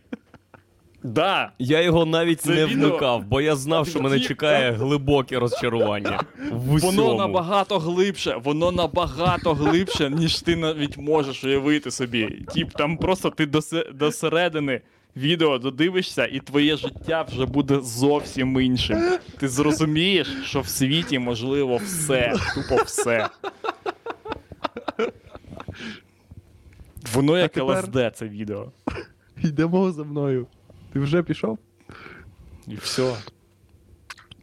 Да. 1.05 1.51
Я 1.59 1.81
його 1.81 2.05
навіть 2.05 2.41
Це 2.41 2.49
не 2.49 2.65
відео- 2.65 2.89
вмикав, 2.89 3.23
бо 3.25 3.41
я 3.41 3.55
знав, 3.55 3.87
що 3.87 4.01
мене 4.01 4.19
чекає 4.19 4.71
глибоке 4.71 5.39
розчарування. 5.39 6.19
В 6.51 6.73
усьому. 6.73 6.91
Воно 7.03 7.15
набагато 7.15 7.79
глибше, 7.79 8.35
воно 8.43 8.71
набагато 8.71 9.53
глибше, 9.53 10.09
ніж 10.09 10.41
ти 10.41 10.55
навіть 10.55 10.97
можеш 10.97 11.43
уявити 11.43 11.91
собі. 11.91 12.45
Тіп, 12.53 12.71
там 12.71 12.97
просто 12.97 13.29
ти 13.29 13.45
до, 13.45 13.59
до 13.93 14.11
середини 14.11 14.81
відео 15.17 15.57
додивишся, 15.57 16.25
і 16.25 16.39
твоє 16.39 16.77
життя 16.77 17.25
вже 17.31 17.45
буде 17.45 17.79
зовсім 17.81 18.59
іншим. 18.61 18.97
Ти 19.39 19.47
зрозумієш, 19.47 20.27
що 20.43 20.61
в 20.61 20.67
світі 20.67 21.19
можливо 21.19 21.77
все, 21.77 22.33
тупо 22.55 22.83
все. 22.83 23.29
Воно 27.13 27.37
як 27.37 27.51
тепер- 27.51 27.77
ЛСД, 27.83 28.11
це 28.15 28.27
відео. 28.27 28.71
Йдемо 29.43 29.91
за 29.91 30.03
мною. 30.03 30.47
Ти 30.95 30.99
вже 30.99 31.23
пішов? 31.23 31.57
І 32.67 32.75
все. 32.75 33.13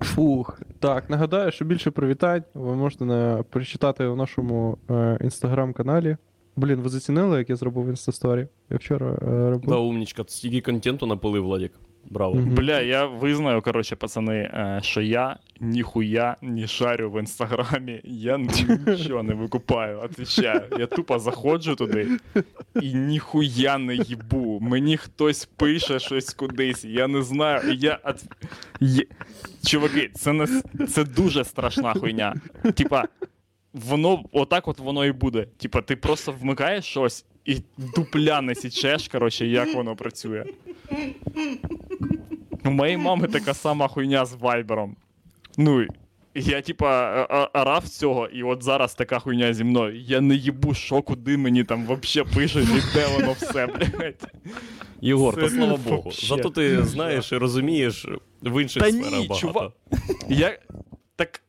Фух. 0.01 0.61
Так, 0.81 1.11
нагадаю, 1.11 1.53
що 1.53 1.65
більше 1.65 1.91
привітань 1.91 2.43
ви 2.55 2.77
можете 2.77 3.05
на... 3.05 3.43
прочитати 3.43 4.07
у 4.07 4.16
нашому 4.16 4.79
е, 4.91 5.19
інстаграм-каналі. 5.20 6.16
Блін, 6.57 6.81
ви 6.81 6.89
зацінили, 6.89 7.39
як 7.39 7.51
я 7.51 7.57
зробив 7.57 7.89
інстасторі? 7.89 8.49
Я 8.70 8.77
вчора 8.77 9.19
е, 9.23 9.51
робив. 9.51 9.70
Да, 9.70 9.77
умнічка, 9.77 10.24
стільки 10.29 10.61
контенту 10.61 11.07
напилив, 11.07 11.43
Владик. 11.43 11.73
Браво. 12.11 12.35
Мгм. 12.35 12.55
Бля, 12.55 12.81
я 12.81 13.07
визнаю, 13.07 13.62
коротше, 13.62 13.97
пацани, 13.97 14.37
е, 14.37 14.81
що 14.83 15.01
я 15.01 15.37
ніхуя 15.61 16.37
не 16.43 16.66
шарю 16.66 17.11
в 17.11 17.20
інстаграмі, 17.20 18.01
я 18.05 18.39
нічого 18.39 19.23
не 19.23 19.35
викупаю, 19.35 20.01
отвечаю. 20.01 20.62
Я 20.79 20.87
тупо 20.87 21.19
заходжу 21.19 21.74
туди 21.79 22.09
і 22.83 22.95
ніхуя 22.95 23.79
не 23.79 23.95
їбу. 23.95 24.59
Мені 24.61 24.97
хтось 24.97 25.45
пише 25.45 25.99
щось 25.99 26.35
кудись, 26.35 26.85
я 26.85 27.09
не 27.09 27.23
знаю. 27.23 27.73
і 27.73 27.77
Я 27.77 27.99
от... 28.05 28.24
Чуваки, 29.66 30.11
це 30.15 30.33
не 30.33 30.47
це 30.87 31.05
дуже 31.05 31.45
страшна 31.45 31.95
хуйня. 31.95 32.35
Типа, 32.74 33.05
воно 33.73 34.24
отак 34.33 34.69
от 34.69 34.79
воно 34.79 35.05
і 35.05 35.12
буде. 35.12 35.47
Типа, 35.57 35.83
ти 35.83 35.97
просто 35.97 36.33
вмикаєш 36.33 36.85
щось 36.85 37.24
і 37.44 37.56
дупля 37.97 38.40
не 38.40 38.55
січеш, 38.55 39.09
коротше, 39.09 39.47
як 39.47 39.74
воно 39.74 39.97
працює. 39.97 40.44
У 42.64 42.70
моєї 42.70 42.97
мами 42.97 43.28
така 43.28 43.55
сама 43.55 43.89
хуйня 43.89 44.24
з 44.24 44.35
вайбером. 44.35 44.97
Ну, 45.59 45.86
я, 46.35 46.62
типа, 46.62 46.86
а- 47.31 47.48
а- 47.55 47.60
орав 47.62 47.89
цього, 47.89 48.27
і 48.27 48.43
от 48.43 48.62
зараз 48.62 48.94
така 48.94 49.19
хуйня 49.19 49.55
зі 49.55 49.64
мною. 49.64 50.01
Я 50.01 50.20
не 50.20 50.35
їбу, 50.35 50.74
що 50.74 51.02
куди 51.02 51.36
мені 51.36 51.64
там 51.64 51.85
вообще 51.86 52.24
пишуть, 52.24 52.69
і 52.69 52.94
де 52.94 53.06
воно 53.06 53.32
все, 53.32 53.66
блядь. 53.66 54.32
Єгор, 55.01 55.35
та 55.35 55.48
слава 55.48 55.77
Богу. 55.77 56.02
вообще 56.02 56.27
Зато 56.27 56.51
ти 56.51 56.85
знаєш 56.85 57.32
і 57.32 57.36
розумієш 57.36 58.06
в 58.43 58.62
інших 58.62 58.82
Та 58.82 58.90
сферах 58.93 59.20
ні, 59.20 59.27
багато. 59.28 59.47
чувак. 59.47 59.73
Я. 60.28 60.59
Так. 61.16 61.43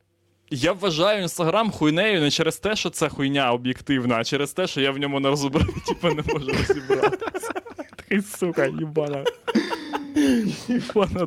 Я 0.50 0.72
вважаю 0.72 1.22
інстаграм 1.22 1.70
хуйнею 1.70 2.20
не 2.20 2.30
через 2.30 2.56
те, 2.56 2.76
що 2.76 2.90
це 2.90 3.08
хуйня 3.08 3.52
об'єктивна, 3.52 4.16
а 4.16 4.24
через 4.24 4.52
те, 4.52 4.66
що 4.66 4.80
я 4.80 4.90
в 4.90 4.98
ньому 4.98 5.20
не 5.20 5.28
розбираю, 5.28 5.74
типу 5.86 6.08
не 6.08 6.22
можу 6.34 6.46
розібратися. 6.46 7.52
Такий 7.96 8.22
сука, 8.22 8.66
їбана. 8.66 9.24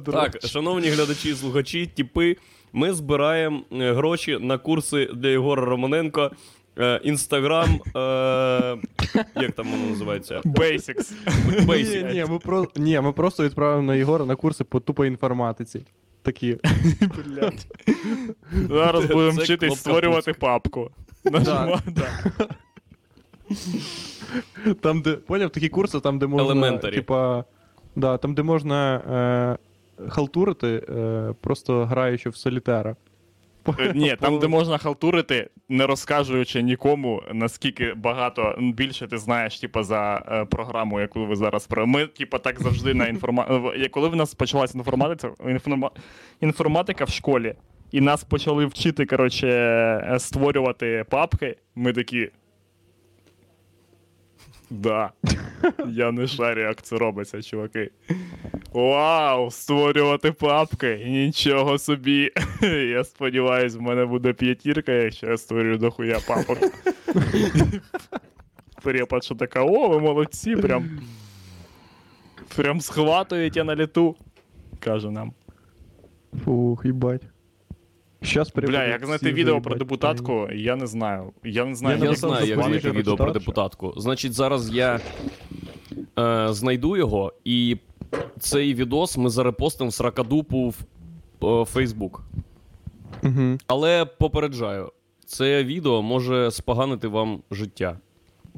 Так, 0.06 0.38
шановні 0.48 0.89
глядачі 0.89 1.35
слухачі, 1.35 1.89
тіпи, 1.95 2.38
ми 2.73 2.94
збираємо 2.94 3.61
е, 3.72 3.94
гроші 3.94 4.38
на 4.41 4.57
курси 4.57 5.10
для 5.14 5.27
Єгора 5.27 5.65
Романенко. 5.65 6.31
Е, 6.80 7.02
Інстаграм, 7.03 7.69
е, 7.69 8.77
як 9.35 9.52
там 9.56 9.68
воно 9.72 9.89
називається? 9.89 10.41
Basics. 10.45 11.11
Basic. 11.65 12.07
Ні, 12.07 12.14
ні, 12.14 12.26
ми 12.30 12.39
про... 12.39 12.68
ні, 12.76 12.99
ми 13.02 13.11
просто 13.11 13.44
відправимо 13.44 13.84
на 13.84 13.95
Єгора 13.95 14.26
на 14.26 14.35
курси 14.35 14.64
по 14.64 14.80
тупо 14.80 15.06
інформатиці. 15.06 15.85
Такі. 16.28 16.58
Блядь. 17.02 17.68
Зараз 18.70 19.06
будемо 19.06 19.30
вчитись 19.30 19.80
створювати 19.80 20.34
папку. 20.34 20.91
Нажимаю. 21.24 21.80
Там, 24.82 25.02
де, 25.02 25.12
поняв, 25.14 25.49
такі 25.49 25.70
курси, 25.70 25.99
там, 25.99 26.20
де 26.20 26.28
можна. 26.28 26.48
Типа, 26.95 27.44
да, 27.95 28.18
там, 28.18 28.34
де 28.34 28.44
можна 28.44 28.95
е, 28.95 30.10
халтурити, 30.10 30.68
е, 30.90 31.34
просто 31.41 31.86
граючи 31.86 32.30
в 32.30 32.36
солітера. 32.36 32.95
Ні, 33.95 34.15
там, 34.19 34.39
де 34.39 34.48
можна 34.48 34.77
халтурити, 34.77 35.49
не 35.69 35.88
розказуючи 35.88 36.61
нікому, 36.61 37.23
наскільки 37.34 37.94
багато 37.94 38.56
більше 38.60 39.07
ти 39.07 39.18
знаєш, 39.18 39.60
типу, 39.60 39.84
за 39.84 40.23
е, 40.31 40.45
програму, 40.45 40.99
яку 40.99 41.26
ви 41.26 41.35
зараз 41.35 41.68
про. 41.68 41.88
Ми, 41.88 42.07
типу, 42.07 42.39
так 42.39 42.61
завжди 42.61 42.94
на 42.94 43.07
інформа... 43.07 43.72
Коли 43.91 44.10
в 44.10 44.15
нас 44.15 44.34
почалася 44.34 44.77
інформатика, 44.77 45.34
інформа... 45.48 45.91
інформатика 46.41 47.03
в 47.03 47.10
школі, 47.10 47.56
і 47.91 48.02
нас 48.02 48.23
почали 48.23 48.65
вчити, 48.65 49.06
коротше, 49.06 49.48
е, 49.48 50.19
створювати 50.19 51.06
папки, 51.10 51.56
ми 51.76 51.94
такі. 51.94 52.30
Да. 54.69 55.11
Я 55.88 56.11
не 56.11 56.27
шарю, 56.27 56.61
як 56.61 56.81
це 56.81 56.98
робиться, 56.98 57.41
чуваки. 57.41 57.91
Вау, 58.73 59.52
створювати 59.52 60.31
папки. 60.31 61.03
Нічого 61.06 61.77
собі. 61.77 62.31
Я 62.91 63.03
сподіваюся, 63.03 63.77
в 63.77 63.81
мене 63.81 64.06
буде 64.06 64.34
п'ятірка, 64.34 64.91
якщо 64.91 65.27
я 65.27 65.38
створю 65.38 65.77
дохуя 65.77 66.19
папок. 66.27 66.57
Препод, 68.84 69.23
що 69.23 69.35
така, 69.35 69.64
о, 69.64 69.88
ви 69.89 69.99
молодці, 69.99 70.56
прям. 70.56 70.99
Прям 72.56 72.81
схватуєте 72.81 73.64
на 73.64 73.76
літу. 73.76 74.15
Каже 74.80 75.11
нам. 75.11 75.34
Фух, 76.45 76.85
їбать. 76.85 77.22
Щас 78.22 78.52
Бля, 78.53 78.84
як 78.84 79.06
знайти 79.06 79.31
відео 79.31 79.61
про 79.61 79.76
депутатку, 79.76 80.48
я 80.53 80.76
не 80.76 80.88
знаю. 80.88 81.31
Я 81.44 81.65
не 81.65 81.76
знаю, 81.76 81.98
Я 81.98 82.03
Я 82.03 82.10
як 82.10 82.19
знаю, 82.19 82.45
як 82.45 82.64
знайти 82.64 82.91
відео 82.91 83.15
про 83.15 83.31
депутатку. 83.31 83.94
Значить, 83.98 84.34
зараз 84.34 84.69
я 84.76 84.99
е, 86.19 86.48
знайду 86.53 86.98
його, 86.98 87.34
і 87.45 87.77
цей 88.39 88.73
відос 88.73 89.18
ми 89.18 89.30
зарепостимо 89.30 89.89
в 89.89 89.94
сракадупу 89.94 90.73
в 91.39 91.61
е, 91.61 91.65
Фейсбук. 91.65 92.23
Угу. 93.23 93.57
Але 93.68 94.06
попереджаю, 94.06 94.91
це 95.26 95.64
відео 95.64 96.02
може 96.02 96.52
споганити 96.52 97.07
вам 97.07 97.41
життя. 97.52 97.98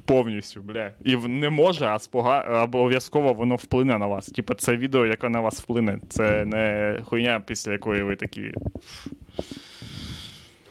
повністю, 0.06 0.62
бля. 0.62 0.92
І 1.06 1.16
не 1.16 1.50
може, 1.50 1.86
а 1.86 2.00
спога... 2.00 2.64
обов'язково 2.64 3.34
воно 3.34 3.56
вплине 3.56 3.98
на 3.98 4.08
вас. 4.08 4.26
Типа, 4.28 4.56
це 4.56 4.78
відео, 4.78 5.06
яке 5.06 5.30
на 5.30 5.42
вас 5.42 5.62
вплине. 5.62 6.00
Це 6.10 6.46
не 6.46 6.96
хуйня, 7.06 7.42
після 7.48 7.72
якої 7.72 8.04
ви 8.04 8.16
такі. 8.16 8.54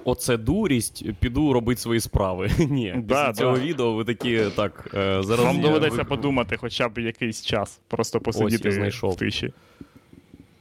Оце 0.05 0.37
дурість, 0.37 1.13
піду 1.21 1.53
робити 1.53 1.81
свої 1.81 2.01
справи. 2.01 2.51
Ні, 2.59 2.93
Да, 2.97 3.01
після 3.03 3.27
да. 3.27 3.33
цього 3.33 3.59
відео 3.59 3.95
ви 3.95 4.05
такі 4.05 4.43
так. 4.57 4.91
Е, 4.95 5.23
зараз 5.23 5.47
Вам 5.47 5.61
доведеться 5.61 6.03
вик- 6.03 6.09
подумати 6.09 6.57
хоча 6.57 6.89
б 6.89 6.99
якийсь 6.99 7.45
час. 7.45 7.81
Просто 7.89 8.19
я 8.19 8.23
посидіти 8.23 8.71
знайшов. 8.73 9.13
в 9.13 9.17
тиші. 9.17 9.53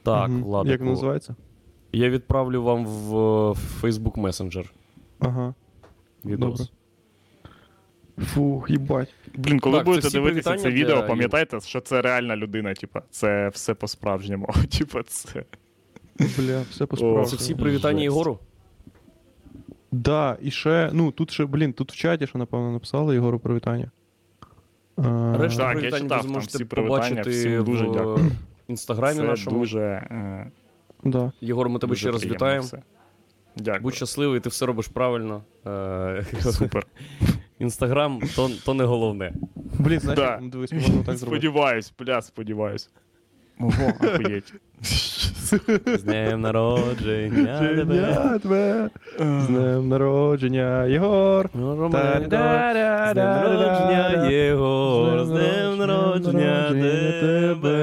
Так, 0.02 0.30
ладно. 0.46 0.72
Як 0.72 0.80
називається? 0.80 1.34
я 1.92 2.10
відправлю 2.10 2.62
вам 2.62 2.86
в 2.86 3.16
е, 3.16 3.54
Facebook 3.82 4.12
Messenger 4.20 4.64
Ага. 5.18 5.54
відос. 6.24 6.58
Добре. 6.58 6.66
Фух, 8.26 8.70
їбать. 8.70 9.14
Блін, 9.34 9.60
коли 9.60 9.76
Так, 9.76 9.86
будете 9.86 10.10
дивитися 10.10 10.56
це 10.56 10.70
відео, 10.70 10.96
для 10.96 11.02
пам'ятайте, 11.02 11.60
що 11.60 11.80
це 11.80 12.02
реальна 12.02 12.36
людина, 12.36 12.74
типа, 12.74 13.02
це 13.10 13.48
все 13.48 13.74
по-справжньому. 13.74 14.48
Типа, 14.78 15.02
це. 15.02 15.44
Бля, 16.18 16.62
все 16.70 16.86
по. 16.86 17.24
Це 17.24 17.36
всі 17.36 17.54
привітання. 17.54 18.02
Єгору? 18.02 18.38
Да, 19.92 20.36
і 20.42 20.50
ще, 20.50 20.90
ну 20.92 21.10
тут 21.12 21.30
ще, 21.30 21.44
блін, 21.44 21.72
тут 21.72 21.92
в 21.92 21.96
чаті, 21.96 22.26
що 22.26 22.38
напевно 22.38 22.72
написали 22.72 23.14
Єгору 23.14 23.38
привітання. 23.38 23.90
А, 24.96 25.36
Решта 25.38 25.74
Так, 25.74 25.82
я 25.82 25.90
читав 25.90 26.02
ви 26.02 26.08
там 26.08 26.22
зможете 26.22 26.58
всі 26.58 26.64
привітання, 26.64 26.98
побачити 26.98 27.30
всім 27.30 27.64
дуже 27.64 27.84
в 27.84 27.92
дякую. 27.92 28.30
інстаграмі 28.68 29.16
Це 29.20 29.22
нашому. 29.26 29.58
дуже. 29.58 29.80
е, 29.80 30.50
Да. 31.04 31.32
Єгор, 31.40 31.68
ми 31.68 31.78
тебе 31.78 31.90
дуже 31.90 32.00
ще 32.00 32.10
раз 32.10 32.20
приємно 32.20 32.34
вітаємо. 32.36 32.64
все. 32.66 32.82
Дякую. 33.56 33.82
Будь 33.82 33.94
щасливий, 33.94 34.40
ти 34.40 34.48
все 34.48 34.66
робиш 34.66 34.88
правильно. 34.88 35.42
Е, 35.66 36.24
Супер. 36.40 36.86
Інстаграм 37.58 38.20
то, 38.36 38.50
то 38.64 38.74
не 38.74 38.84
головне. 38.84 39.32
Блін, 39.78 40.00
знаєш, 40.00 40.20
Да. 40.20 40.30
як, 40.30 40.40
ну, 40.42 40.48
дивись, 40.48 40.72
можна 40.72 40.88
так 40.88 41.16
зробити. 41.16 41.18
Сподіваюсь, 41.46 41.92
бля, 41.98 42.22
сподіваюсь. 42.22 42.90
Ого, 43.60 43.72
ахуєть. 44.00 44.54
З 45.98 46.02
днем 46.02 46.40
народження 46.40 47.58
тебе. 47.58 48.38
Тебе, 48.42 48.88
З 49.18 49.46
днем 49.46 49.88
народження, 49.88 50.84
Єгор. 50.84 51.48
З 51.54 51.58
днем 51.58 51.90
народження, 51.90 54.26
Єгор, 54.30 55.24
з 55.24 55.28
днем 55.30 55.78
народження 55.78 56.70
тебе. 57.20 57.78